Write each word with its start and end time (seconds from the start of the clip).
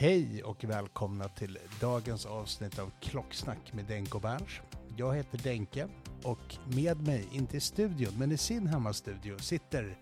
Hej 0.00 0.42
och 0.42 0.64
välkomna 0.64 1.28
till 1.28 1.58
dagens 1.80 2.26
avsnitt 2.26 2.78
av 2.78 2.90
Klocksnack 3.00 3.72
med 3.72 3.84
Denke 3.84 4.14
och 4.14 4.20
Berns. 4.20 4.60
Jag 4.96 5.16
heter 5.16 5.38
Denke 5.38 5.88
och 6.22 6.56
med 6.64 7.00
mig, 7.00 7.28
inte 7.32 7.56
i 7.56 7.60
studion, 7.60 8.12
men 8.18 8.32
i 8.32 8.36
sin 8.36 8.66
hemmastudio 8.66 9.38
sitter 9.38 9.96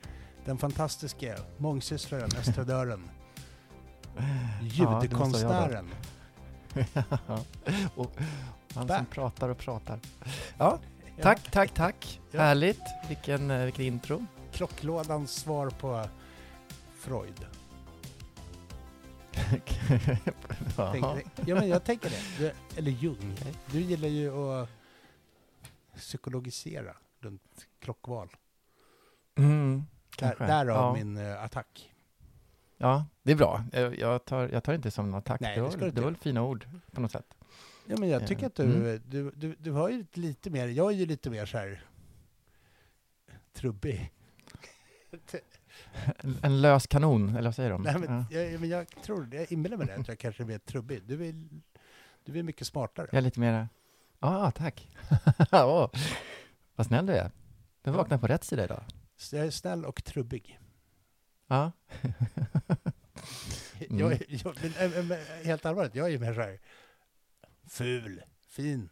den 0.45 0.59
fantastiska 0.59 1.37
mångsysslaren, 1.59 2.31
estradören, 2.41 3.11
ljudkonstnären. 4.63 5.89
och 7.95 8.13
han 8.75 8.89
som 8.89 9.07
pratar 9.07 9.49
och 9.49 9.59
pratar. 9.59 10.01
Ja, 10.59 10.79
tack, 11.23 11.51
tack, 11.51 11.75
tack. 11.75 12.21
Ja. 12.31 12.41
Härligt. 12.41 12.83
Vilken, 13.09 13.51
eh, 13.51 13.65
vilken 13.65 13.85
intro. 13.85 14.27
Klocklådans 14.53 15.35
svar 15.35 15.71
på 15.71 16.09
Freud. 16.99 17.47
Tänk, 19.37 21.27
ja, 21.47 21.55
men 21.55 21.69
jag 21.69 21.85
tänker 21.85 22.11
det. 22.11 22.23
Du, 22.39 22.53
eller 22.79 22.91
Jung. 22.91 23.37
Du 23.67 23.81
gillar 23.81 24.09
ju 24.09 24.31
att 24.31 24.69
psykologisera 25.97 26.97
runt 27.21 27.67
klockval. 27.81 28.29
Mm, 29.35 29.83
Där, 30.19 30.37
därav 30.39 30.77
ja. 30.77 30.95
min 30.95 31.17
uh, 31.17 31.45
attack. 31.45 31.93
ja, 32.77 33.07
det 33.23 33.33
är 33.33 33.37
bra. 33.37 33.65
Jag, 33.99 34.25
tar, 34.25 34.49
jag 34.49 34.65
tar 34.65 34.75
inte 34.75 34.91
som 34.91 35.11
någon 35.11 35.19
attack. 35.19 35.41
Nej, 35.41 35.55
det, 35.55 35.63
var, 35.63 35.91
det 35.91 36.01
var 36.01 36.15
fina 36.15 36.43
ord 36.43 36.67
på 36.93 37.01
något 37.01 37.13
sätt. 37.13 37.35
Ja, 37.87 37.97
men 37.99 38.09
jag 38.09 38.27
tycker 38.27 38.43
Eh, 38.43 38.47
att 38.47 38.55
du, 38.55 38.65
mm. 38.65 39.03
du, 39.07 39.31
du, 39.31 39.57
du 39.59 39.73
har 39.73 39.89
ju 39.89 40.05
lite 40.13 40.51
mer, 40.51 40.67
jag 40.67 40.93
är 40.93 40.97
ju 40.97 41.07
lite 41.07 41.31
mer 41.31 41.47
så 41.47 41.59
här 41.59 41.83
trubbig. 43.53 44.13
En, 46.19 46.39
en 46.43 46.61
lös 46.61 46.87
kanon, 46.87 47.29
eller 47.29 47.49
vad 47.49 47.55
säger 47.55 47.71
de? 47.71 47.83
Nej, 47.83 47.99
men, 47.99 48.25
ja. 48.31 48.41
jag, 48.41 48.61
men 48.61 48.69
jag 48.69 48.87
tror, 49.03 49.35
jag 49.35 49.53
inbillar 49.53 49.77
mig 49.77 49.87
det, 49.87 49.95
att 49.95 50.09
jag 50.09 50.19
kanske 50.19 50.43
är 50.43 50.47
mer 50.47 50.59
trubbig. 50.59 51.03
Du 51.07 51.27
är, 51.29 51.35
du 52.25 52.39
är 52.39 52.43
mycket 52.43 52.67
smartare. 52.67 53.07
Jag 53.11 53.19
är 53.19 53.23
lite 53.23 53.41
mer... 53.41 53.69
Ja, 54.21 54.37
ah, 54.47 54.51
tack. 54.51 54.91
oh, 55.53 55.91
vad 56.75 56.87
snäll 56.87 57.07
du 57.07 57.13
är. 57.13 57.31
Du 57.83 57.91
Ja. 57.91 57.97
vaknar 57.97 58.19
på 58.19 58.27
rätt 58.27 58.45
sida 58.45 58.65
idag. 58.65 58.85
Så 59.17 59.37
jag 59.37 59.47
är 59.47 59.51
snäll 59.51 59.85
och 59.85 60.05
trubbig. 60.05 60.59
Ja. 61.47 61.73
Mm. 63.91 63.99
Jag, 63.99 64.23
jag, 64.29 64.57
men, 64.95 65.09
men, 65.09 65.19
helt 65.45 65.67
allvarligt, 65.67 65.95
jag 65.95 66.07
är 66.07 66.11
ju 66.11 66.19
mer 66.19 66.35
så 66.35 66.41
här 66.41 66.59
ful, 67.69 68.23
fin. 68.49 68.89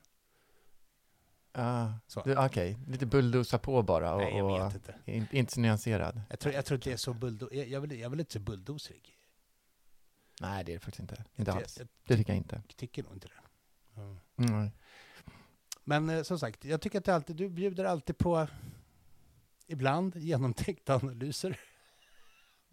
Du, 2.25 2.37
Okej, 2.37 2.79
lite 2.87 3.07
bulldoza 3.07 3.59
på 3.59 3.83
bara 3.83 4.15
och, 4.15 4.21
Nej, 4.21 4.37
jag 4.39 4.65
vet 4.65 4.75
inte. 4.75 4.95
in, 5.05 5.27
inte 5.31 5.53
så 5.53 5.61
nyanserad. 5.61 6.21
Jag 6.31 6.39
tror, 6.41 6.55
jag 6.55 6.65
tror 6.65 6.77
inte 6.77 6.91
det 6.91 6.95
är 6.95 6.97
så 6.97 7.15
bulldo... 7.15 7.49
Jag, 7.53 7.69
jag, 7.69 7.81
vill, 7.81 8.01
jag 8.01 8.11
vill 8.11 8.21
inte 8.21 8.33
se 8.33 8.39
bulldozrig. 8.39 9.17
Nej, 10.41 10.65
det 10.65 10.73
är 10.73 10.75
det 10.75 10.81
faktiskt 10.81 11.01
inte. 11.01 11.25
Inte 11.37 11.51
Jag, 11.51 11.59
alls. 11.59 11.79
jag 11.79 11.89
Det 12.07 12.17
tycker 12.17 12.33
jag 12.33 12.37
inte. 12.39 12.63
tycker 12.77 13.03
nog 13.03 13.13
inte 13.13 13.29
det. 13.29 13.35
Ja. 13.95 14.17
Mm. 14.45 14.71
Men 15.85 16.11
eh, 16.11 16.23
som 16.23 16.39
sagt, 16.39 16.65
jag 16.65 16.81
tycker 16.81 16.99
att 16.99 17.05
det 17.05 17.15
alltid, 17.15 17.37
du 17.37 17.49
bjuder 17.49 17.85
alltid 17.85 18.19
på 18.19 18.47
ibland 19.67 20.17
genomtänkta 20.17 20.95
analyser. 20.97 21.61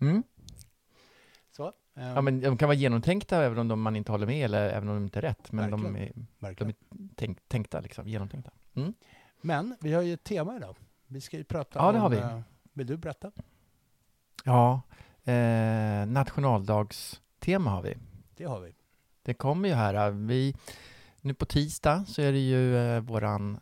Mm. 0.01 0.23
Så. 1.51 1.67
eh, 1.67 1.73
Ja, 2.07 2.21
men 2.21 2.39
de 2.41 2.57
kan 2.57 2.67
vara 2.69 2.77
genomtänkta 2.77 3.43
även 3.43 3.57
om 3.57 3.67
de, 3.67 3.81
man 3.81 3.95
inte 3.95 4.11
håller 4.11 4.27
med 4.27 4.45
eller 4.45 4.69
även 4.69 4.89
om 4.89 4.95
de 4.95 5.03
inte 5.03 5.19
är 5.19 5.21
rätt. 5.21 5.51
Men 5.51 5.71
de 5.71 5.95
är, 5.95 6.11
de 6.39 6.67
är 6.69 6.75
tänk, 7.15 7.47
tänkta, 7.47 7.79
liksom, 7.79 8.07
genomtänkta. 8.07 8.51
Mm. 8.73 8.93
Men 9.41 9.75
vi 9.79 9.93
har 9.93 10.01
ju 10.01 10.13
ett 10.13 10.23
tema 10.23 10.55
idag. 10.57 10.77
Vi 11.07 11.21
ska 11.21 11.37
ju 11.37 11.43
prata 11.43 11.79
Ja, 11.79 11.91
det 11.91 11.97
om... 11.97 12.01
har 12.01 12.09
vi. 12.09 12.17
eh, 12.17 12.39
Vill 12.73 12.87
du 12.87 12.97
berätta? 12.97 13.31
Ja, 14.43 14.81
eh, 15.23 16.05
nationaldagstema 16.05 17.69
har 17.71 17.81
vi. 17.81 17.97
Det 18.35 18.43
har 18.45 18.59
vi. 18.59 18.75
Det 19.23 19.33
kommer 19.33 19.69
ju 19.69 19.75
här. 19.75 20.11
Vi, 20.11 20.55
nu 21.21 21.33
på 21.33 21.45
tisdag 21.45 22.05
så 22.07 22.21
är 22.21 22.31
det 22.31 22.39
ju 22.39 22.77
eh, 22.77 22.99
våran 23.01 23.59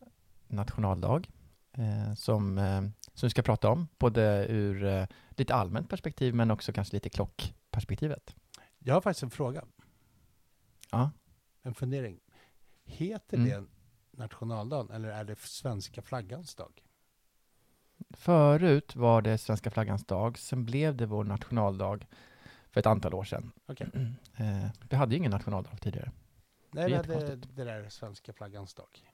nationaldag 0.47 1.29
eh, 1.73 2.13
som, 2.13 2.57
eh, 2.57 2.81
som 3.13 3.25
vi 3.27 3.29
ska 3.29 3.41
prata 3.41 3.69
om. 3.69 3.87
Både 3.97 4.45
ur 4.49 4.83
eh, 4.85 5.05
lite 5.29 5.55
allmänt 5.55 5.89
perspektiv 5.89 6.35
men 6.35 6.51
också 6.51 6.73
kanske 6.73 6.95
lite 6.95 7.09
klockperspektivet. 7.09 8.35
Jag 8.79 8.93
har 8.93 9.01
faktiskt 9.01 9.23
en 9.23 9.29
fråga. 9.31 9.65
Ja. 10.91 11.11
En 11.61 11.73
fundering. 11.75 12.19
Heter 12.85 13.37
Mm. 13.37 13.49
det 13.49 13.65
nationaldagen 14.19 14.91
eller 14.91 15.09
är 15.09 15.23
det 15.23 15.39
svenska 15.39 16.01
flaggans 16.01 16.55
dag? 16.55 16.83
Förut 18.09 18.95
var 18.95 19.21
det 19.21 19.37
svenska 19.37 19.71
flaggans 19.71 20.05
dag, 20.05 20.37
sen 20.37 20.65
blev 20.65 20.95
det 20.95 21.05
vår 21.05 21.23
nationaldag 21.23 22.07
för 22.71 22.79
ett 22.79 22.85
antal 22.85 23.13
år 23.13 23.23
sedan. 23.23 23.51
Okej. 23.67 23.89
Eh, 24.37 24.69
vi 24.89 24.95
hade 24.95 25.11
ju 25.11 25.17
ingen 25.17 25.31
nationaldag 25.31 25.69
tidigare. 25.81 26.11
Nej, 26.71 26.89
Det 26.89 26.95
är 26.95 26.97
jättekonstigt. 26.99 27.55
det 27.55 27.63
där 27.63 27.89
svenska 27.89 28.33
flaggans 28.33 28.73
dag. 28.73 29.05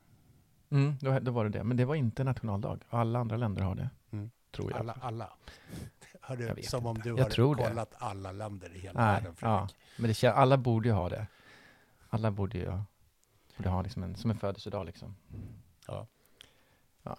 Mm, 0.70 0.98
då, 1.02 1.20
då 1.20 1.32
var 1.32 1.44
det 1.44 1.50
det, 1.50 1.64
men 1.64 1.78
det 1.78 1.86
var 1.86 1.96
inte 1.96 2.24
nationaldag. 2.24 2.80
Alla 2.90 3.20
andra 3.20 3.38
länder 3.38 3.62
har 3.62 3.76
det, 3.76 3.90
Mm. 4.12 4.32
tror 4.52 4.72
jag. 4.72 4.80
Alla, 4.80 4.94
alla. 5.02 5.34
Jag 6.30 6.38
du, 6.56 6.64
som 6.64 6.86
om 6.86 6.96
inte. 6.96 7.10
du 7.10 7.16
Jag 7.18 7.24
har 7.24 7.30
tror 7.30 7.56
det. 7.56 7.64
kollat 7.68 7.94
alla 7.98 8.32
länder 8.32 8.76
i 8.76 8.80
hela 8.80 9.00
Nej, 9.06 9.14
världen. 9.14 9.36
ja. 9.42 9.68
Men 9.98 10.14
det, 10.22 10.24
alla 10.28 10.58
borde 10.58 10.88
ju 10.90 10.94
ha 10.94 11.10
det. 11.10 11.28
Alla 12.10 12.32
borde 12.32 12.58
ju 12.58 12.80
borde 13.58 13.70
ha 13.70 13.82
liksom 13.82 14.04
en, 14.04 14.16
som 14.16 14.32
en 14.32 14.38
födelsedag 14.38 14.86
liksom. 14.86 15.16
Ja. 15.88 16.08
ja. 17.04 17.18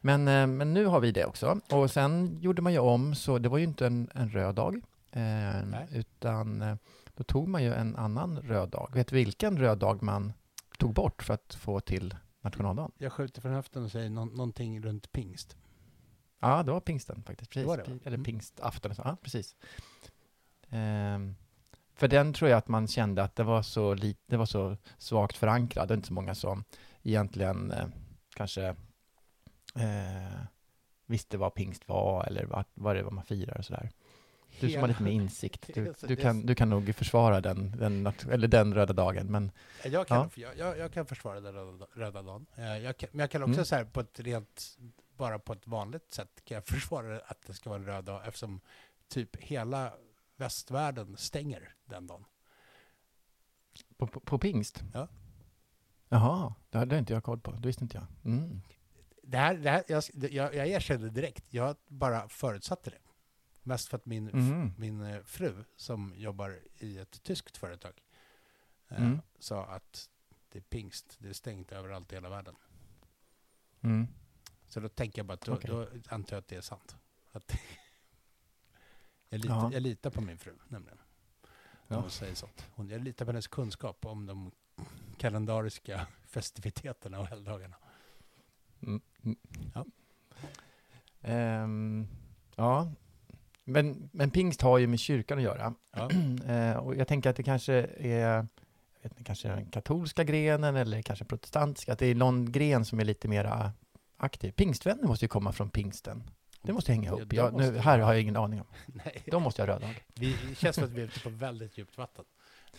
Men, 0.00 0.28
eh, 0.28 0.46
men 0.46 0.74
nu 0.74 0.86
har 0.86 1.00
vi 1.00 1.12
det 1.12 1.24
också. 1.24 1.60
Och 1.70 1.90
sen 1.90 2.38
gjorde 2.40 2.62
man 2.62 2.72
ju 2.72 2.78
om, 2.78 3.14
så 3.14 3.38
det 3.38 3.48
var 3.48 3.58
ju 3.58 3.64
inte 3.64 3.86
en, 3.86 4.10
en 4.14 4.30
röd 4.30 4.54
dag. 4.54 4.80
Eh, 5.12 5.96
utan 5.96 6.62
eh, 6.62 6.76
då 7.14 7.24
tog 7.24 7.48
man 7.48 7.62
ju 7.64 7.74
en 7.74 7.96
annan 7.96 8.38
röd 8.40 8.68
dag. 8.68 8.90
Vet 8.94 9.08
du 9.08 9.16
vilken 9.16 9.58
röd 9.58 9.78
dag 9.78 10.02
man 10.02 10.32
tog 10.78 10.94
bort 10.94 11.22
för 11.22 11.34
att 11.34 11.54
få 11.54 11.80
till 11.80 12.14
nationaldagen? 12.40 12.92
Jag 12.98 13.12
skjuter 13.12 13.40
från 13.40 13.52
höften 13.52 13.84
och 13.84 13.90
säger 13.90 14.10
nå- 14.10 14.24
någonting 14.24 14.80
runt 14.82 15.12
pingst. 15.12 15.56
Ja, 16.40 16.62
det 16.62 16.72
var 16.72 16.80
pingsten 16.80 17.22
faktiskt. 17.22 17.50
Precis. 17.50 17.62
Det 17.64 17.68
var 17.68 17.76
det, 17.76 17.84
Eller 18.06 18.16
Mm. 18.16 18.24
pingstafton. 18.24 18.92
Ja, 18.98 19.16
precis. 19.22 19.56
Ehm, 20.68 21.34
för 21.94 22.08
den 22.08 22.32
tror 22.32 22.50
jag 22.50 22.58
att 22.58 22.68
man 22.68 22.88
kände 22.88 23.22
att 23.22 23.36
det 23.36 23.42
var 23.44 23.62
så, 23.62 23.94
lit, 23.94 24.18
det 24.26 24.36
var 24.36 24.46
så 24.46 24.76
svagt 24.98 25.36
förankrad. 25.36 25.88
Det 25.88 25.94
är 25.94 25.96
inte 25.96 26.08
så 26.08 26.14
många 26.14 26.34
som 26.34 26.64
egentligen 27.02 27.70
eh, 27.72 27.86
kanske 28.34 28.64
eh, 29.74 30.40
visste 31.06 31.36
vad 31.38 31.54
pingst 31.54 31.88
var 31.88 32.24
eller 32.24 32.44
vad, 32.44 32.64
vad 32.74 32.96
det 32.96 33.02
var 33.02 33.10
man 33.10 33.24
firar 33.24 33.58
och 33.58 33.64
sådär. 33.64 33.90
Du 34.60 34.70
som 34.70 34.80
har 34.80 34.88
lite 34.88 35.02
mer 35.02 35.12
insikt, 35.12 35.70
du, 35.74 35.88
Alltså, 35.88 36.06
du, 36.06 36.16
kan, 36.16 36.46
du 36.46 36.54
kan 36.54 36.70
nog 36.70 36.94
försvara 36.94 37.40
den, 37.40 37.70
den, 37.78 38.12
eller 38.30 38.48
den 38.48 38.74
röda 38.74 38.92
dagen. 38.92 39.26
Men 39.26 39.50
Jag 39.84 40.06
kan, 40.08 40.30
Ja. 40.34 40.48
jag, 40.56 40.58
jag, 40.58 40.78
jag 40.78 40.92
kan 40.92 41.06
försvara 41.06 41.40
den 41.40 41.54
röda, 41.54 41.86
röda 41.94 42.22
dagen. 42.22 42.46
Eh, 42.56 42.78
Jag 42.78 42.96
kan, 42.96 43.08
men 43.12 43.20
jag 43.20 43.30
kan 43.30 43.42
också 43.42 43.52
Mm. 43.54 43.64
så 43.64 43.74
här 43.74 43.84
på 43.84 44.00
ett 44.00 44.20
rent, 44.20 44.76
bara 45.16 45.38
på 45.38 45.52
ett 45.52 45.66
vanligt 45.66 46.12
sätt 46.12 46.42
kan 46.44 46.54
jag 46.54 46.66
försvara 46.66 47.20
att 47.26 47.42
det 47.46 47.54
ska 47.54 47.70
vara 47.70 47.80
en 47.80 47.86
röd 47.86 48.04
dag 48.04 48.22
eftersom 48.26 48.60
typ 49.08 49.36
hela 49.36 49.92
västvärlden 50.42 51.16
stänger 51.16 51.74
den 51.84 52.06
dagen. 52.06 52.24
på, 53.96 54.06
på, 54.06 54.20
på 54.20 54.38
pingst? 54.38 54.82
Ja. 54.94 55.08
Jaha, 56.08 56.54
det 56.70 56.78
hade 56.78 56.98
inte 56.98 57.12
jag 57.12 57.24
koll 57.24 57.40
på. 57.40 57.50
Det 57.52 57.66
visste 57.68 57.84
inte 57.84 57.96
jag. 57.96 58.06
Mm. 58.32 58.60
Det 59.22 59.38
här, 59.38 59.54
det 59.56 59.70
här, 59.70 59.84
jag, 59.88 60.02
jag, 60.12 60.54
jag 60.54 60.66
erkänner 60.68 61.08
direkt, 61.08 61.44
jag 61.50 61.76
bara 61.88 62.28
förutsatte 62.28 62.90
det. 62.90 62.98
Mest 63.62 63.88
för 63.88 63.96
att 63.96 64.06
min, 64.06 64.24
Mhm. 64.24 64.74
min 64.78 65.00
eh, 65.02 65.22
fru 65.22 65.64
som 65.76 66.14
jobbar 66.16 66.60
i 66.78 66.98
ett 66.98 67.22
tyskt 67.22 67.56
företag 67.56 68.02
eh, 68.88 69.02
Mm. 69.02 69.20
sa 69.38 69.64
att 69.66 70.10
det 70.48 70.58
är 70.58 70.62
pingst, 70.62 71.16
det 71.18 71.28
är 71.28 71.32
stängt 71.32 71.72
överallt 71.72 72.12
i 72.12 72.14
hela 72.16 72.28
världen. 72.28 72.56
Mm. 73.80 74.06
Så 74.66 74.80
då 74.80 74.88
tänker 74.88 75.18
jag 75.18 75.26
bara 75.26 75.34
att 75.34 75.40
då, 75.44 75.54
Okej. 75.54 75.70
då 75.70 75.86
antar 76.08 76.36
jag 76.36 76.40
att 76.40 76.48
det 76.48 76.56
är 76.56 76.60
sant. 76.60 76.96
Att 77.32 77.56
jag, 79.32 79.40
litar, 79.40 79.54
Ja. 79.54 79.70
jag 79.72 79.82
litar 79.82 80.10
på 80.10 80.20
min 80.20 80.38
fru 80.38 80.52
nämligen. 80.68 80.98
När 81.88 81.96
hon 82.00 82.10
säger 82.10 82.34
sånt. 82.34 82.66
Hon, 82.74 82.88
jag 82.88 83.00
litar 83.00 83.24
på 83.24 83.30
hennes 83.30 83.46
kunskap 83.46 84.06
om 84.06 84.26
de 84.26 84.50
kalendariska 85.18 86.06
festiviteterna 86.26 87.20
och 87.20 87.26
helgdagarna. 87.26 87.76
Mm. 88.82 89.00
Mm. 89.24 89.36
Ja. 89.74 89.84
Ehm, 91.20 92.06
ja. 92.56 92.92
Men, 93.64 94.08
men 94.12 94.30
pingst 94.30 94.62
har 94.62 94.78
ju 94.78 94.86
med 94.86 95.00
kyrkan 95.00 95.38
att 95.38 95.44
göra. 95.44 95.74
Ja. 95.92 96.10
Eh, 96.46 96.76
och 96.76 96.96
jag 96.96 97.08
tänker 97.08 97.30
att 97.30 97.36
det 97.36 97.42
kanske 97.42 97.74
är 97.98 98.46
vet 99.02 99.12
inte, 99.12 99.24
kanske 99.24 99.48
den 99.48 99.66
katolska 99.66 100.24
grenen 100.24 100.76
eller 100.76 101.02
kanske 101.02 101.24
protestantiska, 101.24 101.92
att 101.92 101.98
det 101.98 102.06
är 102.06 102.14
någon 102.14 102.52
gren 102.52 102.84
som 102.84 103.00
är 103.00 103.04
lite 103.04 103.28
mera 103.28 103.72
aktiv. 104.16 104.52
Pingstvänner 104.52 105.02
måste 105.02 105.24
ju 105.24 105.28
komma 105.28 105.52
från 105.52 105.70
pingsten. 105.70 106.22
Det 106.62 106.72
måste 106.72 106.92
hänga 106.92 107.10
Ja, 107.10 107.16
ihop. 107.16 107.30
de 107.30 107.36
Jag, 107.36 107.54
nu, 107.54 107.78
här 107.78 107.98
har 107.98 108.12
jag 108.12 108.22
ingen 108.22 108.36
aning 108.36 108.60
om. 108.60 108.66
Nej, 108.86 109.22
De 109.26 109.42
måste 109.42 109.62
jag 109.62 109.66
ha 109.66 109.74
röd 109.74 109.82
dag. 109.82 110.04
vi, 110.14 110.36
det 110.48 110.54
känns 110.54 110.76
som 110.76 110.84
att 110.84 110.90
vi 110.90 111.00
är 111.00 111.04
ute 111.04 111.20
på 111.20 111.28
väldigt 111.30 111.78
djupt 111.78 111.98
vatten. 111.98 112.24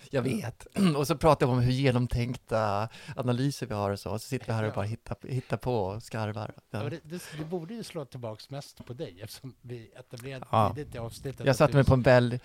Jag 0.09 0.21
vet. 0.21 0.67
Och 0.97 1.07
så 1.07 1.17
pratar 1.17 1.45
vi 1.45 1.51
om 1.51 1.59
hur 1.59 1.71
genomtänkta 1.71 2.89
analyser 3.15 3.67
vi 3.67 3.73
har 3.73 3.91
och 3.91 3.99
så. 3.99 4.09
Och 4.11 4.21
så 4.21 4.27
sitter 4.27 4.45
vi 4.47 4.53
här 4.53 4.63
och 4.63 4.73
bara 4.73 4.85
hittar, 4.85 5.17
hittar 5.27 5.57
på 5.57 5.75
och 5.85 6.03
skarvar. 6.03 6.53
Ja. 6.55 6.83
Ja. 6.83 6.89
Det, 6.89 6.99
det, 7.03 7.23
det 7.37 7.45
borde 7.45 7.73
ju 7.73 7.83
slå 7.83 8.05
tillbaks 8.05 8.49
mest 8.49 8.85
på 8.85 8.93
dig 8.93 9.21
eftersom 9.21 9.55
vi 9.61 9.91
etablerade 9.95 10.45
Ja. 10.51 10.73
tidigt 10.75 10.95
i 10.95 10.97
avsnittet. 10.97 11.45
Jag 11.45 11.55
satte 11.55 11.75
mig 11.75 11.85
på 11.85 11.93
en 11.93 12.01
väldigt, 12.01 12.41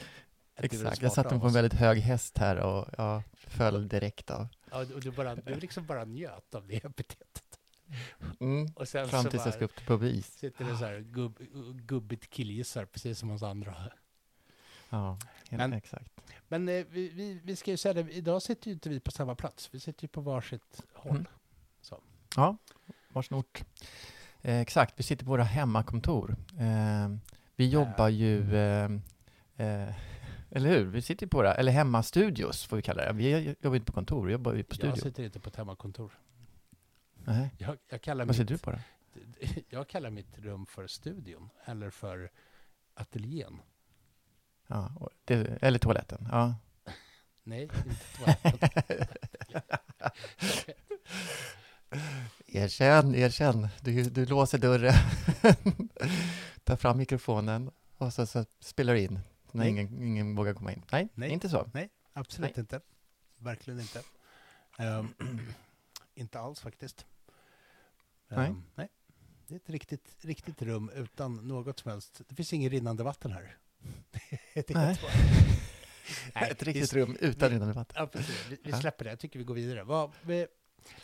exakt, 0.56 1.02
jag 1.02 1.12
satte 1.12 1.34
mig 1.34 1.40
på 1.40 1.46
en 1.46 1.52
väldigt 1.52 1.74
hög 1.80 1.98
häst 1.98 2.38
här 2.38 2.56
och 2.56 2.88
jag 2.98 3.22
föll 3.46 3.88
direkt 3.88 4.30
av. 4.30 4.48
Ja, 4.70 4.78
och 4.94 5.00
du, 5.00 5.10
bara, 5.10 5.34
du 5.34 5.54
liksom 5.54 5.86
bara 5.86 6.04
njöt 6.04 6.54
av 6.54 6.66
det 6.66 6.76
epitetet. 6.84 7.42
Mm. 8.40 8.66
Och 8.74 8.88
sen 8.88 9.08
Fram 9.08 9.24
tills 9.24 9.44
jag 9.44 9.54
ska 9.54 9.64
upp 9.64 9.76
till 9.76 9.86
bevis. 9.86 10.26
sitter 10.38 10.64
det 10.64 10.76
så 10.76 10.84
här 10.84 11.00
gubb, 11.00 11.38
gubbigt 11.86 12.30
killgissar 12.30 12.84
precis 12.84 13.18
som 13.18 13.30
oss 13.30 13.42
andra. 13.42 13.74
Ja, 14.90 15.18
helt 15.50 15.58
Men- 15.58 15.72
exakt. 15.72 16.20
Men 16.48 16.68
eh, 16.68 16.84
vi, 16.90 17.08
vi, 17.08 17.40
vi 17.44 17.56
ska 17.56 17.70
ju 17.70 17.76
säga 17.76 17.92
det, 17.94 18.10
idag 18.12 18.42
sitter 18.42 18.66
ju 18.68 18.72
inte 18.72 18.88
vi 18.88 19.00
på 19.00 19.10
samma 19.10 19.34
plats. 19.34 19.68
Vi 19.74 19.80
sitter 19.80 20.04
ju 20.04 20.08
på 20.08 20.20
varsitt 20.20 20.82
håll. 20.94 21.10
Mm. 21.12 21.26
Så. 21.80 22.00
Ja, 22.36 22.56
varsin 23.12 23.36
ort. 23.36 23.62
Eh, 24.42 24.60
exakt, 24.60 24.94
vi 24.96 25.02
sitter 25.02 25.24
på 25.24 25.30
våra 25.30 25.44
hemmakontor. 25.44 26.36
Eh, 26.60 27.16
vi 27.56 27.68
jobbar 27.68 28.08
ju, 28.08 28.56
eh, 28.56 28.84
eh, 29.56 29.94
eller 30.50 30.68
hur? 30.70 30.84
Vi 30.86 31.02
sitter 31.02 31.26
på 31.26 31.36
våra, 31.36 31.54
eller 31.54 31.72
hemmastudios 31.72 32.64
får 32.66 32.76
vi 32.76 32.82
kalla 32.82 33.04
det. 33.04 33.12
Vi 33.12 33.54
jobbar 33.60 33.76
inte 33.76 33.86
på 33.86 33.92
kontor, 33.92 34.26
vi 34.26 34.32
jobbar 34.32 34.54
ju 34.54 34.62
på 34.62 34.72
Jag 34.72 34.76
studio. 34.76 34.96
sitter 35.02 35.22
inte 35.24 35.40
på 35.40 35.48
ett 35.48 35.56
hemmakontor. 35.56 36.18
Nej. 37.28 37.54
Jag, 37.58 37.78
jag, 37.88 38.02
kallar 38.02 38.24
Vad 38.24 38.36
sitter 38.36 38.54
mitt, 38.54 38.62
du 38.64 38.70
på 38.70 38.70
då? 38.70 38.78
jag 39.68 39.88
kallar 39.88 40.10
mitt 40.10 40.38
rum 40.38 40.66
för 40.66 40.86
studion 40.86 41.50
eller 41.64 41.90
för 41.90 42.30
ateljén. 42.94 43.60
Ja, 44.66 45.10
det, 45.24 45.58
eller 45.62 45.78
toaletten. 45.78 46.28
Ja. 46.30 46.54
Nej, 47.42 47.62
inte 47.62 47.94
toaletten. 48.16 48.58
Erkänn, 52.46 53.14
erkänn. 53.14 53.68
Du, 53.80 54.02
du 54.02 54.26
låser 54.26 54.58
dörren, 54.58 54.94
tar 56.64 56.76
fram 56.76 56.98
mikrofonen 56.98 57.70
och 57.96 58.12
så, 58.12 58.26
så 58.26 58.44
spelar 58.60 58.94
du 58.94 59.00
in 59.00 59.20
när 59.52 59.64
Nej. 59.64 59.68
ingen, 59.68 60.02
ingen 60.02 60.36
vågar 60.36 60.54
komma 60.54 60.72
in. 60.72 60.82
Nej, 60.92 61.08
Nej. 61.14 61.30
inte 61.30 61.48
så. 61.48 61.70
Nej, 61.72 61.88
absolut 62.12 62.56
Nej. 62.56 62.60
inte. 62.60 62.80
Verkligen 63.38 63.80
inte. 63.80 64.02
Ehm, 64.78 65.14
inte 66.14 66.40
alls 66.40 66.60
faktiskt. 66.60 67.06
Nej. 68.28 68.46
Ehm, 68.48 68.62
nej. 68.74 68.88
Det 69.46 69.54
är 69.54 69.56
ett 69.56 69.70
riktigt, 69.70 70.16
riktigt 70.20 70.62
rum 70.62 70.90
utan 70.94 71.48
något 71.48 71.78
som 71.78 71.90
helst. 71.90 72.20
Det 72.28 72.34
finns 72.34 72.52
inget 72.52 72.72
rinnande 72.72 73.02
vatten 73.04 73.32
här. 73.32 73.56
det 74.54 74.70
är 74.70 74.74
Nej. 74.74 74.98
Nej, 76.34 76.50
Ett 76.50 76.62
vi- 76.62 76.66
riktigt 76.72 76.92
rum 76.92 77.16
utan 77.20 77.48
vi- 77.48 77.54
rinnande 77.54 77.74
vatten. 77.74 77.96
Ja, 78.00 78.06
precis. 78.06 78.46
Vi, 78.50 78.58
vi 78.64 78.72
släpper 78.72 79.04
det. 79.04 79.10
Jag 79.10 79.18
tycker 79.18 79.38
vi 79.38 79.44
går 79.44 79.54
vidare. 79.54 79.84
Vad, 79.84 80.12
vi, 80.22 80.46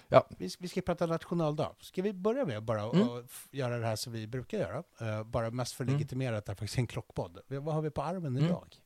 Ja. 0.08 0.26
vi, 0.38 0.50
vi 0.58 0.68
ska 0.68 0.80
prata 0.80 1.06
nationaldag. 1.06 1.74
Ska 1.80 2.02
vi 2.02 2.12
börja 2.12 2.44
med 2.46 2.62
bara 2.62 2.82
Mm. 2.82 3.08
f- 3.24 3.48
göra 3.50 3.78
det 3.78 3.86
här 3.86 3.96
som 3.96 4.12
vi 4.12 4.26
brukar 4.26 4.58
göra? 4.58 4.82
Eh, 5.00 5.24
bara 5.24 5.50
mest 5.50 5.72
för 5.74 5.84
att 5.84 5.88
Mm. 5.88 5.98
legitimera 5.98 6.38
att 6.38 6.46
det 6.46 6.52
här 6.52 6.56
faktiskt 6.56 6.76
är 6.76 6.80
en 6.80 6.86
klockpodd. 6.86 7.38
Vi- 7.48 7.58
Vad 7.58 7.74
har 7.74 7.82
vi 7.82 7.90
på 7.90 8.02
armen 8.02 8.36
Mm. 8.36 8.44
idag? 8.44 8.76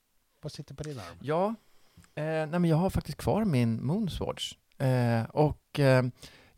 Vad 0.41 0.53
sitter 0.53 0.75
på 0.75 0.83
din 0.83 0.99
arm? 0.99 1.17
Ja, 1.21 1.47
eh, 2.15 2.23
nej 2.25 2.47
men 2.47 2.65
jag 2.65 2.77
har 2.77 2.91
faktiskt 2.91 3.19
kvar 3.19 3.45
min 3.45 3.87
Moonswatch. 3.87 4.55
Eh, 4.79 5.23
och 5.25 5.81
eh, 5.81 6.05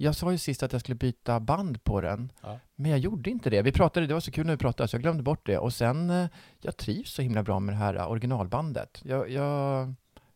jag 0.05 0.15
sa 0.17 0.33
ju 0.33 0.39
sist 0.39 0.63
att 0.63 0.73
jag 0.73 0.81
skulle 0.81 0.95
byta 0.95 1.41
band 1.41 1.85
på 1.85 2.01
den, 2.01 2.33
Ja. 2.43 2.59
men 2.75 2.91
jag 2.91 3.01
gjorde 3.01 3.31
inte 3.31 3.51
det. 3.51 3.63
Vi 3.63 3.73
pratade, 3.73 4.07
det 4.07 4.15
var 4.15 4.21
så 4.21 4.31
kul 4.31 4.47
när 4.47 4.53
vi 4.53 4.59
pratade, 4.59 4.89
så 4.89 4.95
jag 4.97 5.03
glömde 5.03 5.23
bort 5.23 5.47
det. 5.47 5.59
Och 5.59 5.73
sen, 5.73 6.11
eh, 6.11 6.29
jag 6.61 6.77
trivs 6.77 7.11
så 7.13 7.23
himla 7.23 7.43
bra 7.43 7.61
med 7.61 7.75
det 7.75 7.79
här 7.79 7.95
eh, 7.95 8.11
originalbandet. 8.11 9.01
Jag, 9.05 9.31
jag, 9.31 9.95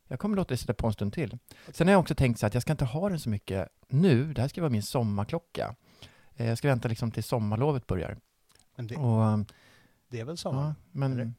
jag 0.08 0.18
kommer 0.18 0.36
låta 0.36 0.48
det 0.54 0.56
sitta 0.56 0.74
på 0.74 0.86
en 0.86 0.92
stund 0.92 1.12
till. 1.12 1.38
Sen 1.72 1.86
har 1.86 1.92
jag 1.92 2.00
också 2.00 2.14
tänkt 2.14 2.38
så 2.40 2.46
att 2.46 2.54
jag 2.54 2.62
ska 2.62 2.72
inte 2.72 2.84
ha 2.84 3.08
den 3.08 3.20
så 3.20 3.28
mycket 3.30 3.68
nu. 3.88 4.32
Det 4.32 4.40
här 4.40 4.48
ska 4.48 4.60
vara 4.60 4.70
min 4.70 4.82
sommarklocka. 4.82 5.74
Eh, 6.36 6.46
jag 6.48 6.58
ska 6.58 6.68
vänta 6.68 6.88
liksom 6.88 7.10
till 7.10 7.24
sommarlovet 7.24 7.86
börjar. 7.86 8.16
Men 8.76 8.86
det, 8.86 8.96
Och, 8.96 9.46
det 10.08 10.20
är 10.20 10.24
väl 10.24 10.36
sommar? 10.36 10.62
ja, 10.66 10.74
men, 10.92 11.34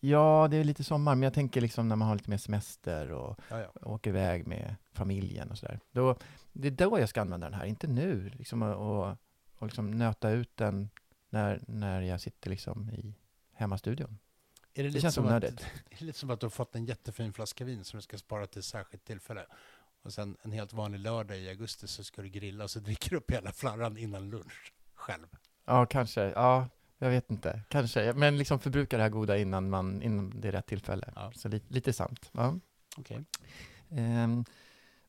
ja, 0.00 0.48
det 0.50 0.56
är 0.56 0.64
lite 0.64 0.84
sommar, 0.84 1.14
men 1.14 1.22
jag 1.22 1.34
tänker 1.34 1.60
liksom 1.60 1.88
när 1.88 1.96
man 1.96 2.08
har 2.08 2.14
lite 2.14 2.30
mer 2.30 2.38
semester 2.38 3.12
och 3.12 3.38
Ja, 3.48 3.58
ja. 3.60 3.70
åker 3.82 4.10
iväg 4.10 4.46
med 4.46 4.74
familjen 4.92 5.50
och 5.50 5.58
sådär. 5.58 5.80
Då, 5.92 6.16
det 6.52 6.68
är 6.68 6.72
då 6.72 6.98
jag 6.98 7.08
ska 7.08 7.20
använda 7.20 7.50
den 7.50 7.58
här, 7.58 7.64
inte 7.64 7.86
nu. 7.86 8.30
Liksom, 8.38 8.62
och, 8.62 9.16
och 9.54 9.66
liksom 9.66 9.90
nöta 9.90 10.30
ut 10.30 10.56
den 10.56 10.90
när, 11.30 11.60
när 11.66 12.00
jag 12.00 12.20
sitter 12.20 12.50
liksom 12.50 12.90
i 12.90 13.14
hemmastudion. 13.52 14.18
Är 14.74 14.82
det, 14.82 14.88
lite 14.88 15.00
känns 15.00 15.14
som 15.14 15.24
att, 15.24 15.30
onödigt. 15.30 15.60
är 15.90 15.96
det 15.98 16.04
lite 16.04 16.18
som 16.18 16.30
att 16.30 16.40
du 16.40 16.46
har 16.46 16.50
fått 16.50 16.74
en 16.74 16.84
jättefin 16.84 17.32
flaska 17.32 17.64
vin 17.64 17.84
som 17.84 17.98
du 17.98 18.02
ska 18.02 18.18
spara 18.18 18.46
till 18.46 18.58
ett 18.58 18.64
särskilt 18.64 19.04
tillfälle. 19.04 19.46
Och 20.02 20.12
sen 20.12 20.36
en 20.42 20.52
helt 20.52 20.72
vanlig 20.72 21.00
lördag 21.00 21.38
i 21.38 21.48
augusti 21.48 21.88
så 21.88 22.04
ska 22.04 22.22
du 22.22 22.28
grilla 22.28 22.64
och 22.64 22.70
så 22.70 22.80
dricker 22.80 23.10
du 23.10 23.16
upp 23.16 23.30
hela 23.30 23.52
flarran 23.52 23.98
innan 23.98 24.30
lunch 24.30 24.72
själv. 24.94 25.26
Ja, 25.64 25.86
kanske. 25.86 26.22
Ja, 26.22 26.68
jag 26.98 27.10
vet 27.10 27.30
inte. 27.30 27.62
Kanske. 27.68 28.12
Men 28.12 28.38
liksom 28.38 28.60
förbruka 28.60 28.96
det 28.96 29.02
här 29.02 29.10
goda 29.10 29.38
innan, 29.38 29.70
man, 29.70 30.02
innan 30.02 30.40
det 30.40 30.48
är 30.48 30.52
rätt 30.52 30.66
tillfälle. 30.66 31.12
Ja. 31.14 31.32
Så 31.34 31.48
lite, 31.48 31.74
lite 31.74 31.92
sant. 31.92 32.30
Ja. 32.32 32.58
Okej. 32.96 33.24
Ehm, 33.90 34.44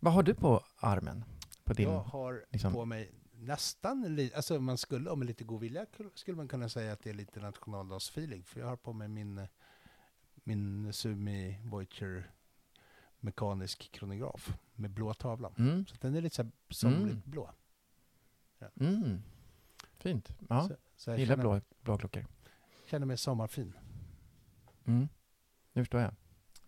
vad 0.01 0.13
har 0.13 0.23
du 0.23 0.33
på 0.33 0.63
armen? 0.77 1.23
På 1.63 1.73
din, 1.73 1.89
Jag 1.89 1.99
har 1.99 2.45
liksom- 2.49 2.73
på 2.73 2.85
mig 2.85 3.11
nästan, 3.33 4.15
li- 4.15 4.33
alltså 4.35 4.59
man 4.59 4.77
skulle, 4.77 5.09
om 5.09 5.23
lite 5.23 5.43
god 5.43 5.61
vilja 5.61 5.85
kul- 5.85 6.11
skulle 6.15 6.37
man 6.37 6.47
kunna 6.47 6.69
säga 6.69 6.93
att 6.93 6.99
det 7.03 7.09
är 7.09 7.13
lite 7.13 7.39
nationaldagsfeeling. 7.39 8.43
För 8.43 8.59
jag 8.59 8.67
har 8.67 8.75
på 8.77 8.93
mig 8.93 9.07
min, 9.07 9.47
min 10.43 10.93
Sumi 10.93 11.59
Voyager 11.63 12.31
mekanisk 13.19 13.91
kronograf 13.91 14.53
med 14.75 14.91
blå 14.91 15.13
tavlan. 15.13 15.53
Mm, 15.57 15.85
Så 15.85 15.95
den 16.01 16.15
är 16.15 16.21
lite 16.21 16.35
så 16.69 16.87
här 16.87 16.95
Mm. 16.95 17.21
blå. 17.25 17.51
mm. 18.79 19.21
Fint. 19.97 20.29
Ja, 20.49 20.67
Så, 20.67 20.75
så 20.95 21.09
jag 21.09 21.19
gillar 21.19 21.35
känner, 21.35 21.43
blå, 21.43 21.61
blå 21.81 21.97
klockor. 21.97 22.25
känner 22.85 23.05
mig 23.05 23.17
sommarfin. 23.17 23.73
Mm. 24.85 25.07
Nu 25.73 25.81
förstår 25.81 26.01
jag. 26.01 26.13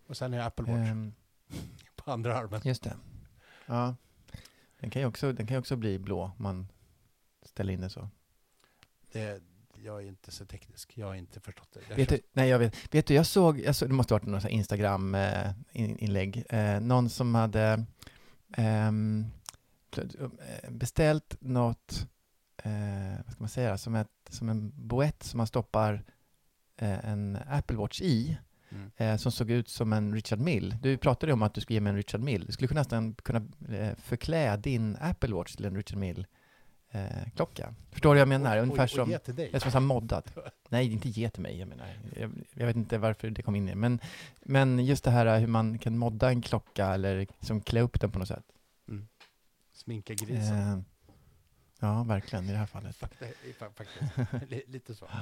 Och 0.06 0.16
sen 0.16 0.32
har 0.32 0.38
jag 0.38 0.46
Apple 0.46 0.64
Watch 0.64 0.90
Ehm, 0.90 1.14
på 1.96 2.12
andra 2.12 2.36
armen. 2.38 2.60
Just 2.64 2.82
det. 2.82 2.96
Ja. 3.66 3.96
Den 4.80 4.90
kan 4.90 5.02
ju 5.02 5.08
också, 5.08 5.32
den 5.32 5.46
kan 5.46 5.58
också 5.58 5.76
bli 5.76 5.98
blå 5.98 6.22
om 6.22 6.42
man 6.42 6.68
ställer 7.42 7.72
in 7.72 7.80
det 7.80 7.90
så. 7.90 8.08
Det, 9.12 9.42
jag 9.84 10.02
är 10.02 10.06
inte 10.06 10.30
så 10.30 10.46
teknisk. 10.46 10.98
Jag 10.98 11.06
har 11.06 11.14
inte 11.14 11.40
förstått 11.40 11.68
det. 11.72 11.80
Jag 11.88 11.96
Vet 11.96 12.08
du, 12.08 12.20
nej, 12.32 12.48
jag 12.48 12.58
vet, 12.58 12.94
vet 12.94 13.06
du, 13.06 13.14
jag 13.14 13.26
såg, 13.26 13.60
jag 13.60 13.76
såg 13.76 13.88
det 13.88 13.94
måste 13.94 14.14
ha 14.14 14.18
varit 14.18 14.28
någon 14.28 14.48
Instagram-inlägg, 14.48 16.44
eh, 16.48 16.80
någon 16.80 17.10
som 17.10 17.34
hade 17.34 17.84
ehm, 18.56 19.26
eh, 19.96 20.04
beställt 20.70 21.36
något, 21.40 22.06
eh, 22.56 22.72
vad 23.24 23.32
ska 23.32 23.42
man 23.42 23.48
säga, 23.48 23.78
som, 23.78 23.94
ett, 23.94 24.08
som 24.28 24.48
en 24.48 24.72
boett 24.88 25.22
som 25.22 25.38
man 25.38 25.46
stoppar 25.46 26.04
eh, 26.76 27.08
en 27.08 27.38
Apple 27.48 27.76
Watch 27.76 28.00
i, 28.00 28.38
Mm. 28.74 28.90
eh, 28.96 29.16
som 29.16 29.32
såg 29.32 29.50
ut 29.50 29.68
som 29.68 29.92
en 29.92 30.14
Richard 30.14 30.38
Mill. 30.40 30.76
Du 30.82 30.96
pratade 30.96 31.32
om 31.32 31.42
att 31.42 31.54
du 31.54 31.60
skulle 31.60 31.74
ge 31.74 31.80
mig 31.80 31.90
en 31.90 31.96
Richard 31.96 32.20
Mill. 32.20 32.46
Du 32.46 32.52
skulle 32.52 32.68
kunna 32.68 32.80
nästan 32.80 33.14
kunna 33.14 33.42
eh, 33.68 33.94
förklä 33.96 34.56
din 34.56 34.96
Apple 35.00 35.34
Watch 35.34 35.54
till 35.56 35.64
en 35.64 35.76
Richard 35.76 35.98
Mill 35.98 36.26
eh, 36.90 37.04
klocka. 37.36 37.74
Förstår 37.90 38.10
du 38.10 38.14
vad 38.14 38.20
jag 38.20 38.28
menar? 38.28 38.56
Och- 38.56 38.62
Ungefär 38.62 38.82
och, 38.82 38.84
och 38.84 38.90
som... 38.90 39.10
ge 39.10 39.18
till 39.18 39.34
dig. 39.34 39.48
Det 39.50 39.56
är 39.56 39.60
som 39.60 39.70
så 39.70 39.80
moddat. 39.80 40.36
Nej, 40.68 40.92
inte 40.92 41.08
ge 41.08 41.30
till 41.30 41.42
mig. 41.42 41.58
Jag, 41.58 41.68
menar, 41.68 41.86
jag, 42.16 42.30
jag 42.54 42.66
vet 42.66 42.76
inte 42.76 42.98
varför 42.98 43.30
det 43.30 43.42
kom 43.42 43.54
in 43.56 43.68
i 43.68 43.74
men, 43.74 43.98
men 44.42 44.84
just 44.84 45.04
det 45.04 45.10
här 45.10 45.38
hur 45.40 45.46
man 45.46 45.78
kan 45.78 45.98
modda 45.98 46.28
en 46.28 46.42
klocka 46.42 46.86
eller 46.86 47.16
liksom 47.18 47.60
klä 47.60 47.80
upp 47.80 48.00
den 48.00 48.10
på 48.10 48.18
något 48.18 48.28
sätt. 48.28 48.44
Mm. 48.88 49.08
Sminka 49.72 50.14
grisen. 50.14 50.72
Eh, 50.72 50.78
ja, 51.80 52.02
verkligen 52.04 52.44
i 52.48 52.52
det 52.52 52.58
här 52.58 52.66
fallet. 52.66 52.96
Fakta, 52.96 53.24
fa- 53.58 53.72
faktiskt. 53.74 54.50
Li- 54.50 54.64
Lite 54.66 54.94
så. 54.94 55.06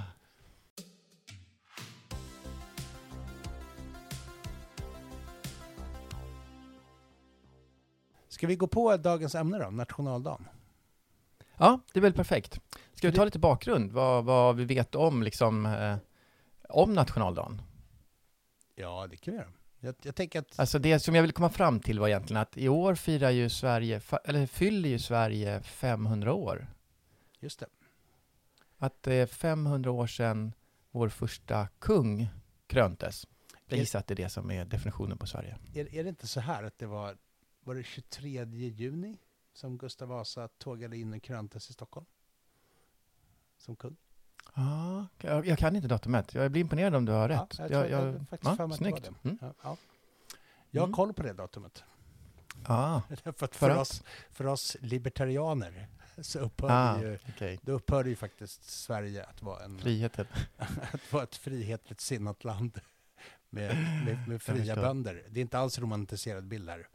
Ska 8.42 8.46
vi 8.46 8.56
gå 8.56 8.66
på 8.66 8.96
dagens 8.96 9.34
ämne 9.34 9.58
då, 9.58 9.70
nationaldagen? 9.70 10.48
Ja, 11.56 11.80
det 11.92 11.98
är 11.98 12.02
väl 12.02 12.12
perfekt. 12.12 12.60
Ska 12.94 13.10
vi 13.10 13.16
ta 13.16 13.24
lite 13.24 13.38
bakgrund? 13.38 13.92
Vad, 13.92 14.24
vad 14.24 14.56
vi 14.56 14.64
vet 14.64 14.94
om, 14.94 15.22
liksom, 15.22 15.66
eh, 15.66 15.96
om 16.68 16.94
nationaldagen? 16.94 17.62
Ja, 18.74 19.06
det 19.10 19.16
kan 19.16 19.32
vi 19.32 19.38
göra. 19.38 19.48
Jag, 19.80 19.94
jag 20.02 20.14
tänker 20.14 20.38
att... 20.38 20.58
Alltså 20.58 20.78
det 20.78 21.00
som 21.00 21.14
jag 21.14 21.22
ville 21.22 21.32
komma 21.32 21.48
fram 21.48 21.80
till 21.80 21.98
var 22.00 22.08
egentligen 22.08 22.42
att 22.42 22.56
i 22.56 22.68
år 22.68 22.94
firar 22.94 23.30
ju 23.30 23.48
Sverige, 23.48 24.00
eller 24.24 24.46
fyller 24.46 24.88
ju 24.88 24.98
Sverige 24.98 25.62
500 25.62 26.32
år. 26.32 26.66
Just 27.40 27.60
det. 27.60 27.66
Att 28.78 29.02
det 29.02 29.14
är 29.14 29.26
500 29.26 29.90
år 29.90 30.06
sedan 30.06 30.52
vår 30.90 31.08
första 31.08 31.68
kung 31.78 32.28
kröntes. 32.66 33.26
Jag 33.66 33.76
Är- 33.76 33.80
gissar 33.80 33.98
att 33.98 34.06
det 34.06 34.14
är 34.14 34.16
det 34.16 34.28
som 34.28 34.50
är 34.50 34.64
definitionen 34.64 35.18
på 35.18 35.26
Sverige. 35.26 35.58
Är, 35.74 35.94
är 35.94 36.02
det 36.02 36.08
inte 36.08 36.26
så 36.26 36.40
här 36.40 36.62
att 36.62 36.78
det 36.78 36.86
var, 36.86 37.16
var 37.64 37.74
det 37.74 37.82
23 37.84 38.44
juni 38.50 39.18
som 39.52 39.78
Gustav 39.78 40.08
Vasa 40.08 40.48
tågade 40.48 40.96
in 40.96 41.12
och 41.14 41.22
kröntes 41.22 41.70
i 41.70 41.72
Stockholm? 41.72 42.06
Som 43.58 43.76
kung? 43.76 43.96
Ja, 44.54 45.06
jag, 45.20 45.46
jag 45.46 45.58
kan 45.58 45.76
inte 45.76 45.88
datumet. 45.88 46.34
Jag 46.34 46.50
blir 46.50 46.60
imponerad 46.60 46.94
om 46.94 47.04
du 47.04 47.12
har 47.12 47.28
Ja, 47.30 47.42
rätt. 47.42 47.58
jag 47.58 47.68
tror- 47.68 47.86
jag 47.86 47.98
har 48.02 48.12
faktiskt 48.30 48.56
för 48.56 48.62
ja, 48.62 48.66
var 48.66 48.76
snyggt. 48.76 49.02
det. 49.22 49.28
Mm. 49.28 49.38
Ja, 49.40 49.54
ja. 49.62 49.76
Jag 50.70 50.82
har 50.82 50.86
Mm. 50.86 50.94
koll 50.96 51.12
på 51.12 51.22
det 51.22 51.32
datumet. 51.32 51.84
Ah, 52.64 53.00
För 53.36 53.46
för, 53.54 53.70
att? 53.70 53.78
oss, 53.78 54.02
för 54.30 54.46
oss 54.46 54.76
libertarianer 54.80 55.88
så 56.22 56.38
upphör 56.38 56.68
ah 56.70 57.00
ju, 57.02 57.18
okej. 57.28 57.58
då 57.62 57.72
upphörde 57.72 58.08
ju 58.10 58.16
faktiskt 58.16 58.64
Sverige 58.70 59.24
att 59.24 59.42
vara, 59.42 59.64
en, 59.64 59.78
Friheten. 59.78 60.26
att 60.92 61.12
vara 61.12 61.22
ett 61.22 61.36
frihetligt 61.36 62.00
sinnat 62.00 62.44
land 62.44 62.80
med, 63.50 63.76
med, 64.04 64.28
med 64.28 64.42
fria 64.42 64.76
bönder. 64.76 65.22
Det 65.30 65.40
är 65.40 65.42
inte 65.42 65.58
alls 65.58 65.78
romantiserad 65.78 66.44
bild 66.44 66.68
här. 66.68 66.88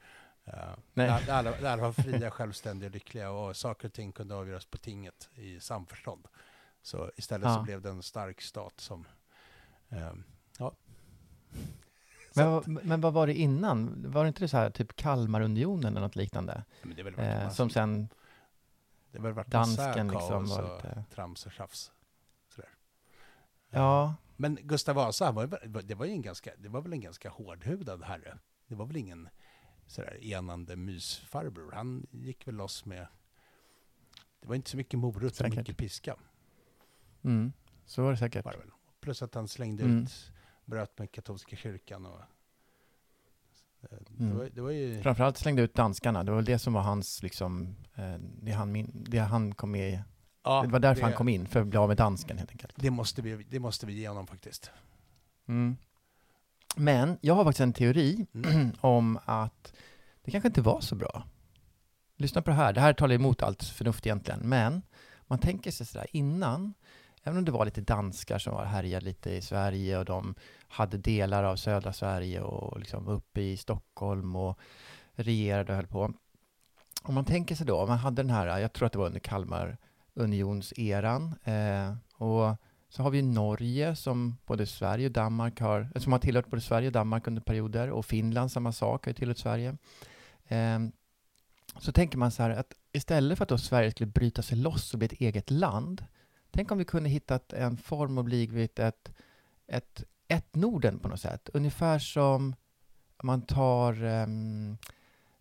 Nej. 0.93 1.23
där, 1.25 1.33
alla, 1.33 1.51
där 1.51 1.77
var 1.77 1.91
fria, 1.91 2.31
självständiga, 2.31 2.89
lyckliga 2.89 3.31
och 3.31 3.55
saker 3.55 3.87
och 3.87 3.93
ting 3.93 4.11
kunde 4.11 4.35
avgöras 4.35 4.65
på 4.65 4.77
tinget 4.77 5.29
i 5.35 5.59
samförstånd. 5.59 6.27
Så 6.81 7.11
istället 7.15 7.47
så 7.53 7.59
Ja. 7.59 7.63
blev 7.63 7.81
det 7.81 7.89
en 7.89 8.03
stark 8.03 8.41
stat 8.41 8.73
som... 8.79 9.07
ehm, 9.89 10.23
ja. 10.59 10.73
Men, 12.35 12.63
Så 12.63 12.69
men 12.83 13.01
vad 13.01 13.13
var 13.13 13.27
det 13.27 13.33
innan? 13.33 14.05
Var 14.11 14.23
det 14.23 14.27
inte 14.27 14.39
det 14.43 14.47
så 14.47 14.57
här, 14.57 14.69
typ 14.69 14.95
Kalmarunionen 14.95 15.85
eller 15.85 16.01
något 16.01 16.15
liknande? 16.15 16.63
Eh, 17.17 17.49
som 17.49 17.69
sen 17.69 18.09
det 19.11 19.17
har 19.17 19.23
väl 19.23 19.33
varit 19.33 19.47
dansken 19.47 20.07
massa 20.07 20.19
liksom 20.19 20.45
kaos 20.45 20.57
var 20.57 20.63
och 20.63 20.75
lite... 20.83 21.03
trams 21.15 21.45
och 21.45 21.51
tjafs. 21.51 21.91
Sådär. 22.55 22.69
Ja, 23.69 24.15
Men 24.35 24.55
Gustav 24.61 24.95
Vasa, 24.95 25.31
var, 25.31 25.81
det 25.83 25.95
var 25.95 26.05
ju 26.05 26.11
en 26.11 26.21
ganska, 26.21 26.51
det 26.57 26.69
var 26.69 26.81
väl 26.81 26.93
en 26.93 27.01
ganska 27.01 27.29
hårdhudad 27.29 28.03
herre. 28.03 28.37
Det 28.67 28.75
var 28.75 28.85
väl 28.85 28.97
ingen 28.97 29.29
sådär 29.87 30.23
enande 30.23 30.75
mysfarbror. 30.75 31.71
Han 31.71 32.07
gick 32.11 32.47
väl 32.47 32.55
loss 32.55 32.85
med, 32.85 33.07
det 34.41 34.47
var 34.47 34.55
inte 34.55 34.69
så 34.69 34.77
mycket 34.77 34.99
morot 34.99 35.35
Säkert. 35.35 35.55
mycket 35.57 35.77
piska. 35.77 36.15
mm, 37.23 37.53
så 37.85 38.03
var 38.03 38.11
det 38.11 38.17
säkert. 38.17 38.45
Var 38.45 38.51
det 38.51 38.57
väl. 38.57 38.71
Plus 38.99 39.21
att 39.21 39.35
han 39.35 39.47
slängde 39.47 39.83
Mm. 39.83 40.03
ut, 40.03 40.31
bröt 40.65 40.99
med 40.99 41.11
katolska 41.11 41.55
kyrkan 41.55 42.05
och 42.05 42.19
eh, 42.19 43.97
det, 44.07 44.23
Mm. 44.23 44.37
var, 44.37 44.49
det 44.53 44.61
var 44.61 44.71
ju... 44.71 45.01
Framförallt 45.01 45.37
slängde 45.37 45.61
ut 45.61 45.73
danskarna. 45.73 46.23
Det 46.23 46.31
var 46.31 46.35
väl 46.37 46.45
det 46.45 46.59
som 46.59 46.73
var 46.73 46.81
hans, 46.81 47.23
liksom, 47.23 47.75
eh, 47.95 48.15
det, 48.19 48.51
han 48.51 48.71
min, 48.71 49.05
det 49.09 49.17
han 49.19 49.55
kom 49.55 49.71
med 49.71 49.89
i. 49.93 49.99
Ja, 50.43 50.61
det 50.61 50.67
var 50.67 50.79
därför 50.79 51.01
det, 51.01 51.05
han 51.07 51.13
kom 51.17 51.29
in, 51.29 51.47
för 51.47 51.61
att 51.61 51.67
bli 51.67 51.77
av 51.79 51.87
med 51.87 51.97
dansken 51.97 52.37
helt 52.37 52.51
enkelt. 52.51 52.73
Det 52.75 52.89
måste 52.91 53.21
vi, 53.21 53.43
det 53.49 53.59
måste 53.59 53.85
vi 53.85 53.93
ge 53.93 54.07
honom 54.07 54.27
faktiskt. 54.27 54.71
Mm. 55.47 55.77
Men 56.77 57.17
jag 57.21 57.35
har 57.35 57.43
faktiskt 57.43 57.61
en 57.61 57.73
teori 57.73 58.25
Mm. 58.33 58.71
om 58.81 59.19
att 59.25 59.73
det 60.23 60.31
kanske 60.31 60.47
inte 60.47 60.61
var 60.61 60.81
så 60.81 60.95
bra. 60.95 61.23
Lyssna 62.17 62.41
på 62.41 62.49
det 62.49 62.55
här. 62.55 62.73
Det 62.73 62.81
här 62.81 62.93
talar 62.93 63.15
emot 63.15 63.43
allt 63.43 63.63
förnuft 63.63 64.05
egentligen. 64.05 64.39
Men 64.43 64.81
man 65.27 65.39
tänker 65.39 65.71
sig 65.71 65.85
sådär 65.85 66.07
innan, 66.11 66.73
även 67.23 67.37
om 67.37 67.45
det 67.45 67.51
var 67.51 67.65
lite 67.65 67.81
danskar 67.81 68.39
som 68.39 68.53
var 68.53 68.65
härjade 68.65 69.05
lite 69.05 69.31
i 69.31 69.41
Sverige 69.41 69.97
och 69.97 70.05
de 70.05 70.35
hade 70.67 70.97
delar 70.97 71.43
av 71.43 71.55
södra 71.55 71.93
Sverige 71.93 72.41
och 72.41 72.79
liksom 72.79 73.07
uppe 73.07 73.41
i 73.41 73.57
Stockholm 73.57 74.35
och 74.35 74.59
regerade 75.13 75.71
och 75.71 75.75
höll 75.75 75.87
på. 75.87 76.13
Om 77.03 77.13
man 77.13 77.25
tänker 77.25 77.55
sig 77.55 77.65
då, 77.65 77.85
man 77.85 77.97
hade 77.97 78.23
den 78.23 78.29
här, 78.29 78.59
jag 78.59 78.73
tror 78.73 78.85
att 78.85 78.91
det 78.91 78.99
var 78.99 79.05
under 79.05 79.19
Kalmarunionseran, 79.19 81.35
eh, 81.43 81.95
och 82.17 82.55
så 82.89 83.03
har 83.03 83.11
vi 83.11 83.21
Norge 83.21 83.95
som 83.95 84.37
både 84.45 84.65
Sverige 84.65 85.05
och 85.05 85.11
Danmark 85.11 85.59
har, 85.59 85.91
eh, 85.95 86.01
som 86.01 86.11
har 86.11 86.19
tillhört 86.19 86.49
både 86.49 86.61
Sverige 86.61 86.87
och 86.87 86.93
Danmark 86.93 87.27
under 87.27 87.41
perioder 87.41 87.89
och 87.89 88.05
Finland 88.05 88.51
samma 88.51 88.71
sak, 88.71 89.05
har 89.05 89.09
ju 89.09 89.13
tillhört 89.13 89.37
Sverige. 89.37 89.77
Eh, 90.47 90.79
så 91.79 91.91
tänker 91.91 92.17
man 92.17 92.31
så 92.31 92.43
här 92.43 92.49
att 92.49 92.73
istället 92.91 93.37
för 93.37 93.43
att 93.43 93.49
då 93.49 93.57
Sverige 93.57 93.91
skulle 93.91 94.07
bryta 94.07 94.41
sig 94.41 94.57
loss 94.57 94.93
och 94.93 94.99
bli 94.99 95.05
ett 95.05 95.21
eget 95.21 95.51
land, 95.51 96.05
tänk 96.51 96.71
om 96.71 96.77
vi 96.77 96.85
kunde 96.85 97.09
hittat 97.09 97.53
en 97.53 97.77
form 97.77 98.17
och 98.17 98.23
blivit 98.23 98.79
ett, 98.79 99.11
ett, 99.67 100.03
ett 100.27 100.55
Norden 100.55 100.99
på 100.99 101.07
något 101.07 101.19
sätt. 101.19 101.49
Ungefär 101.53 101.99
som 101.99 102.55
man 103.23 103.41
tar 103.41 104.03
ehm, 104.03 104.77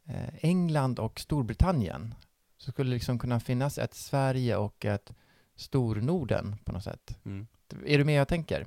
eh, 0.05 0.35
England 0.41 0.99
och 0.99 1.21
Storbritannien. 1.21 2.15
Så 2.57 2.71
skulle 2.71 2.91
det 2.91 2.95
liksom 2.95 3.19
kunna 3.19 3.41
finnas 3.41 3.79
ett 3.79 3.95
Sverige 3.95 4.57
och 4.57 4.85
ett 4.85 5.13
Stornorden 5.57 6.57
på 6.65 6.73
något 6.73 6.85
sätt. 6.85 7.19
Mm. 7.25 7.47
Är 7.87 7.99
du 7.99 8.05
med 8.05 8.15
jag 8.21 8.29
tänker? 8.29 8.67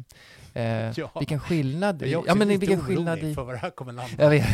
Eh, 0.53 0.63
Ja. 0.97 1.11
Vilken 1.19 1.39
skillnad... 1.39 2.01
Jag 2.01 2.23
är 2.23 2.27
ja, 2.27 2.35
men 2.35 2.47
vilken 2.47 2.81
skillnad 2.81 3.19
i... 3.19 3.35
för 3.35 3.43
vad 3.43 3.53
det 3.53 3.59
här 3.59 3.69
kommer 3.69 3.93
landa. 3.93 4.23
Jag 4.23 4.29
vet. 4.29 4.45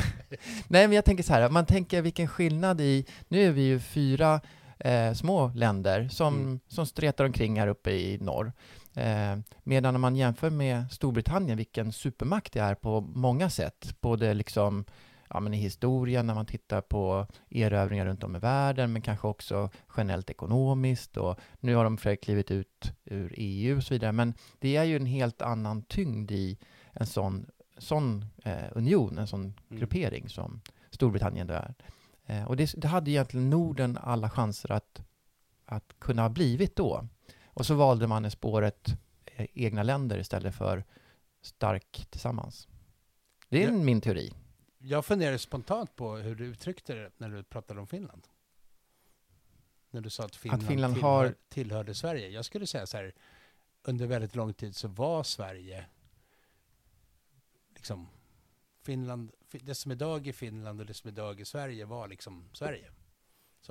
Nej, 0.67 0.87
men 0.87 0.91
jag 0.91 1.05
tänker 1.05 1.23
så 1.23 1.33
här, 1.33 1.49
man 1.49 1.65
tänker 1.65 2.01
vilken 2.01 2.27
skillnad 2.27 2.81
i... 2.81 3.05
Nu 3.27 3.41
är 3.41 3.51
vi 3.51 3.61
ju 3.61 3.79
fyra 3.79 4.41
eh, 4.79 5.13
små 5.13 5.51
länder 5.55 6.07
som, 6.09 6.35
Mm. 6.35 6.59
som 6.67 6.85
stretar 6.85 7.25
omkring 7.25 7.59
här 7.59 7.67
uppe 7.67 7.91
i 7.91 8.17
norr. 8.21 8.53
Eh, 8.93 9.37
medan 9.63 9.95
om 9.95 10.01
man 10.01 10.15
jämför 10.15 10.49
med 10.49 10.91
Storbritannien, 10.91 11.57
vilken 11.57 11.91
supermakt 11.91 12.53
det 12.53 12.59
är 12.59 12.75
på 12.75 13.01
många 13.01 13.49
sätt, 13.49 13.95
både 14.01 14.33
liksom 14.33 14.85
ja, 15.29 15.39
men 15.39 15.53
i 15.53 15.57
historien 15.57 16.27
när 16.27 16.35
man 16.35 16.45
tittar 16.45 16.81
på 16.81 17.27
erövringar 17.49 18.05
runt 18.05 18.23
om 18.23 18.35
i 18.35 18.39
världen, 18.39 18.93
men 18.93 19.01
kanske 19.01 19.27
också 19.27 19.69
generellt 19.97 20.29
ekonomiskt 20.29 21.17
och 21.17 21.39
nu 21.59 21.75
har 21.75 21.83
de 21.83 21.97
för 21.97 22.15
klivit 22.15 22.51
ut 22.51 22.91
ur 23.05 23.33
EU 23.37 23.77
och 23.77 23.83
så 23.83 23.93
vidare. 23.93 24.11
Men 24.11 24.33
det 24.59 24.75
är 24.75 24.83
ju 24.83 24.95
en 24.95 25.05
helt 25.05 25.41
annan 25.41 25.83
tyngd 25.83 26.31
i 26.31 26.57
en 26.91 27.05
sån, 27.05 27.45
sån 27.77 28.25
eh, 28.43 28.63
union, 28.71 29.17
en 29.17 29.27
sån 29.27 29.41
Mm. 29.41 29.79
gruppering 29.79 30.29
som 30.29 30.61
Storbritannien 30.91 31.49
är. 31.49 31.73
Eh, 32.25 32.43
och 32.43 32.57
det, 32.57 32.73
det 32.77 32.87
hade 32.87 33.11
egentligen 33.11 33.49
Norden 33.49 33.97
alla 34.01 34.29
chanser 34.29 34.71
att, 34.71 35.01
att 35.65 35.93
kunna 35.99 36.21
ha 36.21 36.29
blivit 36.29 36.75
då. 36.75 37.07
Och 37.45 37.65
så 37.65 37.75
valde 37.75 38.07
man 38.07 38.25
i 38.25 38.31
spåret 38.31 38.87
eh, 39.25 39.45
egna 39.53 39.83
länder 39.83 40.17
istället 40.19 40.55
för 40.55 40.83
stark 41.41 42.07
tillsammans. 42.09 42.67
Det 43.49 43.63
är 43.63 43.67
Ja. 43.67 43.77
min 43.77 44.01
teori. 44.01 44.33
Jag 44.87 45.05
funderar 45.05 45.37
spontant 45.37 45.95
på 45.95 46.15
hur 46.15 46.35
du 46.35 46.45
uttryckte 46.45 46.95
det 46.95 47.11
när 47.17 47.29
du 47.29 47.43
pratade 47.43 47.79
om 47.79 47.87
Finland. 47.87 48.27
När 49.91 50.01
du 50.01 50.09
sa 50.09 50.23
att 50.25 50.35
Finland, 50.35 50.67
Finland 50.67 50.93
tillhör, 50.93 51.09
har- 51.25 51.35
tillhörde 51.49 51.95
Sverige. 51.95 52.29
Jag 52.29 52.45
skulle 52.45 52.67
säga 52.67 52.85
så 52.85 52.97
här, 52.97 53.13
under 53.83 54.07
väldigt 54.07 54.35
lång 54.35 54.53
tid 54.53 54.75
så 54.75 54.87
var 54.87 55.23
Sverige 55.23 55.85
liksom 57.75 58.07
Finland, 58.81 59.31
det 59.51 59.75
som 59.75 59.91
idag 59.91 60.27
är 60.27 60.33
Finland 60.33 60.79
och 60.79 60.85
det 60.85 60.93
som 60.93 61.07
idag 61.07 61.39
är 61.41 61.45
Sverige 61.45 61.85
var 61.85 62.07
liksom 62.07 62.49
Sverige. 62.53 62.91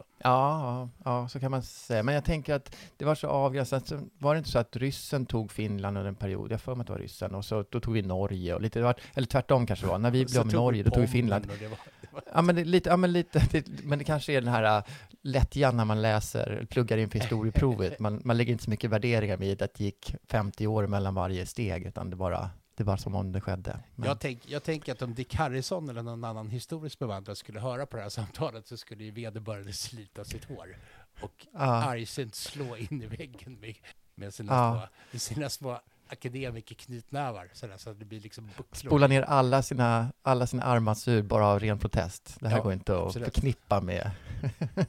Ja, 0.02 0.08
ja, 0.24 0.88
ja, 1.04 1.28
så 1.28 1.40
kan 1.40 1.50
man 1.50 1.62
säga. 1.62 2.02
Men 2.02 2.14
jag 2.14 2.24
tänker 2.24 2.54
att 2.54 2.76
det 2.96 3.04
var 3.04 3.14
så 3.14 3.26
avgränsat. 3.28 3.88
Så 3.88 4.00
var 4.18 4.34
det 4.34 4.38
inte 4.38 4.50
så 4.50 4.58
att 4.58 4.76
ryssen 4.76 5.26
tog 5.26 5.52
Finland 5.52 5.96
under 5.98 6.08
en 6.08 6.14
period? 6.14 6.52
Jag 6.52 6.60
för 6.60 6.74
mig 6.74 6.80
att 6.80 6.86
det 6.86 6.92
var 6.92 7.00
ryssen. 7.00 7.34
Och 7.34 7.44
så 7.44 7.64
då 7.70 7.80
tog 7.80 7.94
vi 7.94 8.02
Norge 8.02 8.54
och 8.54 8.60
lite, 8.60 8.80
var- 8.82 8.94
eller 9.14 9.26
tvärtom 9.26 9.66
kanske 9.66 9.86
det 9.86 9.90
var. 9.90 9.98
När 9.98 10.10
vi 10.10 10.26
Så 10.26 10.30
blev 10.32 10.40
av 10.40 10.46
med 10.46 10.54
Norge, 10.54 10.82
då 10.82 10.90
tog 10.90 11.00
vi 11.00 11.06
Finland. 11.08 11.44
Pommern 11.44 11.56
och 11.56 11.62
det 11.62 11.68
var- 11.68 11.78
det 12.00 12.08
var- 12.12 12.22
Ja, 12.34 12.42
men 12.42 12.54
det, 12.56 12.64
lite, 12.64 12.90
ja, 12.90 12.96
men 12.96 13.12
lite, 13.12 13.42
det, 13.52 13.66
men 13.84 13.98
det 13.98 14.04
kanske 14.04 14.32
är 14.32 14.40
den 14.40 14.50
här 14.52 14.78
äh, 14.78 14.84
lättjan 15.22 15.76
när 15.76 15.84
man 15.84 16.02
läser, 16.02 16.66
pluggar 16.70 16.98
inför 16.98 17.18
historieprovet. 17.18 17.98
Man, 17.98 18.20
man 18.24 18.36
lägger 18.36 18.52
inte 18.52 18.64
så 18.64 18.70
mycket 18.70 18.90
värderingar 18.90 19.36
vid 19.36 19.62
att 19.62 19.74
det 19.74 19.84
gick 19.84 20.14
50 20.28 20.66
år 20.66 20.86
mellan 20.86 21.14
varje 21.14 21.46
steg, 21.46 21.86
utan 21.86 22.10
det 22.10 22.16
bara, 22.16 22.50
det 22.76 22.84
var 22.84 22.96
som 22.96 23.14
om 23.14 23.32
det 23.32 23.40
skedde. 23.40 23.80
Men, 23.94 24.08
Jag, 24.08 24.20
tänk, 24.20 24.40
jag 24.46 24.62
tänker 24.62 24.92
att 24.92 25.02
om 25.02 25.14
Dick 25.14 25.34
Harrison 25.34 25.88
eller 25.88 26.02
någon 26.02 26.24
annan 26.24 26.50
historisk 26.50 26.98
bevandrad 26.98 27.38
skulle 27.38 27.60
höra 27.60 27.86
på 27.86 27.96
det 27.96 28.02
här 28.02 28.10
samtalet 28.10 28.66
så 28.66 28.76
skulle 28.76 29.04
ju 29.04 29.10
vederbörande 29.10 29.72
slita 29.72 30.24
sitt 30.24 30.44
hår 30.44 30.76
och 31.20 31.46
ja, 31.52 31.58
argsint 31.60 32.34
slå 32.34 32.76
in 32.76 33.02
i 33.02 33.06
väggen 33.06 33.60
med, 33.60 33.74
med, 34.14 34.34
sina, 34.34 34.52
Ja. 34.52 34.72
små, 34.72 34.88
med 35.12 35.22
sina 35.22 35.48
små 35.50 35.80
akademikerknytnävar 36.08 37.48
sådär, 37.52 37.76
så 37.76 37.90
att 37.90 37.98
det 37.98 38.04
blir 38.04 38.20
liksom 38.20 38.46
bucklor. 38.56 38.90
spola 38.90 39.06
ner 39.06 39.22
alla 39.22 39.62
sina, 39.62 40.12
alla 40.22 40.46
sina 40.46 40.62
armbandsur 40.62 41.22
bara 41.22 41.46
av 41.46 41.60
ren 41.60 41.78
protest. 41.78 42.36
Det 42.40 42.48
här 42.48 42.56
Ja, 42.56 42.62
går 42.62 42.72
inte 42.72 42.96
att 42.98 43.06
absolut. 43.06 43.34
förknippa 43.34 43.80
med... 43.80 44.10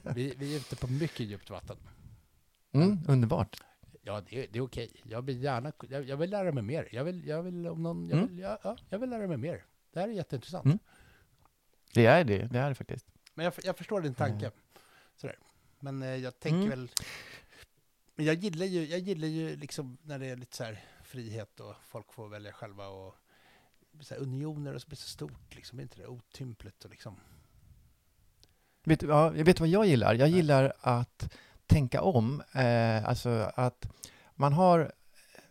Vi, 0.02 0.34
vi 0.38 0.54
är 0.54 0.58
ute 0.58 0.76
på 0.76 0.86
mycket 0.86 1.20
djupt 1.26 1.50
vatten. 1.50 1.76
Mm, 2.74 2.98
underbart. 3.08 3.56
Ja, 4.06 4.20
det, 4.28 4.44
är- 4.44 4.46
det 4.52 4.58
är 4.58 4.62
okej. 4.62 4.90
Jag 5.04 5.22
vill 5.22 5.42
gärna, 5.42 5.72
jag, 5.88 6.04
jag 6.04 6.16
vill 6.16 6.30
lära 6.30 6.52
mig 6.52 6.62
mer. 6.62 6.88
Jag 6.92 7.04
vill, 7.04 7.26
jag 7.26 7.42
vill, 7.42 7.66
om 7.68 7.82
någon, 7.82 8.08
jag 8.08 8.18
Mm. 8.18 8.28
vill, 8.30 8.38
ja, 8.38 8.58
ja, 8.62 8.76
jag 8.88 8.98
vill 8.98 9.10
lära 9.10 9.26
mig 9.26 9.36
mer. 9.36 9.64
Det 9.92 10.00
här 10.00 10.08
är 10.08 10.12
jätteintressant. 10.12 10.64
Mm. 10.64 10.78
Det 11.94 12.06
är 12.06 12.24
det, 12.24 12.38
det 12.46 12.58
är 12.58 12.68
det 12.68 12.74
faktiskt. 12.74 13.06
Men 13.34 13.44
jag, 13.44 13.54
jag 13.62 13.76
förstår 13.78 14.00
din 14.00 14.14
tanke. 14.14 14.50
Sådär. 15.16 15.38
Men 15.80 16.02
eh, 16.02 16.08
jag 16.16 16.38
tänker 16.40 16.56
Mm. 16.58 16.70
väl... 16.70 16.90
Men 18.14 18.26
jag 18.26 18.34
gillar 18.34 18.66
ju, 18.66 18.86
jag 18.86 18.98
gillar 19.00 19.28
ju 19.28 19.56
liksom 19.56 19.98
när 20.02 20.18
det 20.18 20.26
är 20.26 20.36
lite 20.36 20.56
så 20.56 20.64
här 20.64 20.84
frihet 21.04 21.60
och 21.60 21.74
folk 21.82 22.12
får 22.12 22.28
välja 22.28 22.52
själva 22.52 22.88
och 22.88 23.14
så 24.00 24.14
här 24.14 24.20
unioner 24.22 24.74
och 24.74 24.82
så 24.82 24.88
blir 24.88 24.96
det 24.96 25.02
så 25.02 25.08
stort 25.08 25.54
liksom. 25.54 25.78
Är 25.78 25.82
inte 25.82 25.96
det 26.00 26.06
otympligt 26.06 26.84
och 26.84 26.90
liksom... 26.90 27.16
Vet, 28.84 29.02
ja, 29.02 29.36
jag 29.36 29.44
vet 29.44 29.60
vad 29.60 29.68
jag 29.68 29.86
gillar? 29.86 30.14
Jag 30.14 30.28
gillar 30.28 30.72
att 30.80 31.34
tänka 31.66 32.02
om. 32.02 32.42
Eh, 32.52 33.08
alltså 33.08 33.50
att 33.54 33.88
man 34.34 34.52
har 34.52 34.92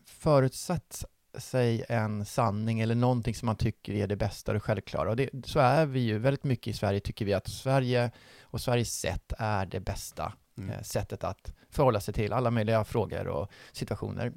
förutsatt 0.06 1.06
sig 1.38 1.86
en 1.90 2.26
sanning 2.26 2.80
eller 2.80 2.96
någonting 2.96 3.36
som 3.36 3.46
man 3.46 3.56
tycker 3.56 3.94
är 3.94 4.08
det 4.08 4.16
bästa 4.16 4.52
och 4.52 4.54
det 4.54 4.60
självklara. 4.60 5.10
Och 5.10 5.16
det, 5.16 5.30
så 5.46 5.60
är 5.60 5.86
vi 5.86 6.00
ju 6.00 6.18
väldigt 6.18 6.44
mycket 6.44 6.68
i 6.68 6.74
Sverige, 6.78 7.00
tycker 7.00 7.26
vi 7.26 7.34
att 7.34 7.48
Sverige 7.48 8.12
och 8.42 8.62
Sveriges 8.62 9.00
sätt 9.00 9.34
är 9.38 9.66
det 9.66 9.80
bästa 9.80 10.34
Mm. 10.58 10.70
eh, 10.70 10.82
sättet 10.82 11.24
att 11.24 11.54
förhålla 11.70 12.00
sig 12.00 12.14
till 12.14 12.34
alla 12.34 12.52
möjliga 12.52 12.84
frågor 12.84 13.28
och 13.28 13.52
situationer. 13.72 14.34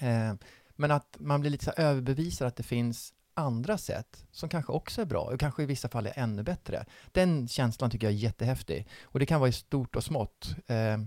Eh, 0.00 0.34
men 0.76 0.90
att 0.90 1.16
man 1.20 1.40
blir 1.40 1.50
lite 1.50 1.64
så 1.64 1.72
överbevisad 1.76 2.48
att 2.48 2.56
det 2.56 2.62
finns 2.62 3.14
andra 3.38 3.78
sätt 3.78 4.26
som 4.32 4.48
kanske 4.48 4.72
också 4.72 5.00
är 5.00 5.04
bra 5.06 5.20
och 5.22 5.40
kanske 5.40 5.62
i 5.62 5.66
vissa 5.66 5.88
fall 5.88 6.06
är 6.06 6.12
ännu 6.18 6.42
bättre. 6.42 6.84
Den 7.12 7.48
känslan 7.48 7.90
tycker 7.90 8.06
jag 8.06 8.14
är 8.14 8.18
jättehäftig. 8.18 8.86
Och 9.02 9.18
det 9.18 9.26
kan 9.26 9.40
vara 9.40 9.48
i 9.48 9.52
stort 9.52 9.96
och 9.96 10.04
smått. 10.04 10.54
Eh, 10.66 10.98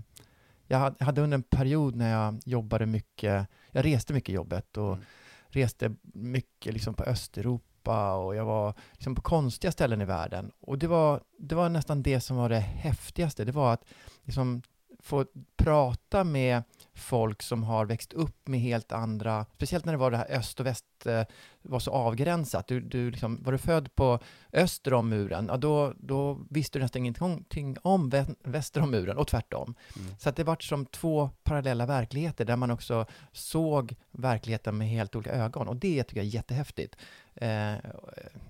jag 0.66 0.78
had- 0.78 1.02
hade 1.02 1.20
under 1.20 1.34
en 1.34 1.42
period 1.42 1.94
när 1.96 2.10
jag 2.12 2.40
jobbade 2.44 2.86
mycket, 2.86 3.46
jag 3.70 3.84
reste 3.84 4.12
mycket 4.12 4.30
i 4.30 4.32
jobbet 4.32 4.76
och 4.76 4.92
Mm. 4.92 5.04
reste 5.48 5.94
mycket 6.02 6.72
liksom 6.74 6.94
på 6.94 7.04
Östeuropa 7.04 8.14
och 8.14 8.34
jag 8.36 8.44
var 8.44 8.74
liksom 8.92 9.14
på 9.14 9.22
konstiga 9.22 9.72
ställen 9.72 10.00
i 10.00 10.04
världen. 10.04 10.52
Och 10.60 10.78
det 10.78 10.86
var, 10.86 11.20
det 11.38 11.54
var 11.54 11.68
nästan 11.68 12.02
det 12.02 12.20
som 12.20 12.36
var 12.36 12.48
det 12.48 12.60
häftigaste. 12.60 13.44
Det 13.44 13.52
var 13.52 13.72
att 13.72 13.84
liksom 14.22 14.62
få 15.00 15.26
prata 15.56 16.24
med 16.24 16.62
folk 16.94 17.42
som 17.42 17.62
har 17.64 17.86
växt 17.86 18.12
upp 18.12 18.48
med 18.48 18.60
helt 18.60 18.92
andra, 18.92 19.46
speciellt 19.54 19.84
när 19.84 19.92
det 19.92 19.98
var 19.98 20.10
det 20.10 20.16
här 20.16 20.30
öst 20.30 20.60
och 20.60 20.66
väst 20.66 20.84
eh, 21.06 21.22
var 21.62 21.78
så 21.78 21.90
avgränsat. 21.90 22.66
Du, 22.66 22.80
du 22.80 23.10
liksom, 23.10 23.42
var 23.42 23.52
du 23.52 23.58
född 23.58 23.94
på 23.94 24.18
öster 24.52 24.94
om 24.94 25.08
muren, 25.08 25.46
ja, 25.48 25.56
då, 25.56 25.94
då 25.98 26.38
visste 26.50 26.78
du 26.78 26.82
nästan 26.82 27.00
ingenting 27.02 27.76
om 27.82 28.10
vä- 28.10 28.36
väster 28.42 28.80
om 28.80 28.90
muren 28.90 29.16
och 29.16 29.28
tvärtom. 29.28 29.74
Mm. 29.96 30.14
Så 30.18 30.28
att 30.28 30.36
det 30.36 30.44
var 30.44 30.56
som 30.60 30.86
två 30.86 31.30
parallella 31.42 31.86
verkligheter 31.86 32.44
där 32.44 32.56
man 32.56 32.70
också 32.70 33.06
såg 33.32 33.94
verkligheten 34.10 34.78
med 34.78 34.88
helt 34.88 35.16
olika 35.16 35.32
ögon. 35.32 35.68
Och 35.68 35.76
det 35.76 36.04
tycker 36.04 36.20
jag 36.20 36.26
är 36.26 36.34
jättehäftigt. 36.34 36.96
Eh, 37.34 37.74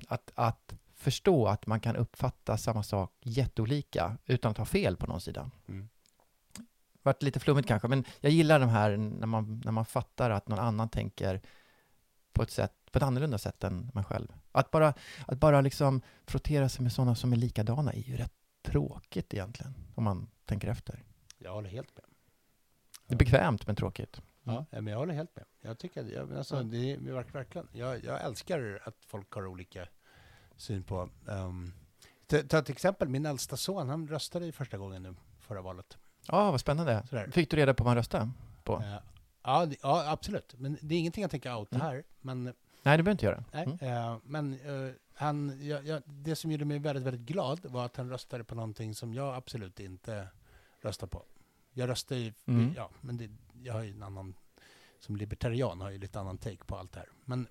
att, 0.09 0.33
att 0.35 0.75
förstå 0.95 1.47
att 1.47 1.67
man 1.67 1.81
kan 1.81 1.97
uppfatta 1.97 2.57
samma 2.57 2.83
sak 2.83 3.13
jätteolika 3.23 4.19
utan 4.27 4.51
att 4.51 4.59
ha 4.59 4.65
fel 4.65 4.97
på 4.97 5.07
någon 5.07 5.21
sida. 5.21 5.51
Mm. 5.69 5.89
Vart 7.03 7.23
lite 7.23 7.41
flummigt 7.41 7.69
kanske, 7.69 7.89
men 7.89 8.05
jag 8.21 8.33
gillar 8.33 8.61
de 8.61 8.69
här 8.69 8.97
när 8.97 9.27
man, 9.27 9.61
när 9.65 9.73
man 9.73 9.85
fattar 9.85 10.31
att 10.31 10.49
någon 10.49 10.59
annan 10.59 10.89
tänker 10.89 11.41
på 12.33 12.43
ett, 12.43 12.51
sätt, 12.51 12.73
på 12.93 12.99
ett 12.99 13.03
annorlunda 13.03 13.39
sätt 13.39 13.65
än 13.65 13.91
man 13.95 14.05
själv. 14.05 14.29
Att 14.53 14.71
bara, 14.71 14.95
att 15.27 15.39
bara 15.39 15.61
liksom 15.61 16.03
frottera 16.27 16.69
sig 16.69 16.83
med 16.83 16.93
sådana 16.93 17.15
som 17.15 17.33
är 17.33 17.37
likadana 17.37 17.93
är 17.93 17.99
ju 18.01 18.17
rätt 18.17 18.33
tråkigt 18.63 19.35
egentligen, 19.35 19.75
om 19.95 20.05
man 20.05 20.31
tänker 20.45 20.69
efter. 20.69 21.03
Jag 21.39 21.53
håller 21.53 21.71
helt 21.71 21.97
med. 21.97 22.05
Det 23.07 23.15
är 23.15 23.19
bekvämt 23.19 23.67
men 23.67 23.77
tråkigt. 23.77 24.21
Ja, 24.43 24.67
men 24.71 24.87
jag 24.87 24.99
håller 24.99 25.15
helt 25.15 25.37
med. 25.37 25.45
Jag 25.61 25.79
tycker 25.79 26.05
jag, 26.05 26.33
alltså, 26.35 26.57
Ja. 26.57 26.63
det 26.63 26.93
är 26.93 26.99
verk- 26.99 27.35
verkligen, 27.35 27.69
jag, 27.73 28.05
jag 28.05 28.23
älskar 28.25 28.83
att 28.85 28.97
folk 29.07 29.33
har 29.33 29.47
olika 29.47 29.89
syn 30.57 30.83
på... 30.83 31.09
Um, 31.27 31.73
ta, 32.27 32.39
ta 32.43 32.59
ett 32.59 32.71
exempel, 32.71 33.09
min 33.09 33.27
äldsta 33.27 33.57
son, 33.57 33.89
han 33.89 34.09
röstade 34.09 34.47
i 34.47 34.53
första 34.53 34.77
gången 34.79 35.03
nu, 35.03 35.15
förra 35.41 35.63
valet. 35.63 35.99
Ja, 36.29 36.51
vad 36.51 36.61
spännande. 36.61 37.03
Sådär. 37.11 37.31
Fick 37.33 37.51
du 37.51 37.57
reda 37.57 37.75
på 37.75 37.85
vad 37.85 37.91
man 37.91 37.97
röstade 37.97 38.31
på? 38.65 38.85
Ja, 39.45 39.67
det, 39.67 39.77
ja, 39.83 40.11
absolut. 40.11 40.55
Men 40.59 40.79
det 40.81 40.95
är 40.95 40.99
ingenting 40.99 41.23
jag 41.23 41.31
tänker 41.31 41.55
outa 41.57 41.77
Mm. 41.77 41.87
här. 41.87 42.03
Men, 42.21 42.45
Nej, 42.45 42.97
det 42.97 43.03
behöver 43.03 43.11
inte 43.11 43.25
göra. 43.27 43.45
nej, 43.53 43.65
Mm. 43.65 43.79
eh, 44.13 44.19
men 44.25 44.53
eh, 44.53 44.93
han, 45.15 45.67
jag, 45.67 45.87
jag, 45.87 46.03
det 46.07 46.37
som 46.37 46.51
gjorde 46.53 46.65
mig 46.65 46.79
väldigt, 46.79 47.05
väldigt 47.05 47.27
glad 47.27 47.61
var 47.65 47.85
att 47.87 47.97
han 47.97 48.11
röstade 48.11 48.45
på 48.45 48.55
någonting 48.55 48.95
som 48.95 49.15
jag 49.15 49.35
absolut 49.35 49.81
inte 49.81 50.29
röstar 50.81 51.07
på. 51.07 51.25
Jag 51.73 51.89
röstar 51.89 52.17
ju, 52.17 52.33
Mm. 52.47 52.73
ja, 52.77 52.91
men 53.01 53.17
det, 53.17 53.31
jag 53.63 53.73
har 53.75 53.83
ju 53.83 53.91
en 53.91 54.03
annan, 54.03 54.35
som 55.01 55.17
libertarian 55.17 55.81
har 55.81 55.87
jag 55.87 55.93
ju 55.93 55.99
lite 55.99 56.21
annan 56.21 56.39
take 56.39 56.65
på 56.67 56.77
allt 56.77 56.93
det 56.93 56.99
här. 57.01 57.09
Men 57.25 57.47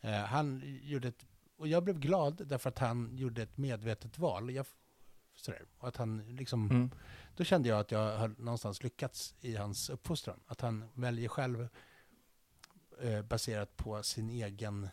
eh, 0.00 0.10
han 0.14 0.62
gjorde 0.82 1.08
ett, 1.08 1.26
och 1.56 1.68
jag 1.68 1.84
blev 1.84 1.98
glad 1.98 2.42
därför 2.46 2.68
att 2.68 2.78
han 2.78 3.16
gjorde 3.16 3.42
ett 3.42 3.56
medvetet 3.56 4.18
val. 4.18 4.50
Jag, 4.54 4.66
sådär, 5.36 5.62
och 5.78 5.88
att 5.88 5.96
han 5.96 6.36
liksom, 6.36 6.70
Mm. 6.70 6.90
Då 7.36 7.44
kände 7.44 7.68
jag 7.68 7.80
att 7.80 7.90
jag 7.90 8.18
har 8.18 8.28
någonstans 8.28 8.82
lyckats 8.82 9.34
i 9.40 9.56
hans 9.56 9.90
uppfostran. 9.90 10.40
Att 10.46 10.60
han 10.60 10.84
väljer 10.94 11.28
själv 11.28 11.68
eh, 13.00 13.22
baserat 13.22 13.76
på 13.76 14.02
sin 14.02 14.30
egen, 14.30 14.88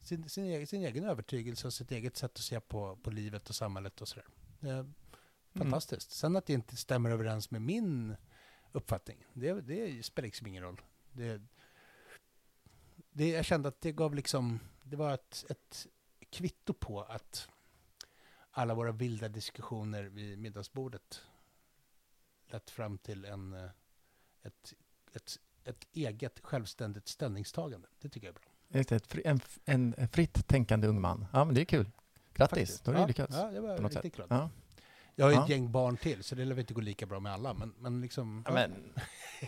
sin, 0.00 0.28
sin, 0.28 0.44
egen, 0.44 0.66
sin 0.66 0.84
egen 0.84 1.04
övertygelse 1.04 1.66
och 1.66 1.72
sitt 1.72 1.90
eget 1.90 2.16
sätt 2.16 2.30
att 2.30 2.38
se 2.38 2.60
på, 2.60 2.96
på 2.96 3.10
livet 3.10 3.48
och 3.48 3.54
samhället 3.54 4.00
och 4.00 4.08
sådär. 4.08 4.26
Eh, 4.60 4.84
fantastiskt. 5.54 6.10
Sen 6.10 6.36
att 6.36 6.46
det 6.46 6.52
inte 6.52 6.76
stämmer 6.76 7.10
överens 7.10 7.50
med 7.50 7.62
min 7.62 8.16
uppfattning, 8.72 9.24
det, 9.32 9.60
det 9.60 10.04
spelar 10.04 10.26
liksom 10.26 10.46
ingen 10.46 10.62
roll. 10.62 10.80
Det, 11.12 11.42
det, 13.10 13.28
jag 13.28 13.44
kände 13.44 13.68
att 13.68 13.80
det 13.80 13.92
gav 13.92 14.14
liksom, 14.14 14.60
det 14.82 14.96
var 14.96 15.14
ett, 15.14 15.44
ett 15.48 15.86
kvitto 16.30 16.72
på 16.72 17.02
att 17.02 17.48
alla 18.50 18.74
våra 18.74 18.92
vilda 18.92 19.28
diskussioner 19.28 20.02
vid 20.02 20.38
middagsbordet 20.38 21.22
lett 22.52 22.70
fram 22.70 22.98
till 22.98 23.24
en, 23.24 23.52
eh, 23.52 23.70
ett, 24.42 24.74
ett, 25.12 25.36
ett 25.64 25.86
eget 25.92 26.40
självständigt 26.42 27.08
ställningstagande. 27.08 27.88
Det 28.00 28.08
tycker 28.08 28.26
jag 28.26 28.36
är 28.36 28.40
bra. 28.40 28.78
Just 28.78 28.88
det, 28.88 29.26
en, 29.64 29.94
en 29.96 30.08
fritt 30.08 30.46
tänkande 30.46 30.86
ung 30.88 31.00
man. 31.00 31.26
Ja, 31.32 31.44
men 31.44 31.54
det 31.54 31.60
är 31.60 31.64
kul. 31.64 31.90
Grattis, 32.34 32.50
Faktiskt. 32.58 32.84
då 32.84 32.90
har 32.90 32.96
du 32.96 33.00
ja, 33.00 33.06
lyckats. 33.06 33.36
Ja, 33.36 33.50
det 33.50 33.60
var 33.60 33.76
på 33.76 33.82
något 33.82 33.92
riktigt 33.92 34.16
sätt. 34.16 34.28
glad. 34.28 34.40
Ja. 34.40 34.50
Jag 35.14 35.24
har 35.26 35.32
Ja. 35.32 35.44
ett 35.44 35.50
gäng 35.50 35.72
barn 35.72 35.96
till, 35.96 36.22
så 36.24 36.34
det 36.34 36.44
lär 36.44 36.54
väl 36.54 36.60
inte 36.60 36.74
gå 36.74 36.80
lika 36.80 37.06
bra 37.06 37.20
med 37.20 37.32
alla. 37.32 37.54
Men, 37.54 37.74
men 37.78 38.00
liksom... 38.00 38.44
Ja, 38.46 38.52
men, 38.52 38.92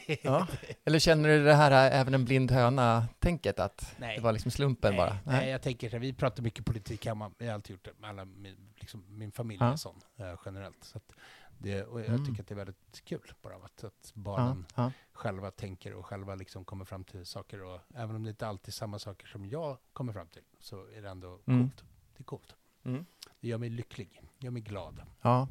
ja. 0.22 0.46
Eller 0.84 0.98
känner 0.98 1.28
du 1.28 1.44
det 1.44 1.54
här 1.54 1.70
äh, 1.90 2.00
även 2.00 2.14
en 2.14 2.24
blind 2.24 2.50
höna-tänket? 2.50 3.58
Att 3.58 3.94
Nej. 3.98 4.16
det 4.16 4.22
var 4.22 4.32
liksom 4.32 4.50
slumpen 4.50 4.90
nej, 4.90 4.98
bara? 4.98 5.18
Nej. 5.24 5.48
jag 5.50 5.62
tänker 5.62 5.90
så 5.90 5.98
vi 5.98 6.12
pratar 6.12 6.42
mycket 6.42 6.64
politik 6.64 7.06
hemma. 7.06 7.30
Vi 7.38 7.46
har 7.46 7.54
alltid 7.54 7.70
gjort 7.74 7.84
det 7.84 7.92
med 7.98 8.10
alla, 8.10 8.24
min, 8.24 8.72
liksom, 8.76 9.04
min 9.18 9.32
familj 9.32 9.58
Ja. 9.62 9.72
är 9.72 9.76
sån 9.76 10.00
eh, 10.16 10.34
generellt. 10.44 10.84
Så 10.84 10.98
att 10.98 11.12
det, 11.58 11.82
och 11.84 12.00
jag 12.00 12.08
Mm. 12.08 12.24
tycker 12.26 12.40
att 12.42 12.48
det 12.48 12.54
är 12.54 12.56
väldigt 12.56 13.04
kul 13.04 13.32
bara 13.42 13.54
att, 13.56 13.84
att 13.84 14.12
ja, 14.14 14.20
barnen 14.22 14.66
ja. 14.74 14.90
själva 15.12 15.50
tänker 15.50 15.94
och 15.94 16.06
själva 16.06 16.34
liksom 16.34 16.64
kommer 16.64 16.84
fram 16.84 17.04
till 17.04 17.26
saker. 17.26 17.62
Och 17.62 17.80
även 17.94 18.16
om 18.16 18.24
det 18.24 18.30
inte 18.30 18.46
alltid 18.46 18.68
är 18.68 18.72
samma 18.72 18.98
saker 18.98 19.26
som 19.26 19.46
jag 19.46 19.78
kommer 19.92 20.12
fram 20.12 20.26
till 20.28 20.42
så 20.58 20.86
är 20.86 21.02
det 21.02 21.08
ändå 21.08 21.40
Mm. 21.46 21.60
coolt. 21.70 21.84
Det 22.16 22.22
är 22.22 22.24
coolt. 22.24 22.54
Mm. 22.82 23.06
Det 23.40 23.48
gör 23.48 23.58
mig 23.58 23.70
lycklig. 23.70 24.22
Det 24.38 24.44
gör 24.46 24.50
mig 24.52 24.62
glad. 24.62 25.02
ja. 25.22 25.48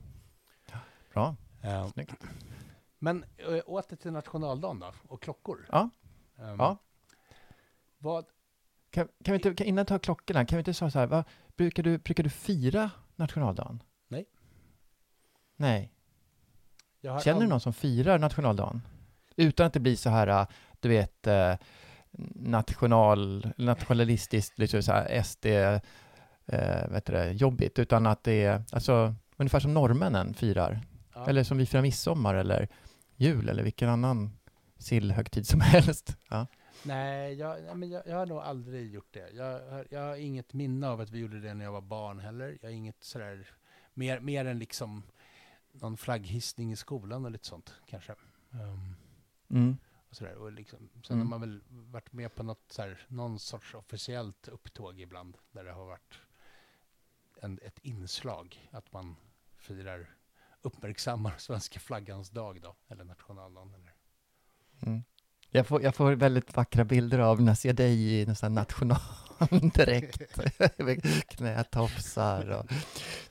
Bra, 1.13 1.35
Eh, 1.61 1.87
snyggt. 1.91 2.23
men 2.99 3.25
äh, 3.37 3.59
åter 3.65 3.95
till 3.95 4.11
nationaldagen 4.11 4.79
då, 4.79 4.93
och 5.07 5.21
klockor. 5.21 5.65
Ja. 5.71 5.89
Ehm, 6.37 6.55
Ja. 6.59 6.77
Vad, 7.97 8.25
Kan, 8.89 9.07
kan 9.23 9.31
vi 9.31 9.35
inte, 9.35 9.53
kan, 9.53 9.67
innan 9.67 9.83
vi 9.83 9.87
tar 9.87 9.99
klockorna, 9.99 10.45
kan 10.45 10.57
vi 10.57 10.59
inte 10.59 10.73
säga 10.73 10.91
så 10.91 10.99
här, 10.99 11.07
vad, 11.07 11.23
brukar, 11.55 11.83
du, 11.83 11.97
brukar 11.97 12.23
du 12.23 12.29
fira 12.29 12.91
nationaldagen? 13.15 13.83
Nej. 15.55 15.93
Känner 17.23 17.41
du 17.41 17.47
någon 17.47 17.59
som 17.59 17.73
firar 17.73 18.19
nationaldagen? 18.19 18.81
Utan 19.35 19.67
att 19.67 19.73
det 19.73 19.79
blir 19.79 19.95
så 19.95 20.09
här, 20.09 20.27
äh, 20.27 20.47
du 20.79 20.89
vet, 20.89 21.27
eh, 21.27 21.55
national, 22.35 23.47
nationalistiskt, 23.57 24.59
liksom 24.59 24.83
så 24.83 24.91
här 24.91 25.23
SD, 25.23 25.45
eh, 25.45 26.87
vet 26.89 27.05
du 27.05 27.13
det, 27.13 27.31
jobbigt, 27.31 27.79
utan 27.79 28.05
att 28.05 28.23
det 28.23 28.43
är, 28.43 28.63
alltså, 28.71 29.15
ungefär 29.37 29.59
som 29.59 29.73
norrmännen 29.73 30.33
firar. 30.33 30.81
Ja. 31.13 31.27
Eller 31.27 31.43
som 31.43 31.57
vi 31.57 31.65
firar 31.65 31.81
midsommar 31.81 32.35
eller 32.35 32.67
jul 33.15 33.49
eller 33.49 33.63
vilken 33.63 33.89
annan 33.89 34.31
sillhögtid 34.77 35.47
som 35.47 35.61
helst. 35.61 36.17
Ja. 36.29 36.47
Nej, 36.83 37.33
jag, 37.33 37.77
men 37.77 37.89
jag, 37.89 38.03
jag 38.07 38.15
har 38.15 38.25
nog 38.25 38.37
aldrig 38.37 38.93
gjort 38.93 39.13
det. 39.13 39.29
Jag, 39.33 39.61
jag 39.89 39.99
har 39.99 40.15
inget 40.15 40.53
minne 40.53 40.87
av 40.89 41.01
att 41.01 41.09
vi 41.09 41.19
gjorde 41.19 41.39
det 41.39 41.53
när 41.53 41.65
jag 41.65 41.71
var 41.71 41.81
barn 41.81 42.19
heller. 42.19 42.57
Jag 42.61 42.69
har 42.69 42.73
inget 42.73 43.03
sådär, 43.03 43.47
mer, 43.93 44.19
mer 44.19 44.45
än 44.45 44.59
liksom 44.59 45.03
någon 45.73 45.97
flagghissning 45.97 46.71
i 46.71 46.75
skolan 46.75 47.25
och 47.25 47.31
lite 47.31 47.47
sånt 47.47 47.73
kanske. 47.85 48.15
Ehm, 48.51 48.95
Mm. 49.49 49.77
och 50.09 50.15
sådär. 50.15 50.35
Och 50.35 50.51
liksom, 50.51 50.89
sen 51.03 51.15
Mm. 51.15 51.27
har 51.31 51.39
man 51.39 51.41
väl 51.49 51.63
varit 51.69 52.13
med 52.13 52.35
på 52.35 52.43
något 52.43 52.71
sådär, 52.71 53.05
någon 53.07 53.39
sorts 53.39 53.73
officiellt 53.73 54.47
upptåg 54.47 54.99
ibland, 54.99 55.37
där 55.51 55.63
det 55.63 55.71
har 55.71 55.85
varit 55.85 56.13
en, 57.41 57.59
ett 57.61 57.79
inslag 57.79 58.69
att 58.71 58.93
man 58.93 59.15
firar, 59.57 60.15
uppmärksammar 60.61 61.35
svenska 61.37 61.79
flaggans 61.79 62.29
dag 62.29 62.61
då, 62.61 62.75
eller 62.87 63.03
nationaldagen. 63.03 63.73
Eller. 63.73 63.93
Mm. 64.81 65.03
Jag, 65.55 65.67
får, 65.67 65.81
jag 65.83 65.95
får 65.95 66.11
väldigt 66.11 66.55
vackra 66.55 66.83
bilder 66.83 67.19
av 67.19 67.41
när 67.41 67.51
jag 67.51 67.57
ser 67.57 67.73
dig 67.73 68.03
i 68.13 68.25
här 68.25 68.49
nationaldräkt. 68.49 70.37
Med 70.77 71.03
Knätofsar 71.27 72.49
och 72.49 72.71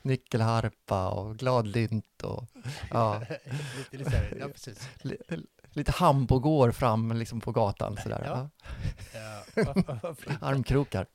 nyckelharpa 0.01 1.09
och 1.09 1.37
gladlynt 1.37 2.21
och 2.23 2.47
ja, 2.89 3.19
lite, 3.91 3.97
lite 3.97 4.35
ja 4.39 4.47
precis. 4.47 4.89
li, 5.01 5.17
lite 5.71 5.91
hambogår 5.91 6.71
fram 6.71 7.11
liksom 7.11 7.41
på 7.41 7.51
gatan 7.51 7.97
sådär. 8.03 8.23
Ja. 8.25 8.49
Ja. 9.55 10.15
Armkrokar. 10.41 11.07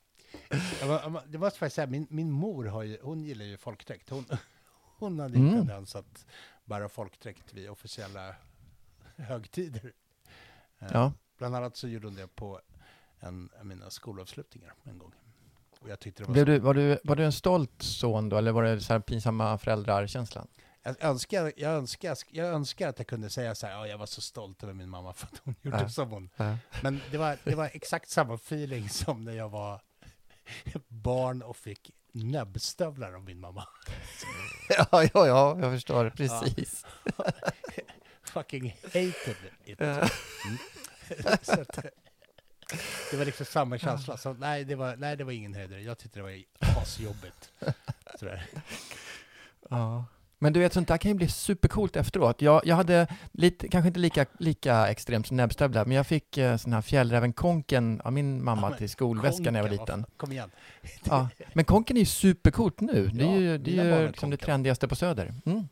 Det 1.27 1.39
måste 1.39 1.59
faktiskt 1.59 1.75
säga, 1.77 1.87
min, 1.87 2.07
min 2.11 2.31
mor 2.31 2.65
har 2.65 2.83
ju, 2.83 2.99
hon 3.03 3.25
gillar 3.25 3.45
ju 3.45 3.57
folkdräkt. 3.57 4.11
Hon, 4.11 4.25
hon 4.99 5.19
hade 5.21 5.39
ju 5.39 5.41
Mm. 5.49 5.55
tendens 5.55 5.97
att 5.97 6.27
bära 6.65 6.89
folkdräkt 6.89 7.53
vid 7.53 7.71
officiella 7.71 8.35
högtider. 9.17 9.93
Eh, 10.81 10.89
Ja. 10.93 11.13
Bland 11.39 11.57
annat 11.57 11.77
så 11.77 11.89
gjorde 11.89 12.07
hon 12.07 12.15
det 12.15 12.27
på 12.27 12.61
en 13.21 13.51
av 13.61 13.67
mina 13.67 13.91
skolavslutningar 13.91 14.75
en 14.85 14.99
gång. 14.99 15.13
Och 15.81 15.89
jag 15.89 16.01
tyckte 16.01 16.23
det 16.23 16.27
var 16.27 16.33
Blev 16.33 16.45
så, 16.45 16.51
du, 16.51 16.59
var, 16.59 16.75
du, 16.75 16.99
var 17.05 17.17
du 17.17 17.25
en 17.25 17.33
stolt 17.33 17.83
son 17.83 18.29
då, 18.29 18.37
eller 18.37 18.53
var 18.53 18.63
det 18.63 18.81
så 18.81 18.93
här 18.93 19.01
pinsamma 19.01 19.59
föräldrar-känslan? 19.59 20.49
jag, 20.83 21.03
önskar, 21.03 21.53
jag, 21.57 21.73
önskar, 21.73 22.17
jag 22.31 22.47
önskar 22.49 22.89
att 22.89 22.99
jag 22.99 23.07
kunde 23.07 23.31
säga 23.31 23.55
så 23.55 23.67
här, 23.67 23.75
ja, 23.75 23.87
jag 23.87 23.99
var 23.99 24.07
så 24.07 24.21
stolt 24.21 24.63
över 24.63 24.75
min 24.75 24.89
mamma 24.89 25.13
för 25.13 25.27
att 25.27 25.41
hon 25.45 25.55
gjorde 25.63 25.81
Ja. 25.81 25.89
som 25.89 26.11
hon. 26.11 26.31
Ja. 26.37 26.57
Men 26.83 27.01
det 27.11 27.19
var, 27.19 27.37
det 27.45 27.55
var 27.55 27.71
exakt 27.73 28.11
samma 28.11 28.35
feeling 28.35 28.89
som 28.89 29.25
när 29.25 29.33
jag 29.33 29.49
var 29.49 29.81
barn 30.89 31.43
och 31.43 31.57
fick 31.57 31.91
näbbstövlar 32.13 33.13
av 33.13 33.23
min 33.25 33.41
mamma. 33.41 33.65
ja, 34.69 34.87
ja, 34.93 35.09
ja, 35.27 35.59
jag 35.61 35.73
förstår, 35.73 36.11
precis. 36.11 36.87
Fucking 38.31 38.77
hated 38.85 39.37
it. 39.65 39.77
Ja. 39.81 39.87
Mm. 39.87 40.59
att, 41.49 41.79
det 43.11 43.17
var 43.17 43.25
liksom 43.25 43.47
samma 43.47 43.79
känsla. 43.79 44.17
Så 44.17 44.33
nej, 44.33 44.65
det 44.65 44.75
var, 44.75 44.97
nej, 44.97 45.17
det 45.17 45.25
var 45.25 45.33
ingen 45.33 45.55
höjdare. 45.55 45.83
Jag 45.83 45.99
tyckte 45.99 46.19
det 46.19 46.23
var 46.23 46.43
asjobbigt. 46.83 47.51
Sådär. 48.19 48.47
Ja. 49.71 50.05
Men 50.41 50.53
du 50.53 50.61
vet, 50.61 50.73
sånt 50.73 50.89
där 50.89 50.97
kan 50.99 51.11
ju 51.11 51.15
bli 51.15 51.29
supercoolt 51.29 51.97
efteråt. 51.97 52.43
Jag, 52.43 52.67
jag 52.67 52.77
hade 52.77 53.07
lite, 53.33 53.69
kanske 53.69 53.87
inte 53.89 54.01
lika, 54.01 54.27
lika 54.39 54.89
extremt 54.89 55.27
som 55.27 55.37
näbbstövlar, 55.37 55.85
men 55.85 55.97
jag 55.97 56.07
fick 56.07 56.39
eh, 56.39 56.57
sån 56.57 56.73
här 56.73 56.83
fjällräven-konken 56.83 58.01
av 58.05 58.13
min 58.13 58.45
mamma 58.45 58.71
Ja, 58.71 58.77
till 58.77 58.91
skolväskan 58.91 59.53
när 59.53 59.61
jag 59.61 59.65
var 59.65 59.71
liten. 59.71 59.87
fan, 59.87 60.05
Kom 60.17 60.33
igen. 60.33 60.51
Ja. 61.05 61.29
Men 61.53 61.65
konken 61.65 61.97
är 61.97 62.01
ju 62.01 62.07
supercoolt 62.07 62.81
nu. 62.81 63.07
Det 63.07 63.25
är 63.25 63.29
Ja, 63.29 63.37
ju, 63.39 63.59
det 63.59 63.71
mina 63.71 63.83
är 63.83 64.01
ju 64.01 64.07
liksom 64.09 64.31
det 64.31 64.37
trendigaste 64.37 64.89
på 64.89 64.95
Söder. 64.97 65.35
Mm. 65.47 65.69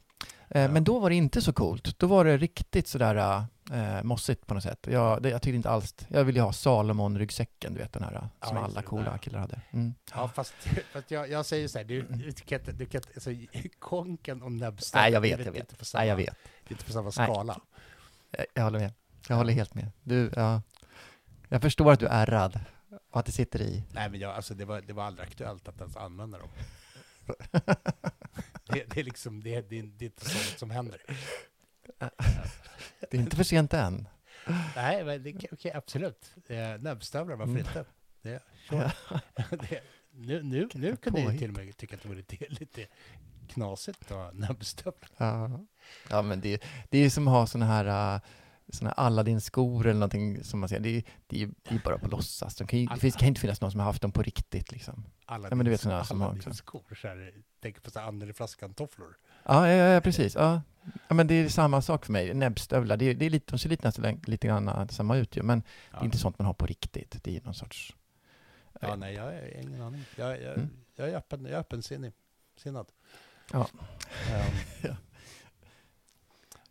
Eh, 0.48 0.62
Ja. 0.62 0.68
Men 0.68 0.85
då 0.85 0.98
var 0.98 1.11
det 1.11 1.16
inte 1.16 1.42
så 1.42 1.52
coolt. 1.52 1.98
Då 1.98 2.06
var 2.06 2.24
det 2.24 2.37
riktigt 2.37 2.88
sådär 2.88 3.44
eh, 3.72 4.02
mossigt 4.02 4.46
på 4.46 4.54
något 4.54 4.62
sätt. 4.62 4.87
Jag, 4.90 5.22
det, 5.22 5.28
jag 5.30 5.42
tyckte 5.42 5.56
inte 5.56 5.70
alls... 5.70 5.94
Jag 6.09 6.24
ville 6.24 6.38
ju 6.38 6.42
ha 6.44 6.52
Salomon-ryggsäcken, 6.52 7.72
du 7.74 7.78
vet 7.78 7.92
den 7.92 8.02
här 8.02 8.28
Ja, 8.40 8.46
som 8.48 8.56
alla 8.56 8.80
det, 8.80 8.87
coola 8.87 9.11
där. 9.11 9.18
killar 9.18 9.38
hade. 9.38 9.61
Mm. 9.70 9.94
Ja, 10.14 10.28
fast, 10.28 10.54
fast 10.92 11.11
jag, 11.11 11.30
jag 11.30 11.46
säger 11.46 11.68
så 11.68 11.78
här, 11.78 11.85
du, 11.85 12.02
du 12.02 12.32
kan 12.32 12.59
inte, 12.61 12.72
du 12.72 12.87
kan 12.87 12.98
inte, 12.98 13.11
alltså, 13.14 13.30
konken 13.78 14.42
och 14.42 14.52
näbbstövlar, 14.52 15.02
Nej, 15.02 15.12
jag 15.12 15.22
det 15.22 15.32
är 15.32 15.37
vet, 15.37 15.46
jag 15.46 15.52
vet. 15.52 15.87
samma, 15.87 16.00
Nej, 16.00 16.09
jag 16.09 16.16
vet. 16.16 16.37
Lite 16.68 16.85
på 16.85 16.92
samma 16.92 17.04
Nej. 17.04 17.12
skala. 17.26 17.61
Jag, 18.30 18.46
jag 18.54 18.62
håller 18.64 18.78
med. 18.78 18.92
Jag 19.28 19.37
håller 19.37 19.52
helt 19.52 19.74
med. 19.74 19.90
Du, 20.02 20.30
ja. 20.37 20.62
Jag 21.48 21.62
förstår 21.62 21.92
att 21.92 22.00
du 22.00 22.06
är 22.06 22.22
ärrad 22.22 22.61
och 23.11 23.20
att 23.20 23.26
det 23.26 23.32
sitter 23.32 23.61
i. 23.62 23.85
Nej, 23.92 24.11
men 24.11 24.20
jag, 24.20 24.35
alltså, 24.35 24.54
det, 24.54 24.64
var, 24.64 24.80
det 24.80 24.92
var 24.92 25.04
aldrig 25.04 25.26
aktuellt 25.28 25.68
att 25.68 25.80
ens 25.80 25.96
använda 25.96 26.38
dem. 26.38 26.48
Det, 28.68 28.85
det 28.94 29.00
är 29.00 29.05
liksom, 29.05 29.42
det, 29.42 29.61
det, 29.70 29.83
det 29.83 30.05
är 30.05 30.07
inte 30.07 30.24
sånt 30.31 30.59
som 30.59 30.70
händer. 30.70 31.02
Det 33.11 33.16
är 33.16 33.20
inte 33.20 33.37
för 33.37 33.44
sent 33.44 33.74
än. 33.74 34.09
Nej, 34.76 35.05
men 35.05 35.22
det, 35.22 35.35
okej, 35.52 35.72
absolut. 35.72 36.35
Eh, 36.46 36.57
näbbstövlar, 36.79 37.37
varför 37.37 37.52
Mm. 37.52 37.66
inte? 37.66 37.85
Det, 38.22 38.42
sure. 38.68 38.92
det, 39.50 39.81
nu, 40.11 40.42
nu, 40.42 40.68
nu 40.74 40.96
kunde 40.96 41.20
jag 41.20 41.38
till 41.38 41.50
och 41.50 41.57
med 41.57 41.76
tycka 41.76 41.96
att 41.96 42.02
det 42.02 42.09
var 42.09 42.16
lite, 42.61 42.87
knasigt 43.48 44.02
att 44.02 44.09
ha 44.16 44.31
näbbstövlar. 44.33 45.11
Ja, 45.16 45.61
ja 46.11 46.22
men 46.22 46.40
det, 46.40 46.62
det 46.90 46.98
är 46.98 47.11
som 47.11 47.29
att 47.29 47.35
ha 47.35 47.46
såna 47.46 47.66
här, 47.66 48.14
uh, 48.14 48.20
såna 48.68 48.92
Aladdin-skor 48.92 49.87
eller 49.87 50.00
någonting 50.00 50.44
som 50.44 50.61
man 50.61 50.68
säger. 50.68 50.83
Det 50.83 51.05
det 51.26 51.42
är 51.42 51.50
det 51.68 51.74
är 51.74 51.81
bara 51.85 51.98
på 51.98 52.09
låtsas. 52.09 52.57
De 52.57 52.66
kan 52.66 52.79
ju, 52.79 52.87
det 52.87 53.00
finns, 53.00 53.16
kan 53.16 53.29
inte 53.29 53.40
finnas 53.40 53.61
någon 53.61 53.70
som 53.70 53.81
har 53.81 53.87
haft 53.87 54.02
dem 54.02 54.12
på 54.12 54.22
riktigt 54.22 54.72
liksom. 54.72 55.05
Alla 55.26 55.48
Ja, 55.48 55.55
men 55.55 55.64
du 55.64 55.70
vet 55.70 55.85
här 55.85 56.02
som 56.02 56.20
har 56.20 56.33
också. 56.37 56.55
skor. 56.55 56.83
Så 57.66 57.68
här, 57.68 57.72
tänk 57.72 57.83
på 57.83 57.90
så 57.90 57.98
här 58.00 58.07
Andra 58.09 58.33
flaskan-tofflor. 58.33 59.16
Ja, 59.44 59.68
ja, 59.68 59.74
ja 59.94 60.00
precis. 60.00 60.35
Ja. 60.35 60.62
ja, 61.09 61.14
men 61.14 61.26
det 61.26 61.35
är 61.35 61.48
samma 61.48 61.83
sak 61.83 62.05
för 62.05 62.12
mig. 62.12 62.35
Näbbstövlar, 62.35 62.96
det 62.96 63.05
är, 63.05 63.14
det 63.14 63.26
är 63.26 63.31
lite, 63.31 63.52
de 63.52 63.59
ser 63.59 63.68
lite, 63.68 63.87
nästan 63.87 64.20
lite 64.26 64.46
grann 64.46 64.88
samma 64.88 65.16
ut 65.16 65.37
ju, 65.37 65.42
men 65.42 65.61
det 65.61 65.66
Ja. 65.92 65.98
är 66.00 66.05
inte 66.05 66.18
sånt 66.18 66.38
man 66.38 66.46
har 66.46 66.55
på 66.55 66.66
riktigt. 66.66 67.24
Det 67.24 67.37
är 67.37 67.42
någon 67.42 67.55
sorts... 67.55 67.96
Ja, 68.81 68.96
nej, 68.96 69.14
jag 69.14 69.22
har 69.22 69.59
ingen 69.61 69.83
aning. 69.83 70.05
Jag, 70.16 70.42
jag, 70.42 70.55
Mm. 70.55 70.68
jag 70.94 71.09
är 71.09 71.16
öppen, 71.16 71.44
jag 71.44 71.52
är 71.55 71.59
öppensinnig. 71.59 72.12
Sinnad. 72.57 72.87
Ja. 73.52 73.68
Ja. 74.83 74.96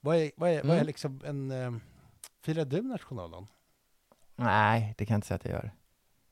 Vad 0.01 0.15
är, 0.17 0.31
vad 0.37 0.49
är, 0.49 0.61
vad 0.63 0.71
är 0.71 0.75
Mm. 0.75 0.87
liksom 0.87 1.21
en... 1.25 1.51
Um, 1.51 1.81
firar 2.41 2.65
du 2.65 2.81
nationaldagen? 2.81 3.47
Nej, 4.35 4.93
det 4.97 5.05
kan 5.05 5.13
jag 5.13 5.17
inte 5.17 5.27
säga 5.27 5.35
att 5.35 5.45
jag 5.45 5.53
gör. 5.53 5.71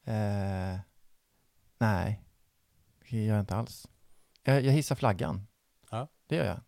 Eh, 0.06 0.80
nej, 1.78 2.21
det 3.10 3.17
gör 3.26 3.34
jag 3.36 3.39
inte 3.43 3.56
alls. 3.56 3.88
Jag, 4.43 4.62
jag 4.65 4.71
hissar 4.71 4.95
flaggan. 4.95 5.47
Ja. 5.91 6.08
Det 6.27 6.36
gör 6.36 6.45
jag. 6.45 6.60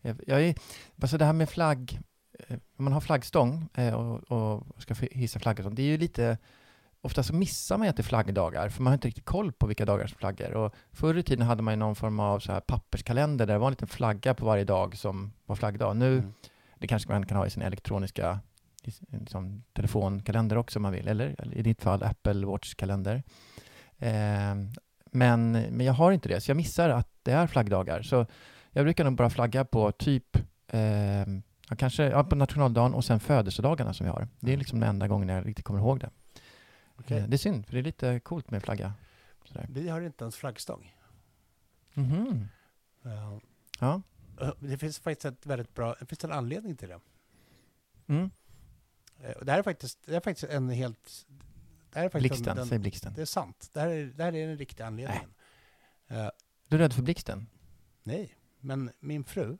Jag, 0.00 0.20
jag 0.26 0.42
är, 0.42 0.54
alltså 1.00 1.18
det 1.18 1.24
här 1.24 1.32
med 1.32 1.48
flagg, 1.48 2.00
eh, 2.38 2.56
om 2.76 2.84
man 2.84 2.92
har 2.92 3.00
flaggstång 3.00 3.68
eh, 3.74 3.94
och, 3.94 4.32
och 4.32 4.82
ska 4.82 4.94
hissa 4.94 5.40
sånt, 5.40 5.76
det 5.76 5.82
är 5.82 5.86
ju 5.86 5.98
lite, 5.98 6.38
ofta 7.00 7.22
så 7.22 7.34
missar 7.34 7.78
man 7.78 7.88
att 7.88 7.96
det 7.96 8.00
är 8.00 8.04
flaggdagar, 8.04 8.68
för 8.68 8.82
man 8.82 8.90
har 8.90 8.94
inte 8.94 9.08
riktigt 9.08 9.24
koll 9.24 9.52
på 9.52 9.66
vilka 9.66 9.84
dagar 9.84 10.06
som 10.06 10.18
flaggor. 10.18 10.54
Och 10.54 10.74
förr 10.92 11.18
i 11.18 11.22
tiden 11.22 11.46
hade 11.46 11.62
man 11.62 11.78
någon 11.78 11.94
form 11.96 12.20
av 12.20 12.38
så 12.40 12.52
här 12.52 12.60
papperskalender 12.60 13.46
där 13.46 13.54
det 13.54 13.58
var 13.58 13.66
en 13.66 13.72
liten 13.72 13.88
flagga 13.88 14.34
på 14.34 14.46
varje 14.46 14.64
dag 14.64 14.96
som 14.96 15.32
var 15.46 15.56
flaggdag. 15.56 15.96
Nu, 15.96 16.18
Mm. 16.18 16.32
det 16.78 16.86
kanske 16.86 17.10
man 17.12 17.26
kan 17.26 17.36
ha 17.36 17.46
i 17.46 17.50
sin 17.50 17.62
elektroniska 17.62 18.40
liksom, 18.82 19.62
telefonkalender 19.72 20.56
också 20.58 20.78
om 20.78 20.82
man 20.82 20.92
vill, 20.92 21.08
eller, 21.08 21.34
eller 21.38 21.56
i 21.56 21.62
ditt 21.62 21.82
fall 21.82 22.02
Apple 22.02 22.46
Watch-kalender. 22.46 23.22
Eh, 23.98 24.54
men, 25.14 25.52
men 25.52 25.80
jag 25.86 25.92
har 25.92 26.12
inte 26.12 26.28
det, 26.28 26.40
så 26.40 26.50
jag 26.50 26.56
missar 26.56 26.88
att 26.90 27.08
det 27.22 27.32
är 27.32 27.46
flaggdagar. 27.46 28.02
Så 28.02 28.26
jag 28.70 28.84
brukar 28.84 29.04
nog 29.04 29.16
bara 29.16 29.30
flagga 29.30 29.64
på 29.64 29.92
typ 29.92 30.36
eh, 30.68 30.80
ja, 31.68 31.76
kanske 31.78 32.04
ja, 32.04 32.24
på 32.24 32.36
nationaldagen 32.36 32.94
och 32.94 33.04
sen 33.04 33.20
födelsedagarna 33.20 33.94
som 33.94 34.06
vi 34.06 34.10
har. 34.12 34.28
Det 34.40 34.52
är 34.52 34.56
liksom 34.56 34.80
den 34.80 34.88
enda 34.88 35.08
gången 35.08 35.28
jag 35.28 35.46
riktigt 35.46 35.64
kommer 35.64 35.80
ihåg 35.80 36.00
det. 36.00 36.10
Okej. 36.96 37.18
Eh, 37.18 37.28
det 37.28 37.36
är 37.36 37.38
synd, 37.38 37.66
för 37.66 37.72
det 37.72 37.78
är 37.78 37.82
lite 37.82 38.20
coolt 38.20 38.50
med 38.50 38.62
flagga. 38.62 38.92
Sådär. 39.44 39.66
Vi 39.70 39.88
har 39.88 40.00
inte 40.00 40.24
ens 40.24 40.36
flaggstång. 40.36 40.94
Mhm. 41.94 42.48
Ehm, 43.04 43.40
Ja. 43.80 44.02
eh, 44.40 44.50
det 44.58 44.78
finns 44.78 44.98
faktiskt 44.98 45.24
ett 45.24 45.46
väldigt 45.46 45.74
bra... 45.74 45.94
Det 46.00 46.06
finns 46.06 46.24
en 46.24 46.32
anledning 46.32 46.76
till 46.76 46.88
det. 46.88 47.00
Mm. 48.06 48.30
Eh, 49.20 49.34
det 49.42 49.52
här 49.52 49.58
är 49.58 49.62
faktiskt, 49.62 49.98
det 50.06 50.16
är 50.16 50.20
faktiskt 50.20 50.52
en 50.52 50.68
helt... 50.70 51.26
Det 51.94 51.98
här 52.00 52.06
är 52.06 52.10
faktiskt 52.10 52.30
Blixten, 52.34 52.58
en, 52.58 52.64
säg 52.64 52.70
den, 52.70 52.80
blixten. 52.82 53.12
Det 53.14 53.22
är 53.22 53.26
sant. 53.26 53.70
Det 53.72 53.80
här 53.80 53.88
är, 53.88 54.04
det 54.06 54.24
här 54.24 54.34
är 54.34 54.46
den 54.48 54.58
riktiga 54.58 54.86
anledningen. 54.86 55.34
Eh, 56.08 56.28
Du 56.68 56.76
är 56.76 56.80
rädd 56.80 56.92
för 56.92 57.02
blixten? 57.02 57.46
nej, 58.02 58.34
men 58.60 58.90
min 59.00 59.24
fru... 59.24 59.58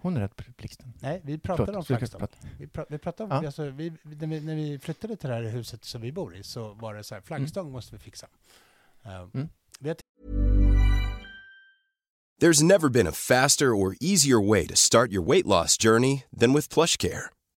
Hon 0.00 0.16
är 0.16 0.20
rädd 0.20 0.30
för 0.36 0.52
blixten. 0.56 0.92
Nej, 1.02 1.20
vi 1.24 1.38
pratade 1.38 1.66
Förlåt, 1.66 1.76
om 1.78 1.84
ska 1.84 1.94
vi 1.94 1.98
flaggstång. 1.98 2.20
prata? 2.20 2.36
Vi, 2.58 2.66
pra, 2.66 2.84
vi 2.88 2.98
pratade 2.98 3.34
om, 3.34 3.42
Ja. 3.42 3.46
alltså, 3.46 3.70
vi, 3.70 3.90
när, 4.02 4.26
vi, 4.26 4.40
när 4.40 4.54
vi 4.54 4.78
flyttade 4.78 5.16
till 5.16 5.28
det 5.28 5.34
här 5.34 5.42
huset 5.42 5.84
som 5.84 6.00
vi 6.00 6.12
bor 6.12 6.36
i 6.36 6.42
så 6.42 6.74
var 6.74 6.94
det 6.94 7.04
så 7.04 7.14
här, 7.14 7.22
flaggstång 7.22 7.72
måste 7.72 7.94
vi 7.94 7.98
fixa. 7.98 8.26
Eh, 9.04 9.28
Mm. 9.34 9.48
vi 9.80 9.94
There's 12.40 12.62
never 12.62 12.88
been 12.88 13.06
a 13.06 13.12
faster 13.12 13.66
or 13.66 13.94
easier 14.00 14.48
way 14.48 14.66
to 14.66 14.74
start 14.76 15.10
your 15.12 15.22
weight 15.30 15.46
loss 15.46 15.76
journey 15.82 16.24
than 16.40 16.52
with 16.52 16.68
PlushCare. 16.74 17.30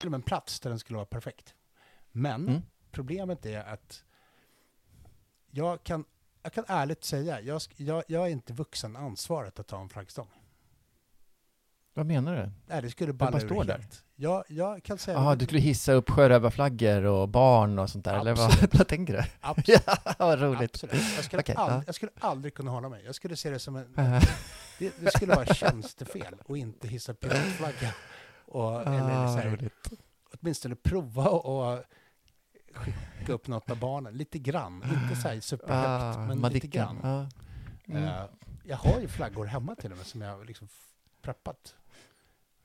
people 0.00 0.08
today. 0.08 0.10
Till 0.10 0.14
en 0.14 0.22
plats 0.22 0.60
där 0.60 0.70
den 0.70 0.78
skulle 0.78 0.96
vara 0.96 1.06
perfekt. 1.06 1.54
Men 2.12 2.48
Mm. 2.48 2.62
problemet 2.90 3.46
är 3.46 3.60
att 3.62 4.04
jag 5.50 5.82
kan, 5.84 6.04
jag 6.42 6.52
kan 6.52 6.64
ärligt 6.68 7.04
säga, 7.04 7.40
jag, 7.40 7.60
jag, 7.76 8.04
jag 8.08 8.26
är 8.26 8.30
inte 8.30 8.52
vuxen 8.52 8.96
ansvaret 8.96 9.58
att 9.58 9.66
ta 9.66 9.80
en 9.80 9.88
flaggstång. 9.88 10.28
Vad 11.94 12.06
menar 12.06 12.36
du? 12.36 12.50
Nej, 12.66 12.82
det 12.82 12.90
skulle 12.90 13.12
bara 13.12 13.30
balla 13.30 13.44
ur 13.44 13.64
där? 13.64 13.84
Jag, 14.16 14.44
jag 14.48 14.82
kan 14.82 14.98
säga... 14.98 15.16
Jaha, 15.16 15.34
du 15.34 15.44
skulle 15.44 15.60
hissa 15.60 15.92
upp 15.92 16.10
sjörövarflaggor 16.10 17.04
och 17.04 17.28
barn 17.28 17.78
och 17.78 17.90
sånt 17.90 18.04
där, 18.04 18.18
eller 18.20 18.34
vad, 18.34 18.46
Absolut. 18.46 18.74
vad 18.78 18.88
tänker 18.88 19.12
du? 19.12 19.22
Absolut. 19.40 19.82
Ja, 19.86 20.14
vad 20.18 20.40
roligt. 20.40 20.70
Absolut. 20.74 20.94
Jag 21.16 21.24
skulle, 21.24 21.42
Okej, 21.42 21.54
aldrig, 21.58 21.78
ja. 21.80 21.82
jag 21.86 21.94
skulle 21.94 22.12
aldrig 22.20 22.54
kunna 22.54 22.70
hålla 22.70 22.88
mig. 22.88 23.02
Jag 23.04 23.14
skulle 23.14 23.36
se 23.36 23.50
det 23.50 23.58
som 23.58 23.76
en... 23.76 23.94
Det, 24.78 24.92
det 25.00 25.10
skulle 25.10 25.34
vara 25.34 25.54
tjänstefel 25.54 26.34
att 26.48 26.56
inte 26.56 26.88
hissa 26.88 27.14
piratflagga. 27.14 27.94
Och, 28.50 28.80
eller 28.86 29.26
så 29.26 29.32
ah, 29.32 29.36
här, 29.36 29.50
roligt. 29.50 29.90
åtminstone 30.40 30.74
prova 30.74 31.28
och 31.28 31.84
skicka 32.72 33.32
upp 33.32 33.46
något 33.46 33.70
av 33.70 33.78
barnen. 33.78 34.14
Lite 34.14 34.38
grann. 34.38 34.82
Inte 35.02 35.20
så 35.22 35.28
här 35.28 35.40
superhögt, 35.40 36.16
Ah, 36.16 36.34
men 36.34 36.52
lite 36.52 36.66
grann. 36.66 37.28
Mm. 37.84 38.04
Eh, 38.04 38.24
jag 38.64 38.76
har 38.76 39.00
ju 39.00 39.08
flaggor 39.08 39.44
hemma 39.46 39.74
till 39.74 39.90
och 39.92 39.96
med 39.98 40.06
som 40.06 40.20
jag 40.20 40.36
har 40.36 40.44
liksom 40.44 40.68
preppat. 41.22 41.74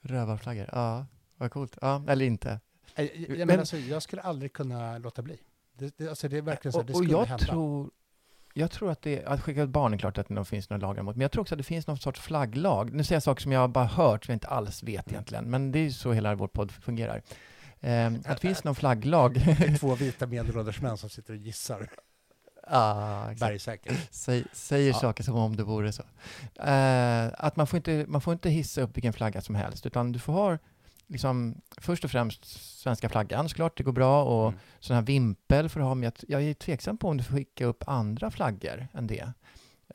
Rövarflaggor, 0.02 0.69
ja. 0.71 1.06
Vad 1.38 1.52
coolt. 1.52 1.78
Ja, 1.82 2.04
eller 2.08 2.26
inte. 2.26 2.60
Eh, 2.95 3.06
Jag, 3.06 3.15
jag, 3.15 3.30
Men- 3.30 3.48
menar, 3.48 3.60
alltså, 3.60 3.78
jag 3.78 4.04
skulle 4.04 4.21
aldrig 4.21 4.54
kunna 4.54 4.98
låta 4.98 5.21
bli. 5.21 5.39
Det, 5.74 5.98
det, 5.98 6.08
alltså, 6.10 6.28
det 6.30 6.38
är 6.38 6.41
verkligen 6.41 6.74
så 6.74 6.80
att 6.80 6.88
det 6.88 6.93
och, 6.93 7.00
och 7.00 7.04
skulle 7.06 7.17
jag 7.19 7.26
hända. 7.26 7.45
tror, 7.45 7.91
jag 8.58 8.72
tror 8.72 8.91
att 8.91 9.02
det, 9.02 9.26
att 9.26 9.41
skicka 9.41 9.62
ut 9.62 9.70
barn 9.70 9.94
är 9.94 9.98
klart 9.98 10.18
att 10.18 10.28
det 10.28 10.46
finns 10.46 10.70
några 10.70 10.88
lagar 10.88 11.04
mot, 11.04 11.15
men 11.15 11.22
jag 11.22 11.32
tror 11.32 11.41
också 11.41 11.56
att 11.56 11.60
det 11.60 11.63
finns 11.63 11.88
någon 11.88 11.98
sorts 11.98 12.20
flagglag. 12.20 12.94
Nu 12.94 13.04
säger 13.04 13.15
jag 13.15 13.24
saker 13.24 13.41
som 13.41 13.52
jag 13.52 13.70
bara 13.70 13.86
hört, 13.86 14.26
som 14.26 14.32
jag 14.32 14.36
inte 14.36 14.48
alls 14.48 14.84
vet 14.84 15.08
egentligen, 15.12 15.50
men 15.50 15.72
det 15.72 15.80
är 15.80 15.84
ju 15.84 15.91
så 15.91 16.12
hela 16.13 16.36
vår 16.36 16.48
podd 16.48 16.72
fungerar. 16.72 17.22
Eh, 17.80 18.08
att 18.08 18.24
det 18.24 18.38
finns 18.39 18.63
någon 18.63 18.76
flagglag. 18.76 19.41
Två 19.80 19.96
vita 19.96 20.28
medelålders 20.28 20.82
män 20.82 20.98
som 20.98 21.10
sitter 21.10 21.34
och 21.34 21.39
gissar 21.39 21.89
ah, 22.68 23.24
exakt. 23.24 23.39
bergsäkert. 23.39 24.08
Säg, 24.12 24.46
säger 24.54 24.91
Ja. 24.91 25.00
saker 25.00 25.24
som 25.24 25.36
om 25.36 25.56
det 25.56 25.63
vore 25.63 25.91
så. 25.91 26.04
Eh, 26.63 27.28
att 27.38 27.56
man 27.56 27.68
får, 27.68 27.78
inte, 27.78 28.06
man 28.08 28.22
får 28.22 28.34
inte 28.34 28.50
hissa 28.50 28.82
upp 28.82 28.98
vilken 28.98 29.13
flagga 29.13 29.41
som 29.41 29.56
helst, 29.56 29.86
utan 29.86 30.12
du 30.12 30.20
får 30.20 30.34
ha 30.34 30.58
liksom, 31.08 31.62
först 31.78 32.04
och 32.04 32.12
främst 32.12 32.46
svenska 32.82 33.10
flaggan, 33.10 33.50
såklart, 33.50 33.78
det 33.78 33.84
går 33.84 33.91
bra, 33.91 34.24
och 34.24 34.48
Mm. 34.48 34.60
sån 34.80 34.96
här 34.96 35.04
vimpel 35.04 35.70
får 35.70 35.80
du 35.80 35.86
ha, 35.86 35.96
men 35.96 36.12
jag, 36.28 36.44
är 36.44 36.54
tveksam 36.54 36.98
på 36.98 37.10
om 37.10 37.18
du 37.18 37.24
får 37.24 37.34
skicka 37.36 37.65
upp 37.65 37.84
andra 37.88 38.32
flaggor 38.32 38.88
än 38.94 39.08
det. 39.08 39.34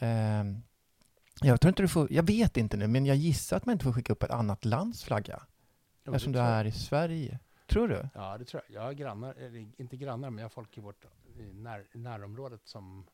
Eh, 0.01 0.45
jag 1.43 1.61
tror 1.61 1.69
inte 1.69 1.83
du 1.83 1.89
får, 1.89 2.13
jag 2.13 2.23
vet 2.23 2.57
inte 2.57 2.77
nu, 2.77 2.87
men 2.87 3.07
jag 3.07 3.17
gissar 3.17 3.57
att 3.57 3.67
man 3.67 3.73
inte 3.73 3.85
får 3.85 3.93
skicka 3.93 4.13
upp 4.13 4.23
ett 4.23 4.31
annat 4.31 4.65
lands 4.65 5.05
flagga, 5.05 5.43
Jo, 6.05 6.13
eftersom 6.13 6.33
du 6.33 6.39
är 6.39 6.65
i 6.65 6.73
Sverige. 6.73 7.39
Tror 7.69 7.89
du? 7.89 8.09
Ja, 8.15 8.39
det 8.39 8.45
tror 8.45 8.63
jag. 8.69 8.77
Jag 8.81 8.87
har 8.87 8.93
grannar, 8.93 9.35
eller 9.35 9.81
inte 9.81 9.97
grannar, 9.97 10.31
men 10.31 10.39
jag 10.39 10.45
har 10.45 10.51
folk 10.51 10.79
i 10.79 10.81
vårt 10.81 11.05
när, 11.53 11.87
närområdet 11.93 12.61
som 12.65 13.07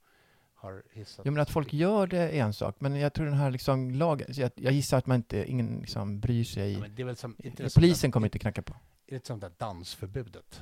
har 0.56 0.82
hissat. 0.92 1.26
Jo, 1.26 1.32
men 1.32 1.42
att 1.42 1.50
folk 1.50 1.72
gör 1.72 2.06
det 2.06 2.18
är 2.18 2.42
en 2.42 2.52
sak, 2.52 2.76
men 2.78 2.96
jag 2.96 3.12
tror 3.12 3.26
den 3.26 3.34
här 3.34 3.50
liksom 3.50 3.90
lagen, 3.90 4.26
jag, 4.30 4.50
jag 4.54 4.72
gissar 4.72 4.98
att 4.98 5.06
man 5.06 5.16
inte, 5.16 5.50
ingen 5.50 5.78
liksom 5.80 6.20
bryr 6.20 6.44
sig. 6.44 6.72
Ja, 6.72 6.86
det 6.88 7.02
är 7.02 7.06
väl 7.06 7.16
som, 7.16 7.36
inte 7.38 7.68
Polisen 7.74 8.10
där, 8.10 8.12
kommer 8.12 8.26
inte 8.26 8.38
knacka 8.38 8.62
på. 8.62 8.74
Är 9.06 9.14
det 9.18 9.26
sånt 9.26 9.40
där 9.40 9.52
dansförbudet? 9.58 10.60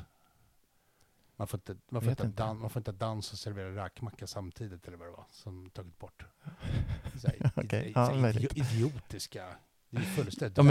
Man 1.37 1.47
får 1.47 1.59
inte, 1.59 1.77
man 1.89 2.03
får 2.03 2.11
inte, 2.11 2.23
inte. 2.27 2.43
dan, 2.43 2.59
man 2.59 2.71
får 2.71 2.81
inte 2.81 2.93
dansa 2.93 3.33
och 3.33 3.39
servera 3.39 3.85
räkmacka 3.85 4.27
samtidigt 4.27 4.89
eller 4.89 4.97
vad 4.97 5.09
det 5.09 5.13
var 5.13 5.25
som 5.31 5.71
tagit 5.71 5.99
bort. 5.99 6.25
Så 7.21 7.29
här, 7.29 7.51
Okej, 7.57 7.89
i- 7.89 7.93
ja, 7.95 8.31
idiotiska. 8.55 9.47
Det 9.91 9.97
är 9.97 10.03
fullständigt 10.03 10.57
Ja, 10.59 10.63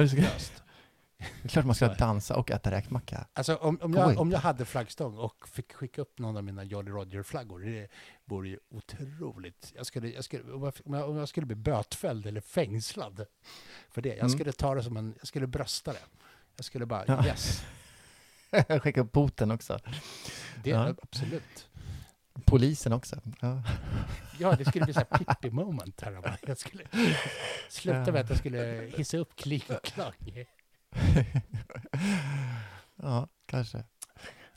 det 1.41 1.43
är 1.47 1.49
klart 1.49 1.65
man 1.65 1.75
ska 1.75 1.88
dansa 1.88 2.36
och 2.36 2.51
äta 2.51 2.71
räkmacka. 2.71 3.27
Alltså 3.33 3.55
om, 3.55 3.79
om, 3.81 3.93
jag, 3.93 4.19
om 4.19 4.31
jag 4.31 4.39
hade 4.39 4.65
flaggstång 4.65 5.17
och 5.17 5.47
fick 5.49 5.73
skicka 5.73 6.01
upp 6.01 6.19
någon 6.19 6.38
av 6.38 6.43
mina 6.43 6.63
Jolly 6.63 6.91
Roger-flaggor, 6.91 7.59
det 7.59 7.88
vore 8.25 8.49
ju 8.49 8.59
otroligt. 8.69 9.73
Jag 9.75 9.86
skulle, 9.86 10.07
jag 10.09 10.23
skulle, 10.23 10.43
om, 10.53 10.71
jag, 10.86 11.09
om 11.09 11.17
jag- 11.17 11.29
skulle 11.29 11.45
bli 11.45 11.55
bötfälld 11.55 12.25
eller 12.27 12.41
fängslad 12.41 13.25
för 13.91 14.01
det, 14.01 14.09
jag 14.09 14.17
Mm. 14.17 14.29
skulle 14.29 14.51
ta 14.51 14.75
det 14.75 14.83
som 14.83 14.97
en, 14.97 15.15
jag 15.19 15.27
skulle 15.27 15.47
brösta 15.47 15.93
det. 15.93 15.99
Jag 16.55 16.65
skulle 16.65 16.86
bara, 16.86 17.03
Ja. 17.07 17.25
yes, 17.25 17.63
Skicka 18.83 19.01
upp 19.01 19.12
boten 19.12 19.51
också. 19.51 19.79
det 20.63 20.69
Ja. 20.69 20.93
absolut. 21.01 21.69
Polisen 22.45 22.93
också. 22.93 23.21
Ja. 23.39 23.63
Ja, 24.39 24.55
det 24.55 24.65
skulle 24.65 24.86
bli 24.86 24.93
så 24.93 24.99
här 25.09 25.17
Pippi 25.17 25.49
moment 25.51 26.01
här. 26.01 26.38
Jag 26.47 26.57
skulle 26.57 26.83
sluta 27.69 28.12
med 28.12 28.21
att 28.21 28.29
jag 28.29 28.38
skulle 28.39 28.91
hissa 28.97 29.17
upp 29.17 29.36
kling 29.36 29.63
och 29.69 29.83
klang. 29.83 30.45
ja, 32.95 33.27
kanske. 33.45 33.84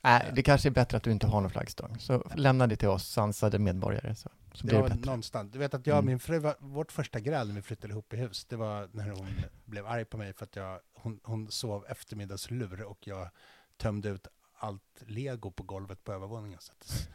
Nej, 0.00 0.30
det 0.34 0.42
kanske 0.42 0.68
är 0.68 0.70
bättre 0.70 0.96
att 0.96 1.02
du 1.02 1.10
inte 1.10 1.26
har 1.26 1.40
någon 1.40 1.50
flaggstång. 1.50 1.98
Så 2.00 2.30
lämna 2.34 2.66
det 2.66 2.76
till 2.76 2.88
oss 2.88 3.08
sansade 3.08 3.58
medborgare, 3.58 4.14
så, 4.14 4.30
så 4.52 4.66
blir 4.66 4.76
det 4.76 4.82
bättre. 4.82 4.96
någonstans. 5.06 5.52
Du 5.52 5.58
vet 5.58 5.74
att 5.74 5.86
jag 5.86 5.94
och 5.94 6.02
Mm. 6.02 6.06
min 6.12 6.18
fru, 6.18 6.38
var, 6.38 6.54
vårt 6.58 6.92
första 6.92 7.20
gräl 7.20 7.48
när 7.48 7.54
vi 7.54 7.62
flyttade 7.62 7.92
ihop 7.92 8.12
i 8.12 8.16
hus, 8.16 8.44
det 8.44 8.56
var 8.56 8.88
när 8.92 9.10
hon 9.10 9.26
blev 9.64 9.86
arg 9.86 10.04
på 10.04 10.16
mig 10.16 10.32
för 10.32 10.44
att 10.44 10.56
jag, 10.56 10.80
hon, 10.94 11.20
hon 11.22 11.50
sov 11.50 11.84
eftermiddagslur 11.88 12.82
och 12.82 13.06
jag 13.06 13.28
tömde 13.76 14.08
ut 14.08 14.26
allt 14.58 15.02
lego 15.06 15.50
på 15.50 15.62
golvet 15.62 16.04
på 16.04 16.12
övervåningen. 16.12 16.58
Så 16.60 16.72
att, 16.72 17.08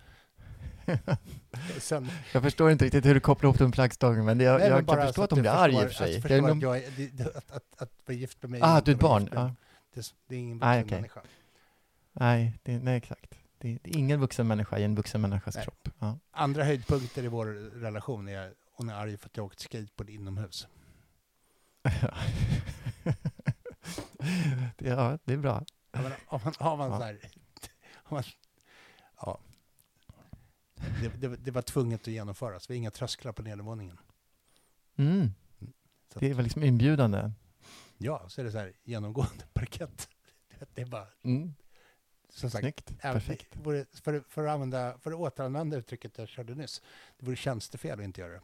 sen, 1.80 2.10
Jag 2.34 2.44
förstår 2.44 2.72
inte 2.72 2.86
riktigt 2.86 3.06
hur 3.06 3.14
du 3.14 3.20
kopplar 3.20 3.48
ihop 3.48 3.58
det 3.58 3.64
med 3.64 3.74
flaggstången, 3.76 4.26
men 4.26 4.40
jag, 4.40 4.60
Nej, 4.60 4.70
men 4.70 4.76
jag 4.78 4.86
bara 4.86 4.98
kan 4.98 5.06
förstå 5.08 5.24
att 5.24 5.30
de 5.30 5.40
blir 5.42 5.52
arga 5.52 5.82
i 5.84 5.86
och 5.86 5.90
för 5.90 5.96
sig. 5.96 6.16
Att, 6.16 6.22
förstå 6.22 6.42
nog- 6.48 6.50
att, 6.58 6.62
jag, 6.62 6.78
är- 6.78 7.38
att, 7.38 7.52
att, 7.52 7.82
att 7.82 7.92
vara 8.06 8.16
gift 8.18 8.42
med 8.42 8.52
mig 8.52 8.60
Ah, 8.64 8.82
du 8.82 8.92
är 8.92 8.96
ett 8.96 9.02
barn. 9.02 9.30
Ja. 9.34 9.56
Det, 9.94 10.14
det 10.28 10.36
är 10.36 10.40
ingen 10.40 10.64
Ah, 10.64 10.68
vuxen 10.76 10.86
okej. 10.86 10.98
människa. 10.98 11.22
Nej, 12.14 12.60
det, 12.64 12.80
nej, 12.80 12.98
exakt. 12.98 13.36
Det, 13.58 13.78
det 13.84 13.90
är 13.90 13.98
ingen 13.98 14.20
vuxen 14.20 14.48
människa 14.48 14.78
i 14.78 14.84
en 14.84 14.96
vuxen 14.96 15.22
människas 15.22 15.56
Nej. 15.56 15.64
kropp. 15.64 15.90
Ja. 16.00 16.18
Andra 16.32 16.64
höjdpunkter 16.64 17.24
i 17.24 17.28
vår 17.28 17.46
relation 17.82 18.28
är 18.30 18.54
hon 18.76 18.90
är 18.90 18.94
arg 18.94 19.18
för 19.18 19.26
att 19.30 19.38
jag 19.38 19.46
åkt 19.46 19.60
skateboard 19.60 20.10
inomhus. 20.10 20.68
ja, 24.78 25.18
det 25.24 25.34
är 25.34 25.38
bra. 25.38 25.66
Ja, 25.92 26.02
men 26.02 26.12
Om 26.28 26.40
man, 26.44 26.54
har 26.60 26.78
man 26.78 26.92
Ja. 26.92 26.98
så 26.98 27.04
här, 27.04 27.20
om 27.96 28.16
man, 28.16 28.24
ja. 29.22 29.40
Det, 31.02 31.28
det, 31.28 31.36
det 31.36 31.52
var 31.52 31.62
tvunget 31.62 32.02
att 32.02 32.08
genomföras. 32.08 32.70
Vi 32.70 32.74
har 32.74 32.78
inga 32.78 32.92
trösklar 32.92 33.32
på 33.32 33.42
nedervåningen. 33.42 33.98
Mm. 34.96 35.32
Så 36.14 36.20
Det 36.20 36.26
är 36.28 36.32
att, 36.32 36.38
väl 36.38 36.44
liksom 36.44 36.64
inbjudande. 36.64 37.32
ja, 37.98 38.26
så 38.28 38.42
är 38.42 38.46
det 38.46 38.52
så 38.52 38.58
här 38.58 38.74
genomgående 38.84 39.44
parkett. 39.54 40.10
Det 40.74 40.82
är 40.82 40.86
bara, 40.86 41.08
Mm. 41.24 41.54
som 42.30 42.50
sagt, 42.50 42.62
Snyggt. 42.64 42.92
även- 43.02 43.14
Perfekt. 43.22 43.56
vore- 43.64 43.86
för, 44.02 44.24
för, 44.30 44.46
att 44.46 44.54
använda, 44.54 44.98
för 45.02 45.12
att 45.12 45.18
återanvända 45.18 45.78
uttrycket 45.78 46.18
jag 46.18 46.28
körde 46.28 46.56
nyss, 46.56 46.82
det 47.20 47.26
vore 47.26 47.36
tjänstefel 47.36 48.00
att 48.00 48.06
inte 48.06 48.22
göra 48.22 48.32
det. 48.34 48.42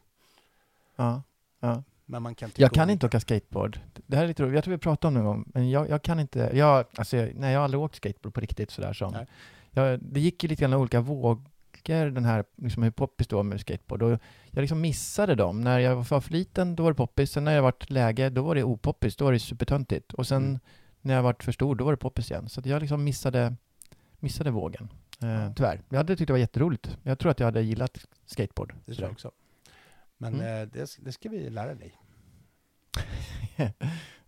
Ja. 0.95 1.23
Ja. 1.59 1.83
Men 2.05 2.21
man 2.23 2.35
kan 2.35 2.51
Jag 2.55 2.71
kan 2.73 2.89
inte 2.89 3.05
åka 3.05 3.19
skateboard. 3.19 3.79
Det 4.07 4.15
här 4.15 4.23
är 4.23 4.27
lite 4.27 4.43
roligt. 4.43 4.55
Jag 4.55 4.63
tror 4.63 4.71
vi 4.71 4.77
pratade 4.77 5.07
om 5.07 5.13
det 5.13 5.19
någon 5.23 5.35
gång, 5.37 5.51
men 5.53 5.69
jag, 5.69 5.89
jag 5.89 6.01
kan 6.03 6.19
inte. 6.19 6.51
Jag, 6.53 6.85
alltså, 6.95 7.17
jag, 7.17 7.35
nej, 7.35 7.51
jag 7.53 7.59
har 7.59 7.63
aldrig 7.63 7.81
åkt 7.81 7.95
skateboard 7.95 8.33
på 8.33 8.39
riktigt 8.41 8.71
sådär 8.71 8.93
som. 8.93 9.13
Nej. 9.13 9.27
Jag, 9.71 9.99
det 9.99 10.19
gick 10.19 10.43
ju 10.43 10.49
lite 10.49 10.61
grann 10.61 10.73
olika 10.73 11.01
våg, 11.01 11.41
märker 11.77 12.09
den 12.11 12.25
här, 12.25 12.43
liksom 12.55 12.83
hur 12.83 12.91
poppis 12.91 13.27
då 13.27 13.43
med 13.43 13.59
skateboard. 13.59 14.01
Och 14.01 14.19
jag 14.51 14.61
liksom 14.61 14.81
missade 14.81 15.35
dem. 15.35 15.61
När 15.61 15.79
jag 15.79 15.95
var 15.95 16.21
för 16.21 16.31
liten, 16.31 16.75
då 16.75 16.83
var 16.83 16.91
det 16.91 16.95
poppis. 16.95 17.31
Sen 17.31 17.43
när 17.43 17.51
jag 17.55 17.61
varit 17.61 17.89
läge, 17.89 18.29
då 18.29 18.41
var 18.43 18.55
det 18.55 18.63
opoppis. 18.63 19.15
Då 19.15 19.25
var 19.25 19.31
det 19.31 19.39
supertöntigt. 19.39 20.13
Och 20.13 20.27
sen 20.27 20.43
Mm. 20.45 20.59
när 21.01 21.13
jag 21.13 21.23
varit 21.23 21.43
för 21.43 21.51
stor, 21.51 21.75
då 21.75 21.85
var 21.85 21.91
det 21.91 21.97
poppis 21.97 22.31
igen. 22.31 22.49
Så 22.49 22.61
jag 22.65 22.81
liksom 22.81 23.03
missade, 23.03 23.55
missade 24.19 24.51
vågen. 24.51 24.89
Eh, 25.23 25.53
tyvärr. 25.55 25.81
Jag 25.89 25.97
hade 25.97 26.15
tyckt 26.15 26.27
det 26.27 26.33
var 26.33 26.37
jätteroligt. 26.39 26.97
Jag 27.03 27.19
tror 27.19 27.31
att 27.31 27.39
jag 27.39 27.47
hade 27.47 27.61
gillat 27.61 27.97
skateboard. 28.25 28.73
Det 28.85 28.93
tror 28.95 29.05
jag 29.05 29.11
också. 29.11 29.31
Men 30.17 30.33
Mm. 30.33 30.61
eh, 30.61 30.67
det, 30.73 30.97
det 30.99 31.11
ska 31.11 31.29
vi 31.29 31.49
lära 31.49 31.75
dig. 31.75 31.93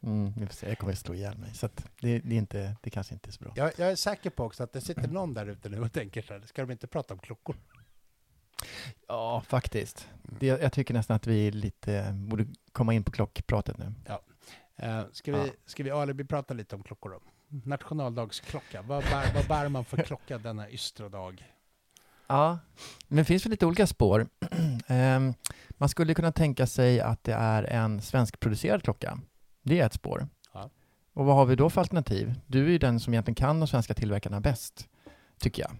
mm, 0.04 0.50
se. 0.50 0.70
Jag 0.70 0.78
kommer 0.78 0.94
att 0.94 1.00
slå 1.00 1.14
ihjäl 1.14 1.38
mig. 1.38 1.54
Så 1.54 1.66
att 1.66 1.86
det, 2.02 2.20
det, 2.20 2.36
är 2.36 2.38
inte, 2.38 2.76
det 2.82 2.90
kanske 2.90 3.14
inte 3.14 3.30
är 3.30 3.32
så 3.32 3.44
bra. 3.44 3.54
Jag, 3.56 3.72
jag 3.78 3.92
är 3.92 3.96
säker 3.96 4.30
på 4.30 4.44
också 4.44 4.64
att 4.64 4.74
det 4.74 4.82
sitter 4.82 5.08
någon 5.08 5.34
där 5.34 5.46
ute 5.46 5.70
nu 5.70 5.80
och 5.82 5.94
tänker 5.94 6.22
så 6.22 6.34
här, 6.34 6.42
ska 6.42 6.62
de 6.62 6.72
inte 6.72 6.88
prata 6.88 7.14
om 7.14 7.20
klockor? 7.20 7.56
Ja, 9.08 9.44
faktiskt. 9.48 10.08
Det, 10.40 10.48
jag 10.48 10.74
tycker 10.74 10.94
nästan 10.94 11.16
att 11.16 11.28
vi 11.28 11.52
lite 11.52 12.12
borde 12.14 12.46
komma 12.72 12.94
in 12.94 13.04
på 13.04 13.12
klockpratet 13.12 13.78
nu. 13.78 13.94
Eh, 14.76 15.02
ska, 15.12 15.32
vi, 15.32 15.38
Ja. 15.38 15.54
ska 15.66 15.84
vi 15.84 15.92
alibi 15.92 16.26
prata 16.26 16.54
lite 16.54 16.76
om 16.76 16.84
klockor 16.84 17.10
då? 17.10 17.20
Nationaldagsklocka, 17.66 18.82
vad 18.82 19.04
bär, 19.04 19.34
vad 19.34 19.48
bär 19.48 19.70
man 19.70 19.86
för 19.86 19.98
klocka 19.98 20.38
denna 20.38 20.70
ystra 20.70 21.10
dag? 21.10 21.54
Ja, 22.28 22.60
men 23.08 23.18
det 23.18 23.26
finns 23.26 23.46
väl 23.46 23.52
lite 23.52 23.66
olika 23.66 23.88
spår. 23.88 24.28
Ehm, 24.88 25.34
man 25.70 25.90
skulle 25.90 26.14
kunna 26.14 26.32
tänka 26.32 26.68
sig 26.68 27.00
att 27.02 27.24
det 27.24 27.34
är 27.34 27.64
en 27.64 28.02
svenskproducerad 28.02 28.84
klocka. 28.84 29.20
Det 29.62 29.80
är 29.80 29.86
ett 29.86 29.93
spår. 29.93 30.28
Ja. 30.54 30.69
Och 31.13 31.26
vad 31.26 31.36
har 31.36 31.45
vi 31.45 31.56
då 31.56 31.69
för 31.69 31.82
alternativ? 31.82 32.34
Du 32.48 32.65
är 32.65 32.69
ju 32.69 32.78
den 32.78 33.00
som 33.00 33.13
egentligen 33.13 33.36
kan 33.36 33.60
de 33.60 33.67
svenska 33.67 33.93
tillverkarna 33.93 34.39
bäst, 34.41 34.89
tycker 35.39 35.62
jag. 35.62 35.72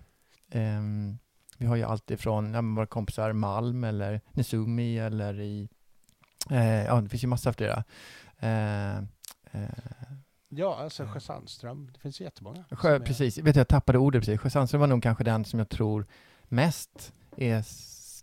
Ehm, 0.52 1.18
vi 1.58 1.66
har 1.66 1.76
ju 1.76 1.84
allt 1.84 2.12
ifrån 2.12 2.54
ja, 2.54 2.62
våra 2.62 2.86
kompisar 2.86 3.34
Malm 3.34 3.84
eller 3.84 4.22
Nezumi 4.32 4.98
eller 5.00 5.40
i... 5.40 5.70
Eh, 6.50 6.84
ja, 6.86 7.02
det 7.02 7.10
finns 7.10 7.24
ju 7.24 7.28
massa 7.28 7.54
flera. 7.54 7.84
Eh, 8.40 8.98
eh, 8.98 9.70
Ja, 10.52 10.78
alltså 10.78 11.06
Sjö 11.08 11.20
Sandström, 11.20 11.90
det 11.94 12.00
finns 12.00 12.22
ju 12.22 12.26
jättemånga. 12.26 12.64
Sjö, 12.72 12.78
som 12.96 13.02
är- 13.02 13.06
precis, 13.06 13.38
vet 13.38 13.54
du, 13.54 13.60
jag 13.60 13.68
tappade 13.68 13.98
ordet 13.98 14.22
precis. 14.22 14.40
Sjö 14.40 14.50
Sandström 14.50 14.80
var 14.80 14.88
nog 14.88 15.04
kanske 15.04 15.24
den 15.24 15.46
som 15.46 15.60
jag 15.60 15.70
tror 15.70 16.06
mest 16.44 17.14
är, 17.38 17.66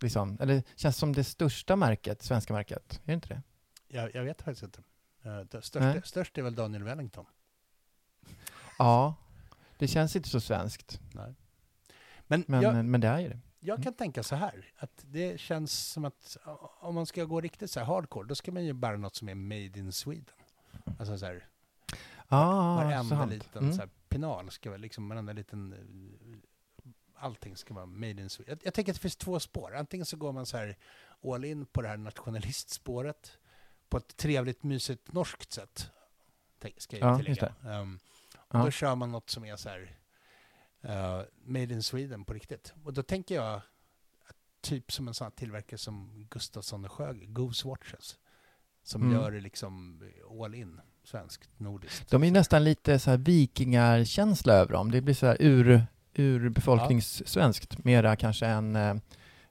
liksom, 0.03 0.37
eller 0.41 0.63
känns 0.75 0.97
som 0.97 1.13
det 1.13 1.23
största 1.23 1.75
märket, 1.75 2.21
svenska 2.21 2.53
märket. 2.53 2.93
Är 3.03 3.07
det 3.07 3.13
inte 3.13 3.27
det? 3.29 3.41
Jag, 3.87 4.15
jag 4.15 4.23
vet 4.23 4.41
faktiskt 4.41 4.63
inte. 4.63 4.79
Eh, 5.27 6.01
störst 6.03 6.37
är 6.37 6.41
väl 6.41 6.55
Daniel 6.55 6.83
Wellington. 6.83 7.25
Ja, 8.77 9.15
det 9.77 9.87
känns 9.87 10.15
inte 10.15 10.29
så 10.29 10.39
svenskt. 10.41 10.99
Nej. 11.13 11.35
Men, 12.27 12.43
Men, 12.47 12.61
jag, 12.61 12.85
men 12.85 13.01
det 13.01 13.07
är 13.07 13.19
ju 13.19 13.29
det. 13.29 13.39
jag 13.59 13.83
kan 13.83 13.93
tänka 13.93 14.23
så 14.23 14.35
här, 14.35 14.71
att 14.77 15.03
det 15.05 15.39
känns 15.39 15.87
som 15.87 16.05
att 16.05 16.37
om 16.79 16.95
man 16.95 17.05
ska 17.05 17.23
gå 17.23 17.41
riktigt 17.41 17.71
så 17.71 17.79
här 17.79 17.87
hardcore, 17.87 18.27
då 18.27 18.35
ska 18.35 18.51
man 18.51 18.65
ju 18.65 18.73
bära 18.73 18.97
något 18.97 19.15
som 19.15 19.29
är 19.29 19.35
made 19.35 19.79
in 19.79 19.91
Sweden. 19.91 20.35
Alltså 20.99 21.17
så 21.17 21.25
här, 21.25 21.47
Ah, 22.27 22.75
varenda 22.75 23.15
sant. 23.17 23.31
liten 23.31 23.63
Mm. 23.63 23.73
så 23.73 23.79
här, 23.81 23.89
pinal 24.09 24.51
ska 24.51 24.69
vara 24.69 24.77
liksom, 24.77 25.09
varenda 25.09 25.33
liten, 25.33 25.73
eh, 25.73 27.23
allting 27.23 27.57
ska 27.57 27.73
vara 27.73 27.85
made 27.85 28.21
in 28.21 28.29
Sweden. 28.29 28.51
Jag, 28.51 28.67
jag 28.67 28.73
tänker 28.73 28.91
att 28.91 28.95
det 28.95 29.01
finns 29.01 29.15
två 29.15 29.39
spår. 29.39 29.75
Antingen 29.75 30.05
så 30.05 30.17
går 30.17 30.31
man 30.31 30.45
så 30.45 30.57
här 30.57 30.77
all 31.23 31.45
in 31.45 31.65
på 31.65 31.81
det 31.81 31.87
här 31.87 31.97
nationalistspåret 31.97 33.37
på 33.89 33.97
ett 33.97 34.17
trevligt, 34.17 34.63
mysigt 34.63 35.13
norskt 35.13 35.53
sätt. 35.53 35.89
Ska 36.77 36.97
jag 36.97 37.09
Ja, 37.13 37.17
tillägga. 37.17 37.53
Ehm, 37.65 37.99
och 38.35 38.55
Ja. 38.55 38.63
Då 38.65 38.71
kör 38.71 38.95
man 38.95 39.11
något 39.11 39.29
som 39.29 39.45
är 39.45 39.55
så 39.55 39.69
här 39.69 39.97
eh, 40.81 41.21
made 41.45 41.73
in 41.73 41.83
Sweden 41.83 42.25
på 42.25 42.33
riktigt. 42.33 42.73
Och 42.83 42.93
då 42.93 43.03
tänker 43.03 43.35
jag 43.35 43.61
typ 44.61 44.91
som 44.91 45.07
en 45.07 45.13
sån 45.13 45.25
här 45.25 45.31
tillverkare 45.31 45.77
som 45.77 46.27
Gustafsson 46.29 46.85
och 46.85 46.91
Sjögren, 46.91 47.33
Goose 47.33 47.67
Watches, 47.67 48.17
som 48.83 49.01
Mm. 49.01 49.13
gör 49.13 49.31
det 49.31 49.39
liksom 49.39 50.01
all 50.43 50.55
in, 50.55 50.81
svenskt, 51.03 51.49
nordiskt. 51.57 52.09
De 52.09 52.23
är 52.23 52.31
nästan 52.31 52.63
lite 52.63 52.99
så 52.99 53.09
här 53.09 53.17
vikingarkänsla 53.17 54.53
över 54.53 54.73
dem. 54.73 54.91
Det 54.91 55.01
blir 55.01 55.13
så 55.13 55.25
här 55.25 55.37
ur, 55.39 55.85
ur 56.13 56.49
befolkningssvenskt, 56.49 57.83
mera 57.83 58.15
kanske 58.15 58.45
än 58.45 58.75
eh, 58.75 58.95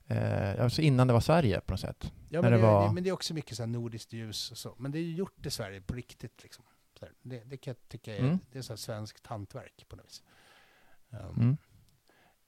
eh, 0.07 0.63
alltså 0.65 0.83
innan 0.83 1.07
det 1.07 1.13
var 1.13 1.21
Sverige 1.21 1.61
på 1.61 1.73
något 1.73 1.81
sätt. 1.81 2.13
Ja, 2.37 2.43
men 2.43 2.51
det 2.53 2.57
det, 2.59 2.63
var- 2.63 2.93
men 2.93 3.05
det 3.05 3.11
är 3.11 3.15
också 3.15 3.35
mycket 3.35 3.57
så 3.57 3.63
här 3.63 3.67
nordiskt 3.69 4.13
ljus 4.13 4.51
och 4.51 4.59
så. 4.59 4.75
Men 4.79 4.93
det 4.93 4.99
är 4.99 5.03
ju 5.03 5.15
gjort 5.15 5.47
i 5.47 5.51
Sverige 5.51 5.81
på 5.81 5.95
riktigt. 5.95 6.43
Liksom. 6.43 6.65
Det, 7.23 7.45
det 7.45 7.57
kan 7.57 7.71
jag 7.81 7.89
tycka 7.89 8.17
är, 8.17 8.21
Mm. 8.21 8.39
det 8.53 8.59
är 8.59 8.63
så 8.63 8.73
här 8.73 8.77
svenskt 8.77 9.27
hantverk 9.27 9.85
på 9.89 9.97
något 9.97 10.07
vis. 10.07 10.23
Um, 11.11 11.19
Mm. 11.43 11.57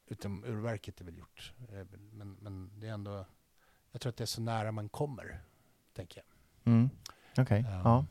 Utom 0.07 0.45
urverket 0.45 1.01
är 1.01 1.05
väl 1.05 1.19
gjort. 1.19 1.53
eh, 1.73 1.87
Men, 2.13 2.33
men 2.41 2.81
det 2.81 2.87
är 2.89 2.93
ändå, 2.93 3.27
jag 3.93 4.01
tror 4.01 4.11
att 4.11 4.17
det 4.17 4.25
är 4.25 4.27
så 4.27 4.41
nära 4.41 4.73
man 4.73 4.89
kommer, 4.89 5.41
tänker 5.93 6.23
jag. 6.65 6.73
Mm. 6.73 6.91
Okej, 7.39 7.65
Ja. 7.69 7.81
ja. 7.85 8.07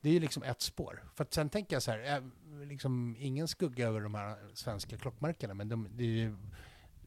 Det 0.00 0.08
är 0.08 0.12
ju 0.12 0.20
liksom 0.20 0.42
ett 0.42 0.60
spår. 0.60 1.04
För 1.14 1.26
sen 1.30 1.48
tänker 1.50 1.76
jag 1.76 1.82
så 1.82 1.90
här, 1.90 2.16
eh, 2.16 2.22
liksom 2.66 3.16
ingen 3.18 3.48
skugga 3.48 3.86
över 3.88 4.00
de 4.00 4.14
här 4.14 4.38
svenska 4.54 4.98
klockmärkena, 4.98 5.54
men 5.54 5.68
de, 5.68 5.88
det 5.90 6.04
är 6.04 6.08
ju, 6.08 6.36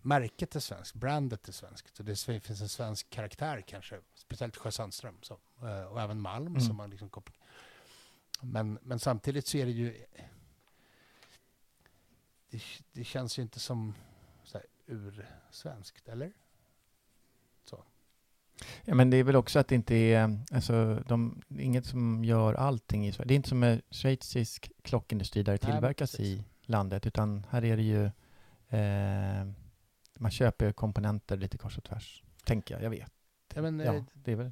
märket 0.07 0.55
är 0.55 0.59
svenskt, 0.59 0.95
brandet 0.95 1.47
är 1.47 1.51
svenskt. 1.51 1.99
Och 1.99 2.05
det 2.05 2.15
finns 2.19 2.61
en 2.61 2.69
svensk 2.69 3.09
karaktär 3.09 3.61
kanske, 3.67 3.99
speciellt 4.15 4.57
Sjö 4.57 4.71
Sandström 4.71 5.17
så, 5.21 5.37
eh, 5.61 5.83
och 5.83 6.01
även 6.01 6.21
Malm 6.21 6.47
Mm. 6.47 6.61
som 6.61 6.79
har 6.79 6.87
liksom. 6.87 7.09
Men, 8.41 8.79
men 8.81 8.99
samtidigt 8.99 9.47
så 9.47 9.57
är 9.57 9.65
det 9.65 9.71
ju, 9.71 10.05
det, 12.49 12.61
det 12.91 13.03
känns 13.03 13.39
ju 13.39 13.41
inte 13.41 13.59
som 13.59 13.93
så 14.43 14.57
här, 14.57 14.67
ursvenskt, 14.85 16.07
eller? 16.07 16.31
Ja, 18.85 18.95
men 18.95 19.09
det 19.09 19.17
är 19.17 19.23
väl 19.23 19.35
också 19.35 19.59
att 19.59 19.67
det 19.67 19.75
inte 19.75 19.95
är, 19.95 20.39
alltså, 20.51 21.03
de, 21.07 21.41
det 21.47 21.61
är 21.61 21.65
inget 21.65 21.85
som 21.85 22.25
gör 22.25 22.53
allting 22.53 23.07
i 23.07 23.11
Sverige. 23.11 23.27
Det 23.27 23.33
är 23.33 23.35
inte 23.35 23.49
som 23.49 23.63
en 23.63 23.81
schweizisk 23.91 24.71
klockindustri 24.81 25.43
där 25.43 25.53
det 25.53 25.63
Nej, 25.63 25.71
tillverkas 25.71 26.11
precis. 26.11 26.39
i 26.39 26.43
landet, 26.61 27.05
utan 27.05 27.45
här 27.49 27.63
är 27.65 27.77
det 27.77 27.83
ju, 27.83 28.05
eh, 28.69 29.47
man 30.19 30.31
köper 30.31 30.71
komponenter 30.71 31.37
lite 31.37 31.57
kors 31.57 31.77
och 31.77 31.83
tvärs, 31.83 32.23
tänker 32.43 32.75
jag. 32.75 32.83
Jag 32.83 32.89
vet. 32.89 33.11
Ja, 33.53 33.61
men, 33.61 33.79
Ja, 33.79 33.93
eh, 33.95 34.03
det 34.13 34.31
är 34.31 34.35
väl, 34.35 34.51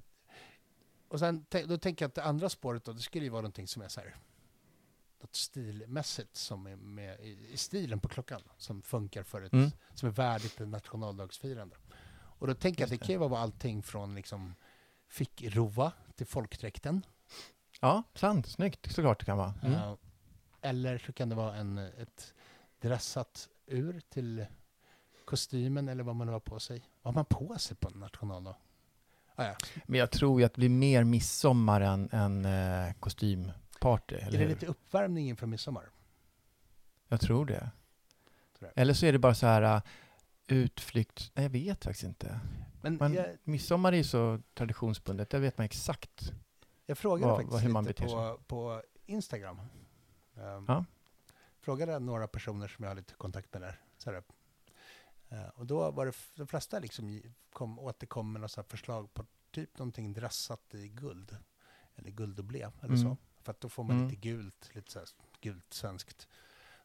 Och 1.08 1.20
sen, 1.20 1.46
då 1.68 1.78
tänker 1.78 2.06
jag 2.06 2.10
att 2.10 2.16
det 2.16 2.24
andra 2.24 2.50
spåret 2.50 2.84
då, 2.84 2.94
det 2.94 3.00
skulle 3.00 3.24
ju 3.26 3.30
vara 3.30 3.42
någonting 3.42 3.68
som 3.68 3.82
är 3.82 3.88
så 3.88 4.00
här, 4.02 4.16
något 5.22 5.36
stilmässigt 5.36 6.36
som 6.36 6.68
är 6.68 6.76
med 6.76 7.20
i, 7.20 7.48
i 7.54 7.58
stilen 7.58 8.00
på 8.00 8.08
klockan, 8.08 8.42
som 8.58 8.82
funkar 8.82 9.24
för 9.24 9.42
ett, 9.42 9.54
Mm. 9.54 9.72
som 9.94 10.10
är 10.10 10.14
värdigt 10.14 10.62
ett 10.62 10.68
nationaldagsfirande. 10.68 11.76
Och 12.38 12.48
då 12.48 12.54
tänker 12.54 12.82
jag 12.82 12.86
att 12.86 12.90
det 12.90 12.96
det. 12.98 13.06
kan 13.06 13.14
ju 13.14 13.20
vara 13.20 13.40
allting 13.40 13.84
från 13.84 14.16
liksom 14.16 14.56
fickrova 15.08 15.92
till 16.16 16.26
folkdräkten. 16.28 17.06
ja, 17.82 18.04
sant, 18.16 18.48
snyggt, 18.48 18.92
såklart 18.94 19.20
det 19.20 19.26
kan 19.26 19.38
vara. 19.38 19.54
Mm. 19.64 19.74
Eh, 19.74 19.96
eller 20.62 20.98
så 20.98 21.14
kan 21.14 21.30
det 21.30 21.36
vara 21.36 21.56
en, 21.56 21.78
ett 21.78 22.34
dressat 22.80 23.50
ur 23.66 24.00
till 24.10 24.46
kostymen 25.26 25.90
eller 25.90 26.04
vad 26.04 26.16
man 26.16 26.28
nu 26.28 26.34
har 26.34 26.40
på 26.40 26.60
sig. 26.60 26.90
Vad 27.02 27.14
har 27.14 27.18
man 27.20 27.26
på 27.26 27.58
sig 27.60 27.78
på 27.78 27.88
en 27.90 28.00
nationaldag? 28.00 28.56
Ah, 29.36 29.44
ja. 29.46 29.56
Men 29.86 30.00
jag 30.00 30.12
tror 30.12 30.40
ju 30.40 30.46
att 30.46 30.54
det 30.54 30.60
blir 30.60 30.70
mer 30.70 31.04
midsommar 31.04 31.82
än, 31.82 32.10
än 32.12 32.46
eh, 32.46 32.94
kostymparty, 33.00 34.16
Är 34.16 34.32
det 34.32 34.38
hur? 34.38 34.48
lite 34.48 34.66
uppvärmning 34.66 35.30
inför 35.30 35.48
midsommar? 35.48 35.90
Jag 37.08 37.22
tror 37.22 37.46
det. 37.46 37.70
Tror. 38.60 38.72
Eller 38.76 38.94
så 38.94 39.06
är 39.06 39.12
det 39.14 39.20
bara 39.20 39.36
så 39.36 39.46
här 39.48 39.76
uh, 39.76 39.82
utflykt, 40.48 41.32
nej 41.34 41.44
jag 41.46 41.50
vet 41.50 41.84
faktiskt 41.84 42.04
inte. 42.04 42.40
Men 42.82 42.96
Men 42.96 43.14
jag, 43.14 43.26
midsommar 43.44 43.94
är 43.94 43.98
ju 43.98 44.04
så 44.04 44.40
traditionsbundet, 44.54 45.30
där 45.30 45.40
vet 45.40 45.58
man 45.58 45.66
exakt. 45.66 46.32
Jag 46.86 46.98
frågade 46.98 47.28
vad- 47.32 47.38
faktiskt 47.52 47.74
vad- 47.74 47.88
lite 47.88 48.04
på, 48.04 48.40
på 48.48 48.82
Instagram. 49.06 49.60
Um, 50.36 50.66
Ja. 50.68 50.86
Frågade 51.62 52.00
några 52.00 52.28
personer 52.28 52.68
som 52.68 52.84
jag 52.84 52.90
har 52.90 52.96
lite 52.96 53.14
kontakt 53.14 53.54
med 53.54 53.62
där. 53.62 53.80
Så 53.98 54.12
här. 54.12 54.24
Eh, 55.36 55.48
och 55.48 55.66
då 55.66 55.92
var 55.92 56.06
det 56.06 56.14
de 56.36 56.48
flesta 56.48 56.80
liksom 56.80 57.22
kom, 57.54 57.80
återkom 57.80 58.32
med 58.32 58.42
några 58.42 58.64
förslag 58.64 59.14
på 59.14 59.26
typ 59.52 59.78
någonting 59.78 60.14
dressat 60.14 60.74
i 60.76 60.88
guld. 60.88 61.38
Eller 61.96 62.12
guld 62.12 62.40
och 62.40 62.46
blev 62.46 62.72
eller 62.82 62.94
Mm. 62.96 63.04
så. 63.04 63.18
För 63.42 63.52
att 63.52 63.62
då 63.62 63.70
får 63.70 63.84
man 63.84 63.96
Mm. 63.96 64.08
lite 64.10 64.22
gult, 64.22 64.70
lite 64.76 64.92
så 64.92 65.00
här 65.00 65.08
gult 65.42 65.74
svenskt. 65.74 66.28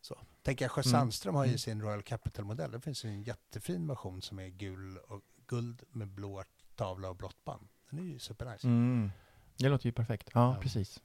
Så. 0.00 0.18
Tänker 0.42 0.64
jag, 0.64 0.72
Sjö 0.72 0.82
Mm. 1.24 1.34
Har 1.34 1.44
ju 1.44 1.48
Mm. 1.48 1.59
sin 1.59 1.82
Royal 1.82 2.03
Capital-modell. 2.03 2.70
Det 2.70 2.80
finns 2.80 3.05
ju 3.05 3.09
en 3.09 3.22
jättefin 3.22 3.86
version 3.86 4.22
som 4.22 4.38
är 4.38 4.48
gul 4.48 4.98
och 4.98 5.22
guld 5.46 5.82
med 5.90 6.09
blå 6.09 6.44
tavla 6.74 7.09
och 7.09 7.16
blått 7.16 7.44
band. 7.44 7.68
Den 7.90 7.98
är 7.98 8.03
ju 8.05 8.18
supernice. 8.18 8.64
Mm. 8.68 9.11
Det 9.57 9.68
låter 9.68 9.86
ju 9.86 9.92
perfekt. 9.92 10.30
Ja, 10.34 10.55
Ja. 10.55 10.61
precis. 10.62 11.03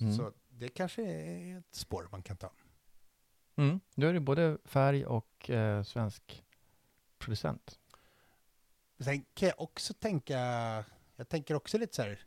Mm. 0.00 0.16
Så 0.16 0.32
det 0.48 0.68
kanske 0.68 1.02
är 1.02 1.58
ett 1.58 1.74
spår 1.74 2.08
man 2.10 2.22
kan 2.22 2.36
ta. 2.36 2.52
Mm. 3.56 3.80
Då 3.94 4.06
är 4.06 4.12
det 4.12 4.20
både 4.20 4.58
färg 4.64 5.06
och 5.06 5.50
eh, 5.50 5.82
svensk 5.82 6.44
producent. 7.18 7.78
Sen 8.98 9.24
kan 9.34 9.48
jag 9.48 9.60
också 9.60 9.94
tänka, 9.94 10.38
jag 11.16 11.28
tänker 11.28 11.54
också 11.54 11.78
lite 11.78 11.94
så 11.94 12.02
här, 12.02 12.18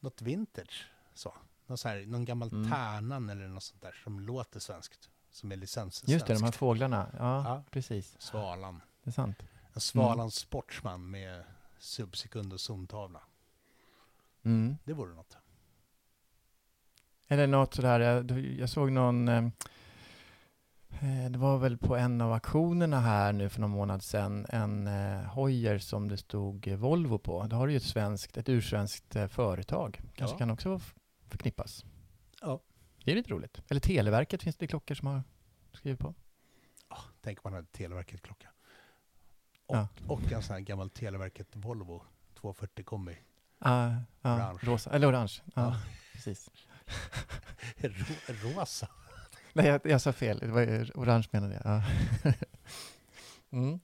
något 0.00 0.22
vintage. 0.22 0.86
Så. 1.14 1.34
Någon, 1.66 1.78
så 1.78 1.88
här, 1.88 2.06
någon 2.06 2.24
gammal 2.24 2.48
Mm. 2.52 2.70
Tärnan 2.70 3.30
eller 3.30 3.48
något 3.48 3.62
sånt 3.62 3.82
där 3.82 3.92
som 4.04 4.20
låter 4.20 4.60
svenskt. 4.60 5.10
som 5.30 5.52
är 5.52 5.56
licenssvensk. 5.56 6.12
Just 6.12 6.26
det, 6.26 6.34
de 6.34 6.42
här 6.42 6.52
fåglarna. 6.52 7.10
Ja, 7.18 7.44
Ja. 7.44 7.64
precis. 7.70 8.20
Svalan. 8.20 8.80
Det 9.02 9.10
är 9.10 9.12
sant. 9.12 9.38
En 9.72 9.80
Svalans 9.80 10.34
sportsman 10.34 11.10
med 11.10 11.44
subsekund 11.78 12.52
och 12.52 12.60
zontavla. 12.60 13.20
Mm. 14.42 14.76
Det 14.84 14.92
vore 14.92 15.14
något. 15.14 15.36
Eller 17.28 17.46
något 17.46 17.74
sådär, 17.74 18.00
jag, 18.00 18.30
jag 18.40 18.70
såg 18.70 18.92
någon, 18.92 19.28
eh, 19.28 19.48
det 21.30 21.38
var 21.38 21.58
väl 21.58 21.78
på 21.78 21.96
en 21.96 22.20
av 22.20 22.32
auktionerna 22.32 23.00
här 23.00 23.32
nu 23.32 23.48
för 23.48 23.60
någon 23.60 23.70
månad 23.70 24.02
sedan, 24.02 24.46
en 24.48 24.86
eh, 24.86 25.22
hojer 25.24 25.78
som 25.78 26.08
det 26.08 26.16
stod 26.16 26.68
eh, 26.68 26.76
Volvo 26.76 27.18
på. 27.18 27.46
Då 27.46 27.56
har 27.56 27.66
du 27.66 27.72
ju 27.72 27.76
ett 27.76 27.82
svenskt, 27.82 28.36
ett 28.36 28.48
ursvenskt 28.48 29.16
eh, 29.16 29.26
företag. 29.28 30.00
Kanske 30.14 30.34
Ja. 30.34 30.38
kan 30.38 30.50
också 30.50 30.80
förknippas. 31.26 31.84
Ja. 32.40 32.60
Det 33.04 33.10
är 33.12 33.16
lite 33.16 33.30
roligt. 33.30 33.62
Eller 33.68 33.80
Televerket 33.80 34.42
finns 34.42 34.56
det 34.56 34.66
klockor 34.66 34.94
som 34.94 35.06
har 35.08 35.22
skrivit 35.72 36.00
på. 36.00 36.14
Tänk 37.20 37.38
om 37.38 37.42
man 37.44 37.52
hade 37.52 37.66
Televerket-klocka. 37.66 38.48
Och, 39.66 39.76
Ja. 39.76 39.88
och 40.06 40.32
en 40.32 40.42
sån 40.42 40.54
här 40.54 40.60
gammal 40.60 40.90
Televerket 40.90 41.48
Volvo 41.52 42.02
240 42.34 42.84
kombi. 42.84 43.18
Ah, 43.58 43.90
ah, 44.22 44.34
Orange. 44.36 44.58
Rosa, 44.62 44.90
eller 44.90 45.10
orange. 45.10 45.32
Ja, 45.44 45.52
Ja. 45.62 45.76
precis. 46.12 46.50
Ro- 47.76 48.34
rosa. 48.54 48.88
Nej, 49.52 49.66
jag, 49.66 49.80
jag 49.84 50.00
sa 50.00 50.12
fel. 50.12 50.38
Det 50.38 50.46
var 50.46 50.60
ju 50.60 50.86
orange 50.94 51.26
menade 51.30 51.54
jag. 51.54 51.62
Ja. 51.64 51.82
mm. 53.52 53.80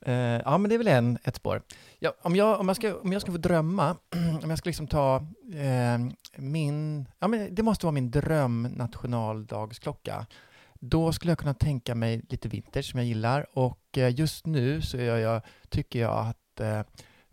Eh, 0.00 0.42
ja, 0.44 0.58
men 0.58 0.68
det 0.68 0.74
är 0.74 0.78
väl 0.78 0.88
en, 0.88 1.18
ett 1.24 1.36
spår. 1.36 1.62
Ja, 1.98 2.14
om, 2.22 2.36
jag, 2.36 2.60
om, 2.60 2.68
jag 2.68 2.76
ska, 2.76 2.96
om 2.96 3.12
jag 3.12 3.22
ska 3.22 3.32
få 3.32 3.38
drömma, 3.38 3.96
om 4.42 4.50
jag 4.50 4.58
ska 4.58 4.68
liksom 4.68 4.86
ta 4.86 5.16
eh, 5.54 5.98
min... 6.36 7.08
Ja, 7.18 7.28
men 7.28 7.54
det 7.54 7.62
måste 7.62 7.86
vara 7.86 7.92
min 7.92 8.10
dröm 8.10 8.62
nationaldagsklocka. 8.62 10.26
Då 10.80 11.12
skulle 11.12 11.30
jag 11.30 11.38
kunna 11.38 11.54
tänka 11.54 11.94
mig 11.94 12.22
lite 12.28 12.48
vintage 12.48 12.84
som 12.84 12.98
jag 12.98 13.06
gillar 13.06 13.46
och 13.58 13.98
eh, 13.98 14.14
just 14.14 14.46
nu 14.46 14.82
så 14.82 14.96
är 14.96 15.16
jag, 15.16 15.42
tycker 15.68 16.00
jag 16.00 16.26
att 16.26 16.60
eh, 16.60 16.82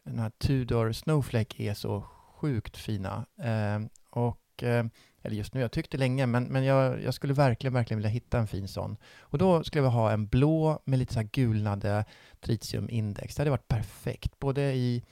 den 0.03 0.19
här 0.19 0.29
Tudor 0.29 0.91
Snowflake 0.91 1.63
är 1.63 1.73
så 1.73 2.01
sjukt 2.35 2.77
fina. 2.77 3.25
Eh, 3.39 3.79
och 4.09 4.39
och 4.57 4.63
eh, 4.63 4.85
eller 5.21 5.35
just 5.35 5.53
nu, 5.53 5.61
jag 5.61 5.71
tyckte 5.71 5.97
länge, 5.97 6.25
men, 6.25 6.43
men 6.43 6.63
jag, 6.63 7.03
jag 7.03 7.13
skulle 7.13 7.33
verkligen, 7.33 7.73
verkligen 7.73 7.97
vilja 7.97 8.09
hitta 8.09 8.39
en 8.39 8.47
fin 8.47 8.67
sån. 8.67 8.97
Och 9.19 9.37
då 9.37 9.63
skulle 9.63 9.83
jag 9.83 9.91
ha 9.91 10.11
en 10.11 10.27
blå 10.27 10.79
med 10.85 10.99
lite 10.99 11.13
så 11.13 11.19
här 11.19 11.29
gulnade 11.31 12.05
tritiumindex. 12.39 13.35
Det 13.35 13.41
hade 13.41 13.51
varit 13.51 13.67
perfekt, 13.67 14.39
både 14.39 14.61
i 14.61 15.03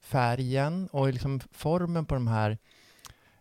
färgen 0.00 0.88
och 0.92 1.08
i 1.08 1.12
liksom 1.12 1.40
formen 1.52 2.06
på 2.06 2.14
de 2.14 2.26
här 2.26 2.58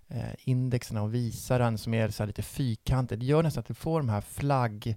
eh, 0.08 0.34
indexen 0.44 0.98
och 0.98 1.14
visaren 1.14 1.78
som 1.78 1.94
är 1.94 2.10
så 2.10 2.24
här 2.24 2.28
lite 2.28 2.42
fyrkantig. 2.42 3.20
Det 3.20 3.26
gör 3.26 3.44
nästan 3.44 3.62
att 3.62 3.68
du 3.68 3.74
får 3.74 4.00
de 4.00 4.10
här 4.10 4.22
flagg... 4.22 4.96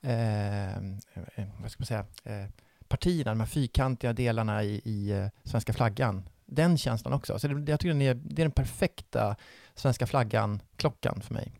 Eh, 0.00 0.76
eh 0.76 1.48
vad 1.60 1.70
ska 1.70 1.80
man 1.80 1.86
säga? 1.86 2.06
Eh, 2.24 2.48
partierna, 2.88 3.30
de 3.30 3.40
här 3.40 3.46
fyrkantiga 3.46 4.12
delarna 4.12 4.62
i, 4.64 4.80
i 4.84 5.10
eh, 5.10 5.26
svenska 5.44 5.72
flaggan. 5.72 6.22
Den 6.54 6.78
känslan 6.78 7.14
också. 7.14 7.38
Så 7.38 7.48
det, 7.48 7.70
jag 7.70 7.80
tycker 7.80 7.92
den 7.92 8.02
är, 8.02 8.14
det 8.14 8.42
är 8.42 8.44
den 8.44 8.52
perfekta 8.52 9.36
svenska 9.74 10.06
flaggan-klockan 10.06 11.20
för 11.20 11.34
mig. 11.34 11.52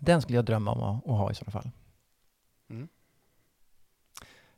Den 0.00 0.22
skulle 0.22 0.38
jag 0.38 0.44
drömma 0.44 0.70
om 0.72 0.82
att, 0.82 1.06
att 1.06 1.18
ha 1.18 1.30
i 1.30 1.34
sådana 1.34 1.52
fall. 1.52 1.70
Mm. 2.70 2.88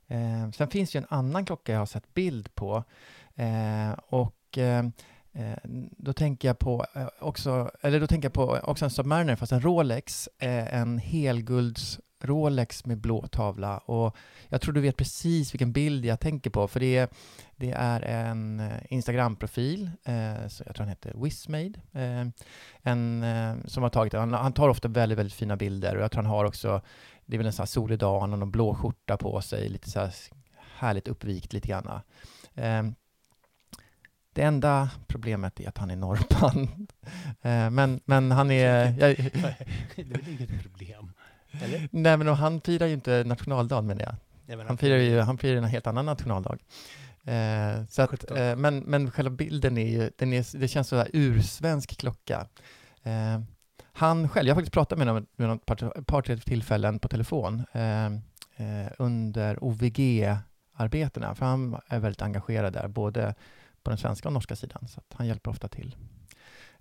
Eh, 0.07 0.51
sen 0.51 0.69
finns 0.69 0.95
ju 0.95 0.99
en 0.99 1.07
annan 1.09 1.45
klocka 1.45 1.73
jag 1.73 1.79
har 1.79 1.87
sett 1.87 2.15
bild 2.15 2.55
på. 2.55 2.85
Eh, 3.35 3.91
och 3.93 4.59
eh, 4.59 4.85
eh, 5.33 5.59
då 5.97 6.13
tänker 6.13 6.49
jag 6.49 6.59
på 6.59 6.87
eh, 6.95 7.09
också, 7.21 7.71
eller 7.81 8.01
då 8.01 8.07
tänker 8.07 8.27
jag 8.27 8.33
på 8.33 8.59
också 8.63 8.85
en 8.85 8.91
Submariner, 8.91 9.37
fast 9.37 9.53
en 9.53 9.61
Rolex, 9.61 10.29
eh, 10.39 10.75
en 10.75 10.99
helgulds 10.99 12.01
Rolex 12.25 12.87
med 12.87 12.99
blå 12.99 13.27
tavla. 13.27 13.79
Och 13.79 14.17
jag 14.49 14.61
tror 14.61 14.75
du 14.75 14.81
vet 14.81 14.97
precis 14.97 15.55
vilken 15.55 15.73
bild 15.73 16.05
jag 16.05 16.21
tänker 16.21 16.51
på, 16.51 16.69
för 16.69 16.81
det 16.81 16.97
är, 16.97 17.09
det 17.57 17.71
är 17.71 18.01
en 18.01 18.61
eh, 18.61 18.77
Instagram-profil, 18.89 19.91
eh, 20.05 20.49
så 20.49 20.63
jag 20.67 20.75
tror 20.75 20.85
han 20.85 20.89
heter 20.89 21.15
Wismade, 21.23 21.73
eh, 21.93 22.27
en, 22.83 23.23
eh, 23.23 23.55
som 23.67 23.83
har 23.83 23.91
tagit, 23.91 24.13
han, 24.13 24.33
han 24.33 24.53
tar 24.53 24.69
ofta 24.69 24.89
väldigt, 24.89 25.19
väldigt 25.19 25.35
fina 25.35 25.57
bilder 25.57 25.97
och 25.97 26.03
jag 26.03 26.11
tror 26.11 26.23
han 26.23 26.31
har 26.31 26.45
också, 26.45 26.81
det 27.27 27.37
är 27.37 27.39
väl 27.39 27.47
en 27.47 27.53
sån 27.53 27.63
här 27.63 27.67
solig 27.67 27.99
dag, 27.99 28.21
han 28.21 28.31
har 28.31 28.37
någon 28.37 28.51
blå 28.51 28.75
skjorta 28.75 29.17
på 29.17 29.41
sig, 29.41 29.69
lite 29.69 29.91
så 29.91 30.01
här 30.01 30.15
härligt 30.81 31.09
uppvikt 31.09 31.53
lite 31.53 31.69
grann. 31.69 32.01
Eh, 32.55 32.83
det 34.33 34.43
enda 34.43 34.91
problemet 35.07 35.61
är 35.61 35.69
att 35.69 35.79
han 35.79 35.91
är 35.91 35.97
norrman. 35.97 36.87
Eh, 37.43 37.71
men, 37.71 38.01
men 38.05 38.31
han 38.31 38.51
är... 38.51 38.85
Jag, 38.85 39.17
det 39.97 40.03
är 40.03 40.05
väl 40.05 40.29
inget 40.29 40.63
problem? 40.63 41.13
Eller? 41.53 41.89
nej, 41.93 42.17
men 42.17 42.29
han 42.29 42.61
firar 42.61 42.87
ju 42.87 42.95
inte 42.95 43.25
nationaldagen 43.25 43.87
menar 43.87 44.03
jag. 44.03 44.15
Jag 44.47 44.57
menar, 44.57 44.69
Han 44.69 44.79
firar 44.79 44.97
ju 44.97 45.21
han 45.21 45.39
firar 45.39 45.57
en 45.57 45.65
helt 45.65 45.87
annan 45.87 46.07
nationaldag. 46.07 46.59
Eh, 47.25 47.85
så 47.89 48.03
att, 48.03 48.11
17. 48.11 48.37
eh, 48.37 48.57
men, 48.57 48.79
men 48.79 49.11
själva 49.11 49.31
bilden 49.31 49.79
är 49.79 49.87
ju, 49.87 50.11
den 50.17 50.33
är, 50.33 50.59
det 50.59 50.69
känns 50.69 50.89
så 50.89 50.97
här 50.97 51.11
ursvensk 51.13 51.99
klocka. 51.99 52.47
Eh, 53.03 53.41
han 53.93 54.29
själv, 54.29 54.49
jag 54.49 54.55
har 54.55 54.61
faktiskt 54.61 54.75
pratat 54.75 54.99
med 54.99 55.09
honom 55.09 55.27
vid 55.37 55.49
något 55.49 55.67
par, 55.67 55.99
ett 55.99 56.07
par 56.07 56.23
tre 56.23 56.37
tillfällen 56.37 56.99
på 56.99 57.09
telefon 57.09 57.63
eh, 57.73 58.07
eh, 58.57 58.93
under 58.99 59.65
OVG-arbetena, 59.65 61.35
för 61.35 61.47
han 61.47 61.81
är 61.87 61.99
väldigt 61.99 62.23
engagerad 62.23 62.73
där, 62.73 62.89
både 62.89 63.35
på 63.83 63.91
den 63.91 63.99
svenska 63.99 64.29
och 64.29 64.33
norska 64.33 64.57
sidan, 64.57 64.89
så 64.89 65.01
att 65.01 65.15
han 65.19 65.27
hjälper 65.27 65.51
ofta 65.51 65.69
till. 65.69 65.97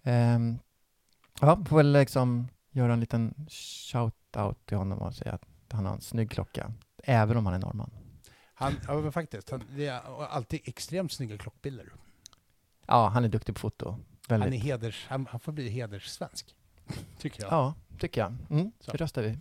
Eh, 0.02 0.40
ja, 1.42 1.66
får 1.66 1.78
väl 1.78 1.92
liksom 1.92 2.48
göra 2.72 2.94
en 2.94 3.00
liten 3.00 3.48
shout-out 4.34 4.56
till 4.66 4.78
honom 4.78 5.00
och 5.00 5.14
säga 5.14 5.32
att 5.32 5.46
han 5.72 5.86
har 5.86 5.94
en 5.94 6.02
snygg 6.02 6.32
klocka, 6.32 6.74
även 7.04 7.38
om 7.38 7.46
han 7.46 7.56
är 7.56 7.60
norrman. 7.60 7.92
Han, 8.54 8.80
ja, 8.88 8.94
men 8.94 9.12
faktiskt. 9.12 9.50
Han, 9.50 9.64
det 9.76 9.88
är 9.88 10.26
alltid 10.30 10.62
extremt 10.64 11.12
snygga 11.12 11.38
klockbilder. 11.38 11.90
Ja, 12.88 13.08
han 13.08 13.26
är 13.26 13.30
duktig 13.30 13.56
på 13.56 13.60
foto. 13.60 13.90
Han, 14.28 14.40
Väldigt. 14.40 14.62
är 14.62 14.64
heders, 14.64 15.06
han, 15.10 15.28
han 15.30 15.40
får 15.40 15.52
bli 15.52 15.70
hederssvensk. 15.70 16.56
Tycker 17.18 17.44
jag. 17.44 17.52
Ja, 17.52 17.74
tycker 18.00 18.22
jag. 18.22 18.36
Mm, 18.50 18.72
Så. 18.80 18.92
det 18.92 18.98
röstar 18.98 19.22
vi 19.22 19.38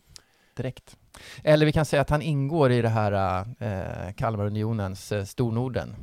direkt. 0.54 0.96
Eller 1.44 1.66
vi 1.66 1.72
kan 1.72 1.84
säga 1.84 2.02
att 2.02 2.10
han 2.10 2.22
ingår 2.22 2.72
i 2.72 2.82
det 2.82 2.88
här 2.88 3.44
eh, 3.58 4.12
Kalmarunionens 4.12 5.12
eh, 5.12 5.24
Stornorden. 5.24 5.96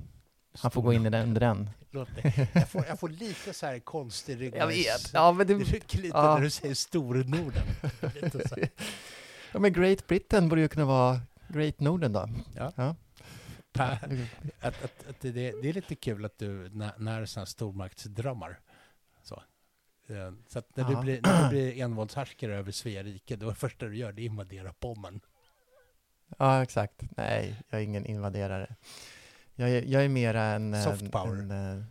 Han 0.60 0.72
får 0.72 0.82
gå 0.82 0.94
in 0.94 1.06
i 1.06 1.10
den, 1.10 1.24
under 1.28 1.42
den. 1.42 1.70
Låt 1.96 2.24
mig. 2.24 2.50
Jag, 2.54 2.70
får, 2.70 2.86
jag 2.86 3.00
får 3.00 3.10
lite 3.10 3.54
så 3.54 3.66
här 3.66 3.80
konstig 3.80 4.38
vet. 4.68 5.14
Ja, 5.14 5.32
men, 5.32 5.48
Det 5.48 5.54
det, 5.54 5.64
rycker 5.64 5.98
lite 5.98 6.18
Ja. 6.18 6.34
när 6.36 6.42
du 6.42 6.50
säger 6.50 6.76
Stornorden. 6.76 7.64
Ja, 9.54 9.60
men 9.60 9.74
Great 9.74 10.08
Britain 10.08 10.50
borde 10.50 10.62
ju 10.62 10.68
kunna 10.68 10.86
vara 10.86 11.22
Great 11.48 11.80
Norden 11.80 12.14
då. 12.14 12.30
Ja. 12.56 12.72
Ja. 12.76 12.96
Att, 14.62 14.84
att, 14.84 15.08
att 15.10 15.20
det, 15.22 15.32
det 15.32 15.70
är 15.70 15.74
lite 15.74 15.96
kul 15.96 16.26
att 16.26 16.38
du 16.40 16.70
när, 16.70 16.92
när 16.98 17.26
sådana 17.26 17.46
stormaktsdrömmar. 17.46 18.60
Så. 19.24 19.36
Eh, 20.08 20.34
Så 20.48 20.60
att 20.60 20.76
när, 20.76 20.84
Ja. 20.84 20.90
du 20.90 20.96
blir, 21.02 21.22
när 21.22 21.44
du 21.44 21.50
blir 21.50 21.82
envåldshärskare 21.84 22.56
över 22.56 22.72
Svea 22.72 23.04
rike, 23.04 23.36
då 23.36 23.46
är 23.46 23.50
det 23.50 23.56
första 23.56 23.86
du 23.86 23.98
gör 23.98 24.12
det 24.12 24.22
är 24.22 24.26
invadera 24.26 24.74
Pommern. 24.74 25.20
ja, 26.38 26.64
exakt. 26.64 27.02
Nej, 27.18 27.56
jag 27.70 27.80
är 27.80 27.84
ingen 27.84 28.06
invaderare. 28.06 28.76
Jag 29.56 29.70
är, 29.70 29.82
jag 29.82 30.06
är 30.06 30.10
mera 30.10 30.44
en... 30.44 30.74
en- 30.74 30.84
Soft 30.84 31.12
power. 31.12 31.40
En, 31.40 31.52
eh, 31.80 31.84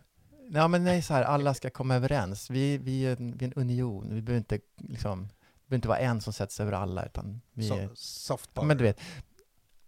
ja, 0.53 0.67
men 0.67 0.83
nej, 0.83 1.01
så 1.01 1.13
här, 1.13 1.23
alla 1.23 1.53
ska 1.53 1.69
komma 1.69 1.95
överens. 1.95 2.49
Vi, 2.49 2.77
vi, 2.77 3.05
är, 3.05 3.11
en, 3.21 3.37
vi 3.37 3.45
är 3.45 3.49
en 3.49 3.53
union. 3.61 4.07
Vi 4.15 4.21
behöver 4.21 4.37
inte, 4.37 4.59
liksom, 4.77 5.21
det 5.27 5.69
behöver 5.69 5.75
inte 5.75 5.87
vara 5.87 5.99
en 5.99 6.21
som 6.21 6.33
sätts 6.33 6.59
över 6.59 6.71
alla, 6.71 7.05
utan 7.05 7.41
vi 7.53 7.69
är... 7.69 7.87
Så, 7.87 7.95
soft 7.95 8.53
power. 8.53 8.67
men 8.67 8.77
du 8.77 8.83
vet. 8.83 8.99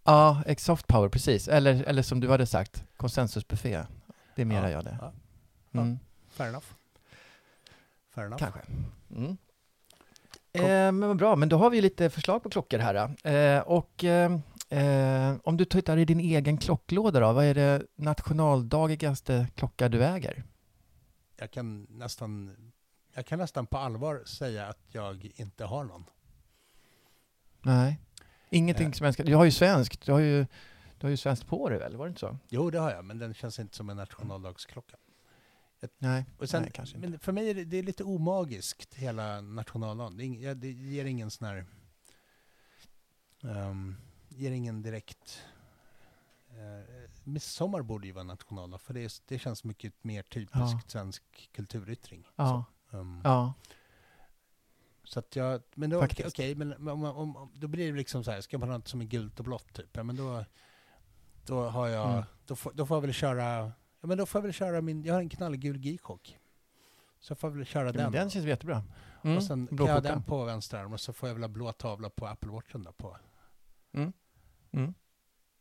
Ja, 0.04 0.42
soft 0.58 0.86
power, 0.86 1.08
precis. 1.08 1.48
Eller, 1.48 1.84
eller 1.84 2.02
som 2.02 2.20
du 2.20 2.28
hade 2.30 2.46
sagt, 2.46 2.84
konsensusbuffé. 2.96 3.84
Det 4.36 4.42
är 4.42 4.46
mera 4.46 4.62
Ja, 4.70 4.70
jag 4.70 4.84
det. 4.84 4.98
ja. 5.00 5.12
Ja. 5.70 5.80
Mm, 5.80 5.98
Fair 6.30 6.48
enough. 6.48 6.66
Fair 8.14 8.24
enough. 8.26 8.38
kanske. 8.38 8.60
Mm. 9.10 9.36
Eh, 10.52 10.62
men 10.92 11.00
vad 11.08 11.16
bra, 11.16 11.36
men 11.36 11.48
då 11.48 11.58
har 11.58 11.70
vi 11.70 11.80
lite 11.80 12.10
förslag 12.10 12.42
på 12.42 12.50
klockor 12.50 12.78
här. 12.78 13.26
Eh, 13.56 13.60
och 13.62 14.04
eh, 14.04 14.38
eh, 14.68 15.36
om 15.44 15.56
du 15.56 15.64
tittar 15.64 15.96
i 15.96 16.04
din 16.04 16.20
egen 16.20 16.58
klocklåda 16.58 17.20
då, 17.20 17.32
vad 17.32 17.44
är 17.44 17.54
det 17.54 17.82
nationaldagigaste 17.96 19.48
klocka 19.54 19.88
du 19.88 20.04
äger? 20.04 20.44
Jag 21.36 21.50
kan 21.50 21.86
nästan 21.90 22.56
jag 23.14 23.26
kan 23.26 23.38
nästan 23.38 23.66
på 23.66 23.78
allvar 23.78 24.22
säga 24.26 24.66
att 24.66 24.80
jag 24.88 25.32
inte 25.36 25.64
har 25.64 25.84
någon. 25.84 26.04
Nej. 27.62 27.98
Ingenting 28.50 28.86
Eh. 28.86 28.92
som 28.92 29.04
jag 29.04 29.14
ska... 29.14 29.22
Du 29.24 29.34
har 29.34 29.44
ju 29.44 29.50
svenskt, 29.50 30.06
du 30.06 30.12
har 30.12 30.18
ju, 30.18 30.46
du 30.98 31.06
har 31.06 31.10
ju 31.10 31.16
svenskt 31.16 31.46
på 31.46 31.68
dig 31.68 31.78
väl, 31.78 31.96
var 31.96 32.06
det 32.06 32.08
inte 32.08 32.20
så? 32.20 32.38
Jo, 32.48 32.70
det 32.70 32.78
har 32.78 32.90
jag, 32.90 33.04
men 33.04 33.18
den 33.18 33.34
känns 33.34 33.58
inte 33.58 33.76
som 33.76 33.90
en 33.90 33.96
nationaldagsklocka. 33.96 34.96
Nej, 35.98 36.24
Och 36.38 36.48
sen, 36.48 36.62
nej 36.62 36.70
kanske 36.74 36.96
inte. 36.96 37.08
men 37.08 37.18
för 37.18 37.32
mig 37.32 37.50
är 37.50 37.54
det, 37.54 37.64
det 37.64 37.76
är 37.76 37.82
lite 37.82 38.04
omagiskt, 38.04 38.94
hela 38.94 39.40
nationaldagen. 39.40 40.16
Det, 40.16 40.54
det 40.54 40.70
ger 40.70 41.04
ingen 41.04 41.30
sån 41.30 41.46
här... 41.48 41.64
Um, 43.40 43.96
ger 44.38 44.50
ingen 44.50 44.82
direkt... 44.82 45.42
Uh, 46.52 47.08
midsommar 47.24 47.82
borde 47.82 48.06
ju 48.06 48.12
vara 48.12 48.24
nationaldag, 48.24 48.78
för 48.78 48.94
det, 48.94 49.00
är, 49.04 49.12
det 49.26 49.38
känns 49.38 49.64
mycket 49.64 50.04
mer 50.04 50.22
typisk 50.22 50.54
Ja. 50.54 50.80
svensk 50.86 51.48
kulturyttring. 51.52 52.28
Ja, 52.36 52.64
Så, 52.90 52.96
um, 52.96 53.20
ja. 53.24 53.54
Så 55.04 55.18
att 55.18 55.36
jag, 55.36 55.62
men 55.74 55.90
då, 55.90 56.04
okej, 56.04 56.54
men 56.54 56.88
om, 56.88 57.04
om, 57.04 57.36
om, 57.36 57.52
då 57.54 57.68
blir 57.68 57.92
det 57.92 57.98
liksom 57.98 58.24
så 58.24 58.30
här, 58.30 58.40
ska 58.40 58.58
man 58.58 58.68
ha 58.68 58.76
något 58.78 58.88
som 58.88 59.00
är 59.00 59.04
gult 59.04 59.38
och 59.38 59.44
blått 59.44 59.72
typ, 59.72 59.96
ja 59.96 60.02
men 60.02 60.16
då, 60.16 60.44
då 61.46 61.68
har 61.68 61.88
jag, 61.88 62.10
Mm. 62.12 62.24
då, 62.46 62.56
får, 62.56 62.72
då 62.72 62.86
får 62.86 62.96
jag 62.96 63.02
väl 63.02 63.12
köra, 63.12 63.44
ja 64.00 64.06
men 64.06 64.18
då 64.18 64.26
får 64.26 64.38
jag 64.38 64.42
väl 64.42 64.52
köra 64.52 64.80
min, 64.80 65.02
jag 65.04 65.14
har 65.14 65.20
en 65.20 65.28
knallgul 65.28 65.78
G-chock. 65.78 66.38
Så 67.20 67.30
jag 67.30 67.38
får 67.38 67.50
väl 67.50 67.64
köra 67.66 67.86
Ja, 67.86 67.92
den. 67.92 68.12
den 68.12 68.30
känns 68.30 68.44
jättebra. 68.46 68.84
Mm. 69.24 69.36
och 69.36 69.42
sen 69.42 69.66
kan 69.66 69.76
blå 69.76 69.88
jag 69.88 70.02
den 70.02 70.22
på 70.22 70.44
vänster 70.44 70.78
arm 70.78 70.92
och 70.92 71.00
så 71.00 71.12
får 71.12 71.28
jag 71.28 71.34
väl 71.34 71.42
ha 71.42 71.48
blå 71.48 71.72
tavla 71.72 72.10
på 72.10 72.26
Apple 72.26 72.50
Watchen 72.50 72.82
då 72.82 72.92
på 72.92 73.16
Mm. 73.92 74.12
Mm. 74.72 74.94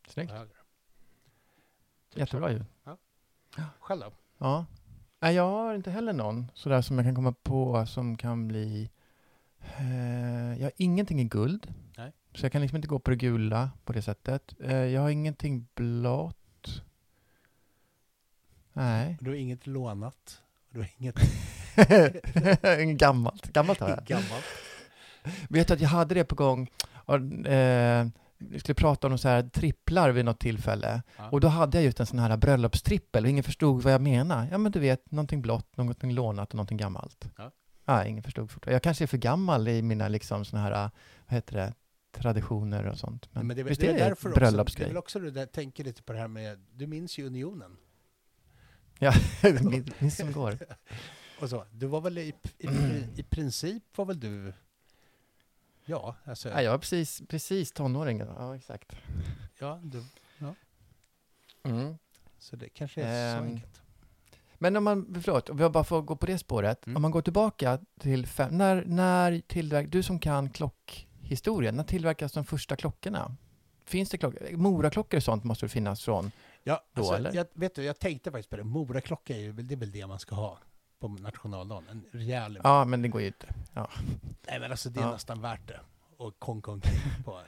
Snyggt. 0.07 0.31
Typ 2.09 2.19
Jättebra 2.19 2.51
ju. 2.51 2.63
Själv 3.79 4.01
då? 4.01 4.11
Ja. 4.37 4.65
Nej, 5.19 5.35
jag 5.35 5.43
har 5.49 5.75
inte 5.75 5.91
heller 5.91 6.13
någon 6.13 6.51
sådär 6.53 6.81
som 6.81 6.97
jag 6.97 7.05
kan 7.05 7.15
komma 7.15 7.31
på 7.43 7.85
som 7.85 8.17
kan 8.17 8.47
bli... 8.47 8.89
Eh, 9.77 10.53
jag 10.59 10.63
har 10.63 10.71
ingenting 10.77 11.19
i 11.19 11.23
guld. 11.23 11.73
Nej. 11.97 12.11
Så 12.33 12.45
jag 12.45 12.51
kan 12.51 12.61
liksom 12.61 12.75
inte 12.75 12.87
gå 12.87 12.99
på 12.99 13.09
det 13.09 13.15
gula 13.15 13.71
på 13.85 13.93
det 13.93 14.01
sättet. 14.01 14.53
Eh, 14.59 14.75
jag 14.75 15.01
har 15.01 15.09
ingenting 15.09 15.67
blått. 15.75 16.83
Nej. 18.73 19.17
Du 19.21 19.29
har 19.29 19.37
inget 19.37 19.67
lånat? 19.67 20.41
Du 20.69 20.79
har 20.79 20.89
inget 20.97 21.15
gammalt. 22.99 23.53
Gammalt 23.53 23.79
har 23.79 23.89
jag. 23.89 24.05
gammalt? 24.05 24.45
Vet 25.49 25.67
du 25.67 25.73
att 25.73 25.81
jag 25.81 25.89
hade 25.89 26.15
det 26.15 26.25
på 26.25 26.35
gång. 26.35 26.69
Och, 27.05 27.15
eh, 27.47 28.07
skulle 28.57 28.75
prata 28.75 29.07
om 29.07 29.17
så 29.17 29.27
här 29.27 29.43
tripplar 29.43 30.11
vid 30.11 30.25
något 30.25 30.39
tillfälle. 30.39 31.01
Ja. 31.17 31.29
Och 31.29 31.41
då 31.41 31.47
hade 31.47 31.77
jag 31.77 31.85
just 31.85 31.99
en 31.99 32.05
sån 32.05 32.19
här 32.19 32.38
bröllopstrippel 32.38 33.23
och 33.23 33.29
ingen 33.29 33.43
förstod 33.43 33.83
vad 33.83 33.93
jag 33.93 34.01
menade. 34.01 34.47
Ja 34.51 34.57
men 34.57 34.71
du 34.71 34.79
vet, 34.79 35.11
någonting 35.11 35.41
blått, 35.41 35.77
någonting 35.77 36.13
lånat 36.13 36.49
och 36.49 36.55
någonting 36.55 36.77
gammalt. 36.77 37.29
Ja. 37.38 37.51
Nej, 37.85 38.09
ingen 38.09 38.23
förstod 38.23 38.51
fortfarande. 38.51 38.75
Jag 38.75 38.83
kanske 38.83 39.03
är 39.03 39.07
för 39.07 39.17
gammal 39.17 39.67
i 39.67 39.81
mina 39.81 40.07
liksom 40.07 40.45
såna 40.45 40.61
här, 40.61 40.71
vad 40.71 41.35
heter 41.35 41.55
det, 41.55 41.73
traditioner 42.11 42.88
och 42.88 42.97
sånt. 42.97 43.29
Men, 43.31 43.47
Men 43.47 43.57
det, 43.57 43.63
visst 43.63 43.81
det 43.81 43.88
är 43.88 43.93
det 43.93 43.99
därför 43.99 44.29
också, 44.29 44.39
det 44.39 44.45
är 44.45 44.51
bröllopsgrej? 44.51 44.88
väl 44.88 44.97
också 44.97 45.19
du 45.19 45.31
där, 45.31 45.45
tänker 45.45 45.83
lite 45.83 46.03
på 46.03 46.13
det 46.13 46.19
här 46.19 46.27
med, 46.27 46.59
du 46.73 46.88
minns 46.88 47.17
ju 47.17 47.25
unionen. 47.25 47.77
Ja, 48.99 49.13
min, 49.61 49.89
min 49.99 50.11
som 50.11 50.31
går. 50.31 50.57
Och 51.41 51.49
så, 51.49 51.65
du 51.71 51.88
var 51.88 52.01
väl 52.01 52.17
i, 52.17 52.33
i, 52.57 52.67
i 53.15 53.23
princip 53.23 53.83
var 53.97 54.05
väl 54.05 54.19
du, 54.19 54.53
ja, 55.88 56.15
alltså, 56.23 56.49
Ja, 56.49 56.61
jag 56.61 56.71
var 56.71 56.77
precis, 56.77 57.21
precis 57.27 57.71
tonåring. 57.71 58.19
Ja, 58.19 58.55
exakt. 58.55 58.95
ja, 59.59 59.79
du, 59.83 60.03
Mm. 61.63 61.97
så 62.39 62.55
det 62.55 62.69
kanske 62.69 63.01
är 63.03 63.35
så 63.35 63.41
Ehm, 63.43 63.49
enkelt. 63.51 63.81
Men 64.57 64.75
om 64.75 64.83
man, 64.83 65.21
förlåt, 65.23 65.49
om 65.49 65.59
jag 65.59 65.71
bara 65.71 65.83
får 65.83 66.01
gå 66.01 66.15
på 66.15 66.25
det 66.25 66.38
spåret. 66.38 66.85
Mm. 66.88 66.95
Om 66.95 67.01
man 67.01 67.11
går 67.11 67.21
tillbaka 67.21 67.79
till 67.99 68.27
fem, 68.27 68.57
när, 68.57 68.85
när 68.85 69.39
tillverk, 69.47 69.88
du 69.91 70.03
som 70.03 70.19
kan 70.19 70.49
klockhistorien, 70.49 71.75
när 71.75 71.83
tillverkas 71.83 72.31
de 72.33 72.45
första 72.45 72.75
klockorna? 72.75 73.35
Finns 73.85 74.09
det 74.09 74.17
klockor? 74.17 74.57
Moraklockor 74.57 75.17
och 75.17 75.23
sånt 75.23 75.43
måste 75.43 75.65
det 75.65 75.69
finnas 75.69 76.03
från? 76.03 76.31
Ja, 76.63 76.83
då, 76.93 77.01
alltså, 77.01 77.15
eller? 77.15 77.33
jag, 77.35 77.47
vet 77.53 77.75
du, 77.75 77.83
jag 77.83 77.99
tänkte 77.99 78.31
faktiskt 78.31 78.49
på 78.49 78.57
det, 78.57 78.63
Moraklocka 78.63 79.35
är 79.35 79.39
ju 79.39 79.51
väl, 79.51 79.67
det 79.67 79.73
är 79.73 79.77
väl 79.77 79.91
det 79.91 80.07
man 80.07 80.19
ska 80.19 80.35
ha 80.35 80.59
på 80.99 81.07
nationaldagen, 81.07 81.87
en 81.89 82.05
rejäl, 82.19 82.59
Ja, 82.63 82.85
men 82.85 83.01
det 83.01 83.07
går 83.07 83.21
ju 83.21 83.27
inte. 83.27 83.53
nej 84.47 84.59
men 84.59 84.71
alltså 84.71 84.89
det 84.89 84.99
är 84.99 85.03
Ja. 85.03 85.11
nästan 85.11 85.41
värt 85.41 85.67
det. 85.67 85.79
Och 86.17 86.39
konka 86.39 86.71
omkring 86.71 86.99
på, 87.25 87.41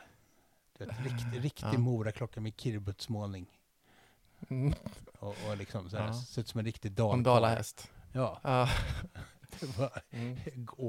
du 0.78 0.86
vet, 0.86 1.00
riktig, 1.00 1.44
riktig 1.44 1.66
Ja. 1.74 1.78
Moraklocka 1.78 2.42
med 2.42 2.54
kirbutsmålning. 2.58 3.46
Mm. 4.50 4.74
Och, 5.20 5.36
och 5.50 5.58
liksom 5.58 5.90
så 5.90 5.98
här, 5.98 6.08
Ja. 6.08 6.14
ser 6.14 6.42
ut 6.42 6.48
som 6.48 6.60
en 6.60 6.66
riktig 6.66 6.90
Om 6.92 6.96
dalkarl. 6.96 7.24
dalahäst. 7.24 7.92
Ja, 8.12 8.40
Ja. 8.44 8.70
det 9.60 9.78
var 9.78 10.02
Mm. 10.12 10.38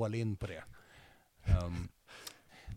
all 0.05 0.15
in 0.15 0.37
på 0.37 0.47
det. 0.47 0.65
Um, 1.65 1.89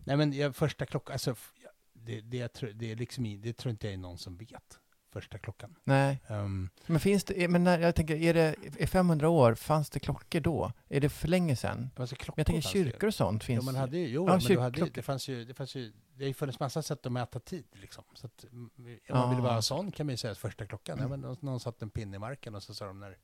nej 0.04 0.16
men 0.16 0.32
jag, 0.32 0.56
första 0.56 0.86
klockan, 0.86 1.12
alltså 1.12 1.36
ja, 1.62 1.70
det, 1.92 2.20
det, 2.20 2.36
jag 2.36 2.52
tror, 2.52 2.70
det, 2.70 2.92
är 2.92 2.96
liksom, 2.96 3.40
det 3.40 3.52
tror 3.52 3.70
inte 3.70 3.86
jag 3.86 3.94
är 3.94 3.98
någon 3.98 4.18
som 4.18 4.36
vet. 4.36 4.78
Första 5.14 5.38
klockan. 5.38 5.74
Nej, 5.84 6.20
Um, 6.28 6.70
men 6.86 7.00
finns 7.00 7.24
det, 7.24 7.48
men 7.48 7.64
när, 7.64 7.78
jag 7.78 7.94
tänker, 7.94 8.16
är 8.16 8.34
det, 8.34 8.54
är 8.78 8.86
500 8.86 9.28
år, 9.28 9.54
fanns 9.54 9.90
det 9.90 10.00
klockor 10.00 10.40
då? 10.40 10.72
Är 10.88 11.00
det 11.00 11.08
för 11.08 11.28
länge 11.28 11.56
sedan? 11.56 11.90
alltså, 11.96 12.16
klockor 12.16 12.34
jag 12.40 12.46
tänker 12.46 12.62
det 12.62 12.68
kyrkor 12.68 13.06
och 13.06 13.14
sånt 13.14 13.42
Jo, 13.42 13.46
finns. 13.46 13.64
man 13.64 13.74
hade 13.76 13.98
jo, 13.98 14.26
Ja, 14.28 14.40
men 14.48 14.58
hade, 14.58 14.90
det 14.90 15.02
fanns 15.02 15.28
ju, 15.28 15.44
det 15.44 15.54
fanns 15.54 15.74
ju, 15.74 15.92
det 16.14 16.24
har 16.24 16.28
ju 16.28 16.34
funnits 16.34 16.60
massa 16.60 16.82
sätt 16.82 17.06
att 17.06 17.12
mäta 17.12 17.40
tid 17.40 17.64
liksom. 17.72 18.04
Så 18.14 18.26
att, 18.26 18.44
mm, 18.44 18.70
om 18.76 18.98
Ja. 19.06 19.14
man 19.14 19.34
vill 19.34 19.44
vara 19.44 19.62
sån 19.62 19.90
kan 19.92 20.06
man 20.06 20.12
ju 20.12 20.16
säga 20.16 20.30
att 20.32 20.38
första 20.38 20.66
klockan, 20.66 20.98
ja, 20.98 21.04
Mm. 21.06 21.20
men 21.20 21.36
någon, 21.40 21.60
satt 21.60 21.82
en 21.82 21.90
pinne 21.90 22.16
i 22.16 22.18
marken 22.18 22.54
och 22.54 22.62
så 22.62 22.74
sa 22.74 22.86
de 22.86 23.00
när, 23.00 23.16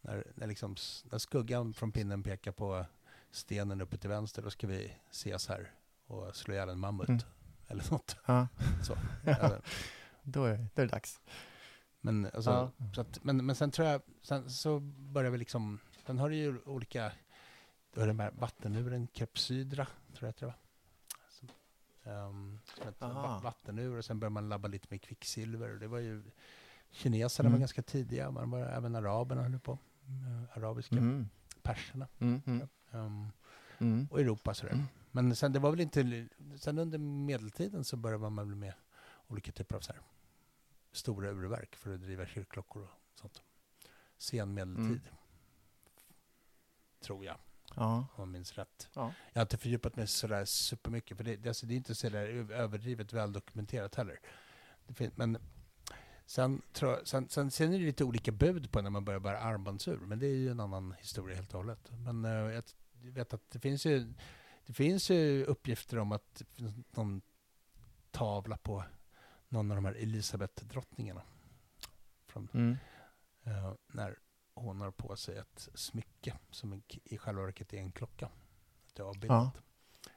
när, 0.00 0.24
när, 0.34 0.46
liksom, 0.46 0.76
när 1.04 1.18
skuggan 1.18 1.74
från 1.74 1.92
pinnen 1.92 2.22
pekar 2.22 2.52
på 2.52 2.86
stenen 3.30 3.80
uppe 3.80 3.96
till 3.96 4.10
vänster, 4.10 4.42
då 4.42 4.50
ska 4.50 4.66
vi 4.66 4.92
ses 5.10 5.48
här 5.48 5.70
och 6.06 6.36
slå 6.36 6.54
ihjäl 6.54 6.68
en 6.68 6.78
mammut. 6.78 7.08
Mm. 7.08 7.20
Eller 7.68 7.84
något. 7.90 8.16
Ja, 8.26 8.48
Så. 8.82 8.96
Då 10.24 10.44
är, 10.44 10.56
då 10.74 10.82
är 10.82 10.86
det 10.86 10.92
dags. 10.92 11.20
men, 12.00 12.24
alltså, 12.34 12.50
Ja. 12.50 12.72
så 12.94 13.00
att, 13.00 13.24
men, 13.24 13.46
men 13.46 13.56
sen 13.56 13.70
tror 13.70 13.88
jag, 13.88 14.02
sen 14.22 14.50
så 14.50 14.80
börjar 14.80 15.30
vi 15.30 15.38
liksom, 15.38 15.78
sen 16.06 16.18
har 16.18 16.30
du 16.30 16.36
ju 16.36 16.58
olika, 16.64 17.12
du 17.94 18.00
har 18.00 18.06
den 18.06 18.20
här 18.20 18.30
vattenuren, 18.38 19.08
Kepsydra, 19.12 19.84
tror 19.86 20.18
jag 20.26 20.28
att 20.28 20.36
det 20.36 20.46
var. 20.46 20.54
Som, 21.28 21.48
um, 22.12 22.60
vattenur 23.42 23.98
och 23.98 24.04
sen 24.04 24.20
börjar 24.20 24.30
man 24.30 24.48
labba 24.48 24.68
lite 24.68 24.86
med 24.90 25.02
kvicksilver. 25.02 25.70
Och 25.72 25.78
det 25.78 25.88
var 25.88 25.98
ju, 25.98 26.22
kineserna 26.90 27.48
var 27.48 27.50
Mm. 27.50 27.60
ganska 27.60 27.82
tidiga, 27.82 28.30
man 28.30 28.50
var, 28.50 28.60
även 28.60 28.94
araberna 28.96 29.42
höll 29.42 29.58
på, 29.58 29.72
uh, 29.72 30.58
arabiska, 30.58 30.96
Mm. 30.96 31.28
perserna. 31.62 32.08
Mm. 32.18 32.42
Um, 32.90 33.32
Mm. 33.78 34.08
och 34.10 34.20
Europa 34.20 34.54
sådär. 34.54 34.72
Mm. 34.72 34.84
Men 35.10 35.36
sen 35.36 35.52
det 35.52 35.58
var 35.58 35.70
väl 35.70 35.80
inte, 35.80 36.28
sen 36.56 36.78
under 36.78 36.98
medeltiden 36.98 37.84
så 37.84 37.96
började 37.96 38.30
man 38.30 38.58
med 38.58 38.74
olika 39.26 39.52
typer 39.52 39.76
av 39.76 39.80
så 39.80 39.92
här 39.92 40.02
stora 40.96 41.30
urverk 41.30 41.76
för 41.76 41.94
att 41.94 42.00
driva 42.00 42.26
kyrkklockor 42.26 42.82
och 42.82 43.18
sånt. 43.20 43.42
Sen 44.18 44.54
medeltid. 44.54 44.84
Mm. 44.86 45.00
Tror 47.00 47.24
jag, 47.24 47.36
Ja. 47.76 47.96
om 47.96 48.06
jag 48.16 48.28
minns 48.28 48.52
rätt. 48.52 48.88
Ja. 48.94 49.12
Jag 49.32 49.40
har 49.40 49.44
inte 49.44 49.58
fördjupat 49.58 49.96
mig 49.96 50.06
sådär 50.06 50.44
supermycket, 50.44 51.16
för 51.16 51.24
det, 51.24 51.46
alltså, 51.46 51.66
det 51.66 51.74
är 51.74 51.76
inte 51.76 51.94
så 51.94 52.06
överdrivet 52.06 53.12
väl 53.12 53.32
dokumenterat 53.32 53.94
heller. 53.94 54.20
Men 55.14 55.38
sen, 56.26 56.62
tror 56.72 57.00
sen, 57.04 57.28
sen, 57.28 57.50
sen 57.50 57.72
är 57.74 57.78
det 57.78 57.84
lite 57.84 58.04
olika 58.04 58.32
bud 58.32 58.70
på 58.70 58.82
när 58.82 58.90
man 58.90 59.04
börjar 59.04 59.20
bära 59.20 59.38
armbandsur, 59.38 59.96
men 59.98 60.18
det 60.18 60.26
är 60.26 60.34
ju 60.36 60.50
en 60.50 60.60
annan 60.60 60.92
historia 60.98 61.36
helt 61.36 61.54
och 61.54 61.60
hållet. 61.60 61.90
Men 61.90 62.24
eh, 62.24 62.30
jag 62.30 62.62
vet 63.12 63.34
att 63.34 63.50
det 63.50 63.58
finns 63.58 63.86
ju, 63.86 64.12
det 64.66 64.72
finns 64.72 65.10
ju 65.10 65.44
uppgifter 65.44 65.98
om 65.98 66.12
att 66.12 66.42
någon 66.90 67.22
tavla 68.10 68.56
på 68.56 68.84
någon 69.54 69.70
av 69.70 69.74
de 69.76 69.84
här 69.84 69.94
Elisabeth-drottningarna. 69.94 71.22
Mm. 72.54 72.76
eh, 73.44 73.72
när 73.86 74.18
hon 74.54 74.80
har 74.80 74.90
på 74.90 75.16
sig 75.16 75.36
ett 75.38 75.68
smycke 75.74 76.38
som 76.50 76.72
en, 76.72 76.82
i 77.04 77.18
själva 77.18 77.42
verket 77.42 77.72
är 77.72 77.78
en 77.78 77.92
klocka. 77.92 78.28
Det 78.92 79.02
är 79.02 79.06
avbildat. 79.06 79.54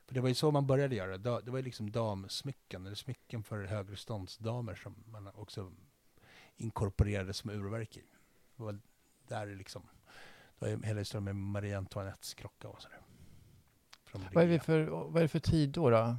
För 0.06 0.14
det 0.14 0.22
var 0.22 0.30
ju 0.30 0.36
så 0.36 0.52
man 0.52 0.68
började 0.68 0.96
göra. 0.96 1.18
Da- 1.18 1.42
Det 1.42 1.52
var 1.52 1.58
ju 1.58 1.64
liksom 1.64 1.92
damsmycken, 1.92 2.86
eller 2.86 2.96
smycken 2.96 3.44
för 3.44 3.64
högre 3.66 3.96
ståndsdamer 3.98 4.76
som 4.76 4.96
man 5.08 5.28
också 5.28 5.72
inkorporerade 6.56 7.34
som 7.34 7.50
urverk 7.50 7.98
i. 7.98 8.04
Det 8.56 8.64
var 8.64 8.80
där 9.28 9.48
det 9.48 9.56
liksom, 9.56 9.82
det 10.60 10.66
var 10.66 10.68
ju 10.68 10.84
hela 10.84 11.00
historien 11.00 11.24
med 11.24 11.36
Marie 11.36 11.78
Antoinettes 11.78 12.34
klocka 12.34 12.68
och 12.68 12.82
sådär. 12.82 13.00
Vad, 14.34 14.44
är 14.44 14.48
vi 14.48 14.60
för, 14.60 14.84
vad 14.86 15.18
är 15.18 15.22
det 15.22 15.28
för 15.28 15.40
tid 15.40 15.70
då? 15.70 15.90
då? 15.90 16.16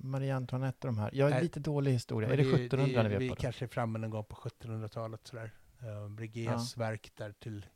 Marie 0.00 0.34
Antoinette 0.34 0.86
och 0.86 0.94
de 0.94 1.00
här. 1.00 1.10
Jag 1.12 1.26
är 1.28 1.34
Nej. 1.34 1.42
lite 1.42 1.60
dålig 1.60 1.92
historia. 1.92 2.28
Men 2.28 2.38
är 2.38 2.42
det 2.44 2.50
1700 2.50 3.02
när 3.02 3.10
vi 3.10 3.16
vi 3.16 3.24
är 3.24 3.28
på 3.28 3.34
det? 3.34 3.40
kanske 3.40 3.64
är 3.64 3.68
framme 3.68 3.98
någon 3.98 4.10
gång 4.10 4.24
på 4.24 4.36
1700-talet 4.36 5.26
sådär. 5.26 5.50
Uh, 5.82 6.08
Brigiers 6.08 6.76
verk 6.76 7.12
där 7.16 7.32
till... 7.32 7.66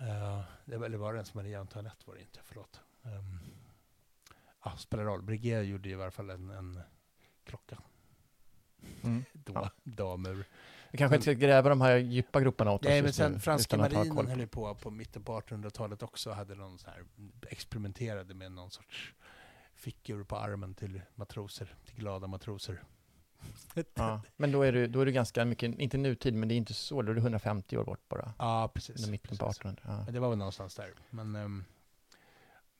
Uh, 0.00 0.42
det 0.64 0.76
var, 0.76 0.86
eller 0.86 0.98
var 0.98 1.12
det 1.12 1.16
ens 1.16 1.34
Marie 1.34 1.60
Antoinette 1.60 2.04
var 2.06 2.14
det 2.14 2.20
inte, 2.20 2.40
förlåt. 2.44 2.80
Um, 3.02 3.40
ah, 4.60 4.76
spelar 4.76 5.04
roll. 5.04 5.22
Brigier 5.22 5.62
gjorde 5.62 5.88
i 5.88 5.94
varje 5.94 6.10
fall 6.10 6.30
en, 6.30 6.50
en 6.50 6.80
klocka. 7.44 7.78
Mm. 9.02 9.24
Då, 9.32 9.52
Ja. 9.54 9.70
Damur. 9.82 10.44
Vi 10.90 10.98
kanske 10.98 11.16
inte 11.16 11.24
ska 11.24 11.32
gräva 11.32 11.68
de 11.68 11.80
här 11.80 11.96
djupa 11.96 12.40
groparna 12.40 12.70
åt 12.70 12.80
oss 12.80 12.88
Nej, 12.88 13.02
men 13.02 13.06
just 13.06 13.18
nu, 13.18 13.24
sen 13.24 13.40
franska 13.40 13.76
marinen 13.76 14.26
höll 14.26 14.46
på 14.46 14.74
på 14.74 14.90
mitten 14.90 15.24
på 15.24 15.40
1800-talet 15.40 16.02
också. 16.02 16.30
Hade 16.30 16.54
någon 16.54 16.78
sån 16.78 16.90
här, 16.90 17.04
experimenterade 17.48 18.34
med 18.34 18.52
någon 18.52 18.70
sorts 18.70 19.14
fickur 19.80 20.24
på 20.24 20.36
armen 20.36 20.74
till 20.74 21.02
matroser, 21.14 21.74
till 21.86 21.96
glada 21.96 22.26
matroser. 22.26 22.82
Ja, 23.94 24.22
men 24.36 24.52
då 24.52 24.62
är, 24.62 24.72
du, 24.72 24.86
då 24.86 25.00
är 25.00 25.06
du 25.06 25.12
ganska 25.12 25.44
mycket, 25.44 25.78
inte 25.78 25.98
nutid, 25.98 26.34
men 26.34 26.48
det 26.48 26.54
är 26.54 26.56
inte 26.56 26.74
så, 26.74 27.02
då 27.02 27.10
är 27.10 27.14
du 27.14 27.20
150 27.20 27.76
år 27.76 27.84
bort 27.84 28.08
bara. 28.08 28.34
Ja, 28.38 28.70
precis. 28.74 28.96
Under 28.96 29.10
mitten 29.10 29.36
på 29.36 29.46
precis. 29.46 29.60
1800. 29.60 29.82
Ja. 29.86 30.04
Men 30.04 30.14
det 30.14 30.20
var 30.20 30.28
väl 30.28 30.38
någonstans 30.38 30.74
där. 30.74 30.94
Men, 31.10 31.36
ehm, 31.36 31.64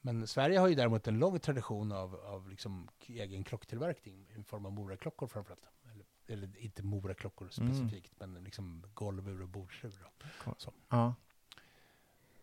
men 0.01 0.27
Sverige 0.27 0.59
har 0.59 0.69
ju 0.69 0.75
däremot 0.75 1.09
en 1.09 1.19
lång 1.19 1.39
tradition 1.41 1.93
av, 1.93 2.15
av 2.17 2.49
liksom 2.49 2.89
egen 3.07 3.45
klocktillverkning 3.45 4.27
i 4.39 4.43
form 4.43 4.67
av 4.67 4.73
moraklockor 4.73 5.27
framförallt. 5.27 5.67
Eller, 5.93 6.05
eller 6.27 6.59
inte 6.59 6.83
moraklockor 6.83 7.51
Mm. 7.59 7.75
specifikt, 7.75 8.13
men 8.19 8.35
liksom 8.45 8.85
golvur 8.95 9.43
och 9.43 9.49
bordsur. 9.49 9.93
då. 10.45 10.55
Ja. 10.89 11.15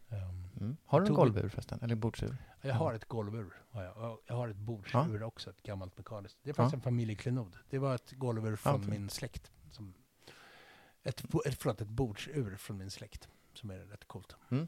Ehm, 0.09 0.43
Mm. 0.59 0.77
Har 0.85 1.01
du 1.01 1.07
en 1.07 1.13
golvur 1.13 1.49
förresten? 1.49 1.79
Eller 1.81 1.95
bordsur? 1.95 2.37
jag 2.61 2.73
har 2.75 2.93
ett 2.93 3.05
golvur. 3.05 3.53
Jag. 3.71 4.17
Jag 4.25 4.35
har 4.35 4.47
ett 4.47 4.57
bordsur 4.57 5.23
också, 5.23 5.49
ett 5.49 5.63
gammalt 5.63 5.97
mekaniskt. 5.97 6.37
Det 6.43 6.49
är 6.49 6.53
faktiskt 6.53 6.73
Ja. 6.73 6.77
en 6.77 6.81
familjeklenod. 6.81 7.57
Det 7.69 7.77
var 7.79 7.95
ett 7.95 8.11
golvur 8.11 8.55
från 8.55 8.79
fint. 8.79 8.89
min 8.89 9.09
släkt. 9.09 9.51
Som, 9.71 9.93
ett, 11.03 11.23
ett, 11.45 11.55
förlåt, 11.61 11.81
ett 11.81 11.87
bordsur 11.87 12.55
från 12.55 12.77
min 12.77 12.91
släkt. 12.91 13.27
Som 13.53 13.69
är 13.69 13.77
rätt 13.79 14.07
coolt. 14.07 14.35
Mm. 14.49 14.67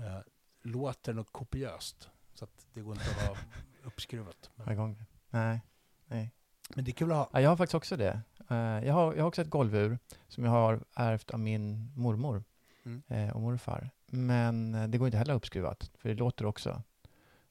Uh, 0.00 0.18
låter 0.62 1.12
något 1.12 1.32
kopiöst. 1.32 2.08
Så 2.34 2.44
att 2.44 2.66
det 2.72 2.80
går 2.80 2.92
inte 2.94 3.10
att 3.10 3.26
ha 3.28 3.36
uppskruvat. 3.84 4.50
Men. 4.54 4.96
Nej. 5.30 5.60
Nej. 6.06 6.32
men 6.74 6.84
det 6.84 6.90
är 6.90 6.92
kul 6.92 7.10
att 7.12 7.16
ha. 7.16 7.30
Ja, 7.32 7.40
jag 7.40 7.48
har 7.50 7.56
faktiskt 7.56 7.74
också 7.74 7.96
det. 7.96 8.20
Eh, 8.50 8.56
jag, 8.56 8.94
har, 8.94 9.14
jag 9.14 9.22
har 9.22 9.28
också 9.28 9.42
ett 9.42 9.50
golvur 9.50 9.98
som 10.28 10.44
jag 10.44 10.50
har 10.50 10.84
ärvt 10.94 11.30
av 11.30 11.40
min 11.40 11.92
mormor 11.96 12.44
Mm. 12.86 13.02
eh, 13.08 13.36
och 13.36 13.40
morfar. 13.40 13.90
Men 14.06 14.74
eh, 14.74 14.88
det 14.88 14.98
går 14.98 15.08
inte 15.08 15.18
heller 15.18 15.34
uppskruvat, 15.34 15.90
för 15.98 16.08
det 16.08 16.14
låter 16.14 16.46
också 16.46 16.82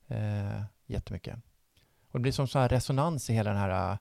eh, 0.08 0.62
jättemycket. 0.86 1.36
Och 2.12 2.20
det 2.20 2.22
blir 2.22 2.32
som 2.32 2.48
så 2.48 2.60
här 2.60 2.70
resonans 2.70 3.30
i 3.30 3.34
hela 3.34 3.50
den 3.50 3.60
här 3.60 3.92
eh, 3.92 3.98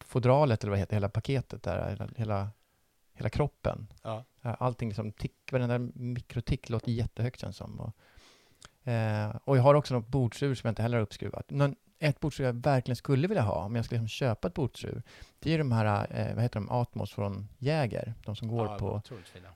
fodralet, 0.00 0.62
eller 0.62 0.70
vad 0.70 0.76
det 0.78 0.80
heter, 0.80 0.96
hela 0.96 1.08
paketet 1.08 1.62
där, 1.62 1.88
hela, 1.88 2.08
hela, 2.16 2.50
hela 3.14 3.30
kroppen. 3.30 3.86
Ja. 4.02 4.24
Allting 4.42 4.88
liksom 4.88 5.12
tick, 5.12 5.52
varenda 5.52 5.78
mikrotick 5.94 6.68
låter 6.68 6.92
jättehögt 6.92 7.40
känns 7.40 7.56
som. 7.56 7.80
Och, 7.80 7.96
eh, 8.92 9.36
och 9.44 9.56
jag 9.56 9.62
har 9.62 9.74
också 9.74 9.94
något 9.94 10.08
bordsur 10.08 10.54
som 10.54 10.68
jag 10.68 10.72
inte 10.72 10.82
heller 10.82 10.96
har 10.96 11.02
uppskruvat. 11.02 11.50
Men 11.50 11.76
ett 11.98 12.20
bordsur 12.20 12.44
jag 12.44 12.52
verkligen 12.52 12.96
skulle 12.96 13.28
vilja 13.28 13.42
ha, 13.42 13.64
om 13.64 13.76
jag 13.76 13.84
skulle 13.84 14.00
liksom 14.00 14.08
köpa 14.08 14.48
ett 14.48 14.54
bordsur, 14.54 15.02
det 15.38 15.54
är 15.54 15.58
de 15.58 15.72
här, 15.72 16.06
eh, 16.10 16.34
vad 16.34 16.42
heter 16.42 16.60
de, 16.60 16.70
Atmos 16.70 17.12
från 17.12 17.48
Jäger, 17.58 18.14
de 18.24 18.36
som 18.36 18.48
går 18.48 18.66
ja, 18.66 18.78
på 18.78 19.02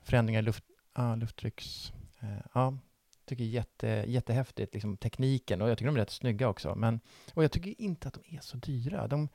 förändringar 0.03 0.39
i 0.39 0.43
luft, 0.43 0.63
ja, 0.97 1.15
lufttrycks... 1.15 1.93
Eh, 2.19 2.37
ja, 2.53 2.77
tycker 3.25 3.43
jätte, 3.43 3.87
jättehäftigt, 4.07 4.73
liksom 4.73 4.97
tekniken, 4.97 5.61
och 5.61 5.69
jag 5.69 5.77
tycker 5.77 5.85
de 5.91 5.95
är 5.95 5.99
rätt 5.99 6.09
snygga 6.09 6.49
också. 6.49 6.75
Men, 6.75 6.99
och 7.33 7.43
jag 7.43 7.51
tycker 7.51 7.81
inte 7.81 8.07
att 8.07 8.13
de 8.13 8.35
är 8.35 8.41
så 8.41 8.57
dyra. 8.57 9.07
De, 9.07 9.29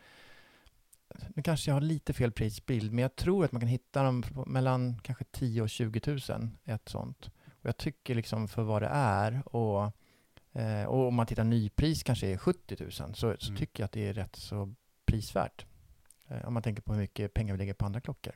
nu 1.35 1.43
kanske 1.43 1.71
jag 1.71 1.77
har 1.77 1.81
lite 1.81 2.13
fel 2.13 2.33
prisbild, 2.33 2.93
men 2.93 3.03
jag 3.03 3.17
tror 3.17 3.45
att 3.45 3.53
man 3.53 3.61
kan 3.61 3.69
hitta 3.69 4.03
dem 4.03 4.23
mellan 4.47 4.99
kanske 5.03 5.25
10 5.25 5.63
och 5.63 5.71
20 5.71 6.01
000, 6.07 6.49
ett 6.65 6.89
sånt. 6.89 7.31
Och 7.47 7.67
jag 7.69 7.77
tycker 7.77 8.15
liksom 8.15 8.49
för 8.49 8.63
vad 8.63 8.83
det 8.83 8.89
är, 8.93 9.57
och, 9.57 9.93
eh, 10.53 10.85
och 10.85 11.07
om 11.09 11.15
man 11.15 11.27
tittar 11.27 11.45
nypris 11.45 12.03
kanske 12.03 12.27
är 12.27 12.37
70 12.37 12.77
000, 12.81 12.93
så, 12.93 13.15
så 13.15 13.27
Mm. 13.49 13.57
tycker 13.59 13.83
jag 13.83 13.85
att 13.85 13.93
det 13.93 14.09
är 14.09 14.13
rätt 14.15 14.37
så 14.37 14.75
prisvärt. 15.05 15.67
Eh, 16.29 16.45
om 16.47 16.55
man 16.55 16.63
tänker 16.63 16.83
på 16.83 16.93
hur 16.93 17.01
mycket 17.01 17.35
pengar 17.35 17.55
vi 17.55 17.59
lägger 17.59 17.75
på 17.75 17.87
andra 17.87 18.01
klockor. 18.01 18.35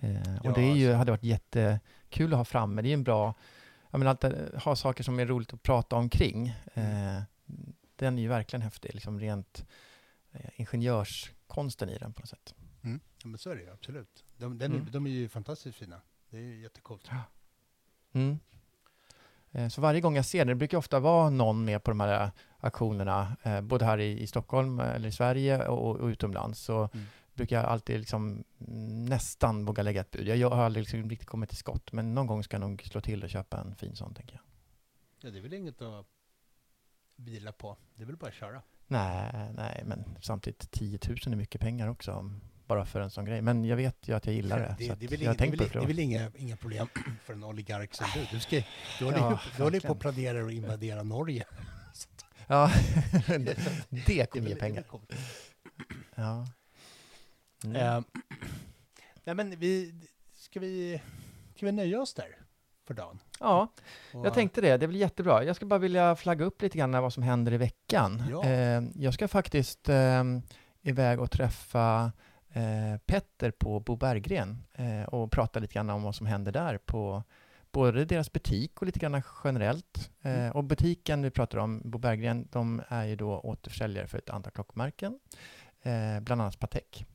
Eh, 0.00 0.34
Ja, 0.42 0.50
och 0.50 0.54
det 0.56 0.60
är 0.62 0.74
ju, 0.74 0.86
alltså. 0.86 0.96
hade 0.98 1.10
varit 1.12 1.22
jättekul 1.24 2.32
att 2.32 2.36
ha 2.38 2.44
framme. 2.44 2.82
Det 2.82 2.88
är 2.88 2.94
en 2.94 3.04
bra, 3.04 3.34
jag 3.90 3.98
menar, 3.98 4.12
att 4.12 4.24
eh, 4.24 4.32
ha 4.64 4.76
saker 4.76 5.04
som 5.04 5.18
är 5.20 5.26
roligt 5.26 5.52
att 5.54 5.62
prata 5.62 5.96
omkring. 5.96 6.48
Eh, 6.74 7.22
den 7.96 8.18
är 8.18 8.22
ju 8.22 8.28
verkligen 8.28 8.62
häftig, 8.62 8.94
liksom 8.94 9.20
rent 9.20 9.66
eh, 10.32 10.50
ingenjörskonsten 10.56 11.88
i 11.90 11.98
den 11.98 12.12
på 12.12 12.20
något 12.20 12.28
sätt. 12.28 12.54
Mm. 12.82 13.00
Ja, 13.22 13.28
men 13.28 13.38
så 13.38 13.50
är 13.50 13.56
det 13.56 13.62
ju, 13.62 13.70
absolut. 13.72 14.24
De, 14.36 14.58
den, 14.58 14.72
Mm. 14.72 14.86
är, 14.86 14.90
de 14.90 15.06
är 15.06 15.10
ju 15.10 15.28
fantastiskt 15.28 15.78
fina. 15.78 16.00
Det 16.30 16.36
är 16.36 16.40
ju 16.42 16.60
jättecoolt. 16.62 17.10
Mm. 18.12 18.38
Eh, 19.52 19.68
Så 19.68 19.80
varje 19.80 20.00
gång 20.00 20.16
jag 20.16 20.24
ser 20.24 20.44
det, 20.44 20.50
det 20.50 20.54
brukar 20.56 20.78
ofta 20.78 21.00
vara 21.00 21.30
någon 21.30 21.64
med 21.64 21.82
på 21.84 21.90
de 21.90 22.00
här 22.00 22.24
eh, 22.24 22.30
aktionerna, 22.58 23.36
eh, 23.42 23.60
både 23.60 23.84
här 23.84 23.98
i, 23.98 24.20
i 24.20 24.26
Stockholm 24.26 24.80
eller 24.80 25.08
i 25.08 25.12
Sverige 25.12 25.68
och, 25.68 25.96
och 25.96 26.06
utomlands, 26.06 26.60
så 26.60 26.88
Mm. 26.94 27.06
Brukar 27.40 27.56
jag 27.56 27.64
alltid 27.64 27.98
liksom 27.98 28.44
nästan 29.08 29.64
våga 29.64 29.82
lägga 29.82 30.00
ett 30.00 30.10
bud. 30.10 30.28
Jag, 30.28 30.50
har 30.50 30.64
aldrig 30.64 30.82
liksom 30.82 31.10
riktigt 31.10 31.28
kommit 31.28 31.48
till 31.48 31.58
skott, 31.58 31.92
men 31.92 32.14
någon 32.14 32.26
gång 32.26 32.42
ska 32.42 32.54
jag 32.54 32.60
nog 32.60 32.82
slå 32.82 33.00
till 33.00 33.24
och 33.24 33.30
köpa 33.30 33.60
en 33.60 33.74
fin 33.74 33.96
sån, 33.96 34.14
tänker 34.14 34.34
jag. 34.34 34.42
Ja, 35.20 35.30
det 35.30 35.38
är 35.38 35.42
väl 35.42 35.52
inget 35.52 35.82
att 35.82 36.06
vila 37.16 37.52
på. 37.52 37.76
Det 37.94 38.02
är 38.02 38.06
väl 38.06 38.16
bara 38.16 38.28
att 38.28 38.34
köra. 38.34 38.62
Nej, 38.86 39.52
nej, 39.54 39.82
men 39.86 40.04
samtidigt 40.20 40.70
10 40.70 40.98
000 41.08 41.16
är 41.26 41.36
mycket 41.36 41.60
pengar 41.60 41.88
också, 41.88 42.30
bara 42.66 42.86
för 42.86 43.00
en 43.00 43.10
sån 43.10 43.24
grej. 43.24 43.42
Men 43.42 43.64
jag 43.64 43.76
vet 43.76 44.08
ju 44.08 44.16
att 44.16 44.26
jag 44.26 44.34
gillar 44.34 44.58
det. 44.58 44.76
Det, 44.78 45.04
är 45.04 45.08
väl 45.08 45.22
jag 45.22 45.46
inga, 45.46 45.50
det, 45.50 45.56
det 45.56 45.72
det 45.72 45.78
är 45.78 45.86
väl 45.86 45.98
inga, 45.98 46.30
inga 46.36 46.56
problem 46.56 46.88
för 47.24 47.32
en 47.32 47.44
oligark 47.44 47.94
som 47.94 48.06
du. 48.14 48.26
Du, 48.30 48.40
ska, 48.40 48.62
du 48.98 49.04
håller 49.04 49.18
Ja, 49.18 49.40
ju 49.56 49.62
håller 49.64 49.80
på 49.80 49.92
att 49.92 49.98
planera 49.98 50.46
att 50.46 50.52
invadera 50.52 51.02
Norge. 51.02 51.44
Ja, 52.46 52.70
det 54.06 54.30
kommer 54.30 54.48
ge 54.48 54.56
pengar. 54.56 54.84
Ja. 56.14 56.46
Mm. 57.64 57.76
Eh, 57.76 58.00
nej 59.24 59.34
men 59.34 59.50
vi, 59.58 59.94
ska 60.32 60.60
vi, 60.60 61.00
ska 61.56 61.66
vi 61.66 61.72
nöja 61.72 62.00
oss 62.00 62.14
där 62.14 62.36
för 62.86 62.94
dagen? 62.94 63.18
Ja, 63.40 63.68
Och- 64.14 64.26
jag 64.26 64.34
tänkte 64.34 64.60
det. 64.60 64.76
Det 64.76 64.88
blir 64.88 65.00
jättebra. 65.00 65.44
Jag 65.44 65.56
skulle 65.56 65.68
bara 65.68 65.78
vilja 65.78 66.16
flagga 66.16 66.44
upp 66.44 66.62
lite 66.62 66.78
grann 66.78 66.90
vad 67.02 67.12
som 67.12 67.22
händer 67.22 67.52
i 67.52 67.56
veckan. 67.56 68.22
Ja. 68.30 68.44
Eh, 68.44 68.82
jag 68.94 69.14
ska 69.14 69.28
faktiskt 69.28 69.88
eh, 69.88 70.24
iväg 70.82 71.20
och 71.20 71.30
träffa 71.30 72.12
Petter 73.06 73.50
på 73.50 73.80
Bo 73.80 73.96
Berggren 73.96 74.62
och 75.06 75.30
prata 75.32 75.58
lite 75.60 75.74
grann 75.74 75.90
om 75.90 76.02
vad 76.02 76.14
som 76.14 76.26
händer 76.26 76.52
där 76.52 76.78
på 76.78 77.22
både 77.72 78.04
deras 78.04 78.32
butik 78.32 78.80
och 78.80 78.86
lite 78.86 78.98
grann 78.98 79.22
generellt. 79.44 80.10
Eh, 80.22 80.34
Mm. 80.34 80.52
och 80.52 80.64
butiken 80.64 81.22
vi 81.22 81.30
pratar 81.30 81.58
om, 81.58 81.82
Bo 81.84 81.98
Berggren, 81.98 82.48
de 82.52 82.82
är 82.88 83.04
ju 83.04 83.16
då 83.16 83.40
återförsäljare 83.40 84.06
för 84.06 84.18
ett 84.18 84.30
antal 84.30 84.52
klockmärken, 84.52 85.18
eh, 85.82 86.20
bland 86.20 86.42
annat 86.42 86.58
Patek. 86.58 87.06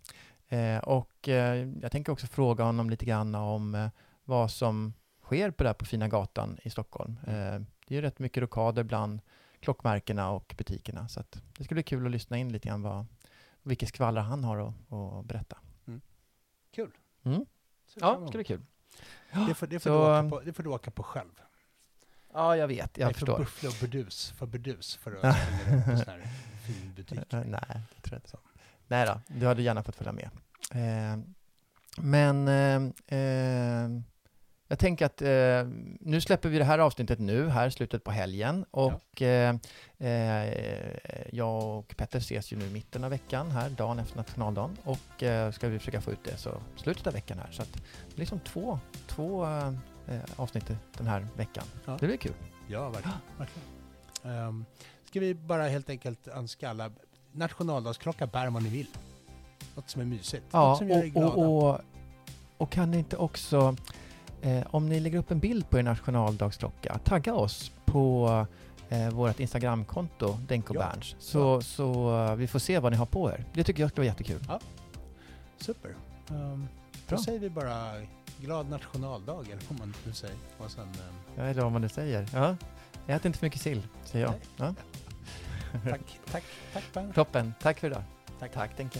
Eh, 0.47 0.77
och 0.77 1.29
eh, 1.29 1.69
jag 1.81 1.91
tänker 1.91 2.11
också 2.11 2.27
fråga 2.27 2.63
honom 2.63 2.89
lite 2.89 3.05
grann 3.05 3.35
om 3.35 3.75
eh, 3.75 3.89
vad 4.23 4.51
som 4.51 4.93
sker 5.21 5.51
på 5.51 5.63
där 5.63 5.73
på 5.73 5.85
Fina 5.85 6.07
gatan 6.07 6.57
i 6.63 6.69
Stockholm. 6.69 7.19
Eh, 7.27 7.61
det 7.87 7.93
är 7.93 7.95
ju 7.95 8.01
rätt 8.01 8.19
mycket 8.19 8.43
rokader 8.43 8.83
bland 8.83 9.21
klockmärkena 9.59 10.29
och 10.31 10.53
butikerna, 10.57 11.07
så 11.07 11.23
det 11.57 11.63
skulle 11.63 11.75
bli 11.75 11.83
kul 11.83 12.05
att 12.05 12.11
lyssna 12.11 12.37
in 12.37 12.51
lite 12.51 12.67
grann 12.67 12.81
vad, 12.81 13.05
vilket 13.61 13.89
skvaller 13.89 14.21
han 14.21 14.43
har 14.43 14.57
att, 14.57 14.93
att 14.93 15.25
berätta. 15.25 15.57
Kul. 16.71 16.91
Mm. 17.23 17.45
Ser 17.87 17.99
fram 17.99 18.13
Ja, 18.13 18.19
det 18.19 18.27
ska 18.27 18.37
bli 18.37 18.43
kul. 18.43 18.61
Det 19.47 19.53
får, 19.53 19.67
det, 19.67 19.79
får 19.79 19.89
Så, 19.89 19.97
du 19.97 20.03
åka 20.03 20.19
um, 20.19 20.29
på, 20.29 20.39
det 20.39 20.53
får 20.53 20.63
du 20.63 20.69
åka 20.69 20.91
på 20.91 21.03
själv. 21.03 21.41
Ja, 22.33 22.57
jag 22.57 22.67
vet, 22.67 22.97
jag 22.97 23.05
Nej, 23.05 23.13
förstår. 23.13 23.35
För 23.35 23.43
buffla 23.43 23.69
och 23.69 23.75
burdus. 23.81 24.31
För 24.31 24.45
burdus. 24.45 24.95
För 24.95 25.11
att 25.11 25.35
springa 25.51 25.75
runt 25.75 25.85
på 25.85 25.97
sån 25.97 26.09
här 26.09 26.27
fin 26.65 26.93
butik. 26.95 27.19
Nej, 27.31 27.81
det 27.95 28.01
tror 28.01 28.13
jag 28.13 28.17
inte. 28.17 28.29
Så. 28.29 28.39
Nej 28.87 29.05
då, 29.05 29.21
du 29.27 29.47
hade 29.47 29.61
gärna 29.61 29.83
fått 29.83 29.95
följa 29.95 30.11
med. 30.11 30.29
Eh, 30.71 31.19
men 31.97 32.47
eh, 32.47 33.19
eh, 33.19 33.89
jag 34.67 34.79
tänker 34.79 35.05
att 35.05 35.21
eh, 35.21 35.67
nu 35.99 36.21
släpper 36.21 36.49
vi 36.49 36.57
det 36.57 36.63
här 36.63 36.79
avsnittet 36.79 37.19
nu, 37.19 37.49
här 37.49 37.69
slutet 37.69 38.03
på 38.03 38.11
helgen. 38.11 38.65
Och 38.71 39.21
eh, 39.21 39.55
eh, 39.97 40.53
jag 41.31 41.77
och 41.77 41.97
Petter 41.97 42.19
ses 42.19 42.53
ju 42.53 42.57
nu 42.57 42.65
i 42.65 42.69
mitten 42.69 43.03
av 43.03 43.09
veckan, 43.09 43.51
här 43.51 43.69
dagen 43.69 43.99
efter 43.99 44.17
nationaldagen. 44.17 44.77
Och 44.83 45.23
ska 45.53 45.67
vi 45.67 45.79
försöka 45.79 46.01
få 46.01 46.11
ut 46.11 46.23
det 46.23 46.37
så 46.37 46.61
slutet 46.75 47.07
av 47.07 47.13
veckan 47.13 47.39
här. 47.39 47.51
Så 47.51 47.61
att 47.61 47.73
det 48.09 48.15
blir 48.15 48.25
som 48.25 48.39
två, 48.39 48.79
två 49.07 49.47
avsnitt 50.35 50.71
den 50.97 51.07
här 51.07 51.27
veckan. 51.35 51.63
Ja. 51.85 51.97
Det 51.99 52.07
blir 52.07 52.17
kul. 52.17 52.33
Ja, 52.67 52.89
verkligen. 52.89 53.17
verkligen. 53.37 54.47
Um, 54.47 54.65
ska 55.03 55.19
vi 55.19 55.33
bara 55.33 55.67
helt 55.67 55.89
enkelt 55.89 56.27
önska 56.27 56.69
alla 56.69 56.91
nationaldagsklocka 57.37 58.27
bär 58.27 58.49
man 58.49 58.63
ni 58.63 58.69
vill. 58.69 58.87
Något 59.75 59.89
som 59.89 60.01
är 60.01 60.05
mysigt. 60.05 60.43
Något 60.43 60.53
Ja, 60.53 60.75
som 60.75 60.89
gör 60.89 61.03
er 61.03 61.07
glada. 61.07 61.27
och, 61.27 61.37
och, 61.63 61.69
och, 61.73 61.79
och 62.57 62.69
kan 62.69 62.91
ni 62.91 62.97
inte 62.97 63.17
också, 63.17 63.75
eh, 64.41 64.63
om 64.71 64.89
ni 64.89 64.99
lägger 64.99 65.19
upp 65.19 65.31
en 65.31 65.39
bild 65.39 65.69
på 65.69 65.79
er 65.79 65.83
nationaldagsklocka, 65.83 66.97
tagga 67.03 67.33
oss 67.33 67.71
på 67.85 68.29
eh, 68.89 69.09
vårt 69.09 69.39
Instagramkonto, 69.39 70.37
Denko 70.47 70.73
Ja. 70.75 70.79
Berns, 70.79 71.15
så, 71.19 71.61
så 71.61 72.17
eh, 72.25 72.35
vi 72.35 72.47
får 72.47 72.59
se 72.59 72.79
vad 72.79 72.91
ni 72.91 72.97
har 72.97 73.05
på 73.05 73.31
er. 73.31 73.45
Det 73.53 73.63
tycker 73.63 73.83
jag 73.83 73.89
skulle 73.89 74.01
vara 74.07 74.13
jättekul. 74.13 74.39
Super. 75.57 75.95
Um, 76.29 76.67
Bra. 77.07 77.17
då 77.17 77.23
säger 77.23 77.39
vi 77.39 77.49
bara 77.49 77.91
glad 78.41 78.69
nationaldag, 78.69 79.45
eller 79.51 79.61
vad 79.69 79.79
man 79.79 79.93
nu 80.05 80.13
säger. 80.13 80.35
Och 80.57 80.71
sen, 80.71 80.83
um, 80.83 81.15
Ja, 81.35 81.43
eller 81.43 81.61
vad 81.61 81.71
man 81.71 81.81
nu 81.81 81.89
säger. 81.89 82.27
Ja. 82.33 82.55
Ät 83.07 83.25
inte 83.25 83.39
för 83.39 83.45
mycket 83.45 83.61
sill, 83.61 83.81
säger 84.05 84.25
jag. 84.25 84.33
Ja. 84.57 84.73
Tack, 85.83 86.01
tack, 86.31 86.43
tack. 86.93 87.15
Toppen, 87.15 87.53
tack 87.61 87.79
för 87.79 87.87
idag. 87.87 88.03
Tack. 88.39 88.53
Tack, 88.53 88.77
Denke. 88.77 88.99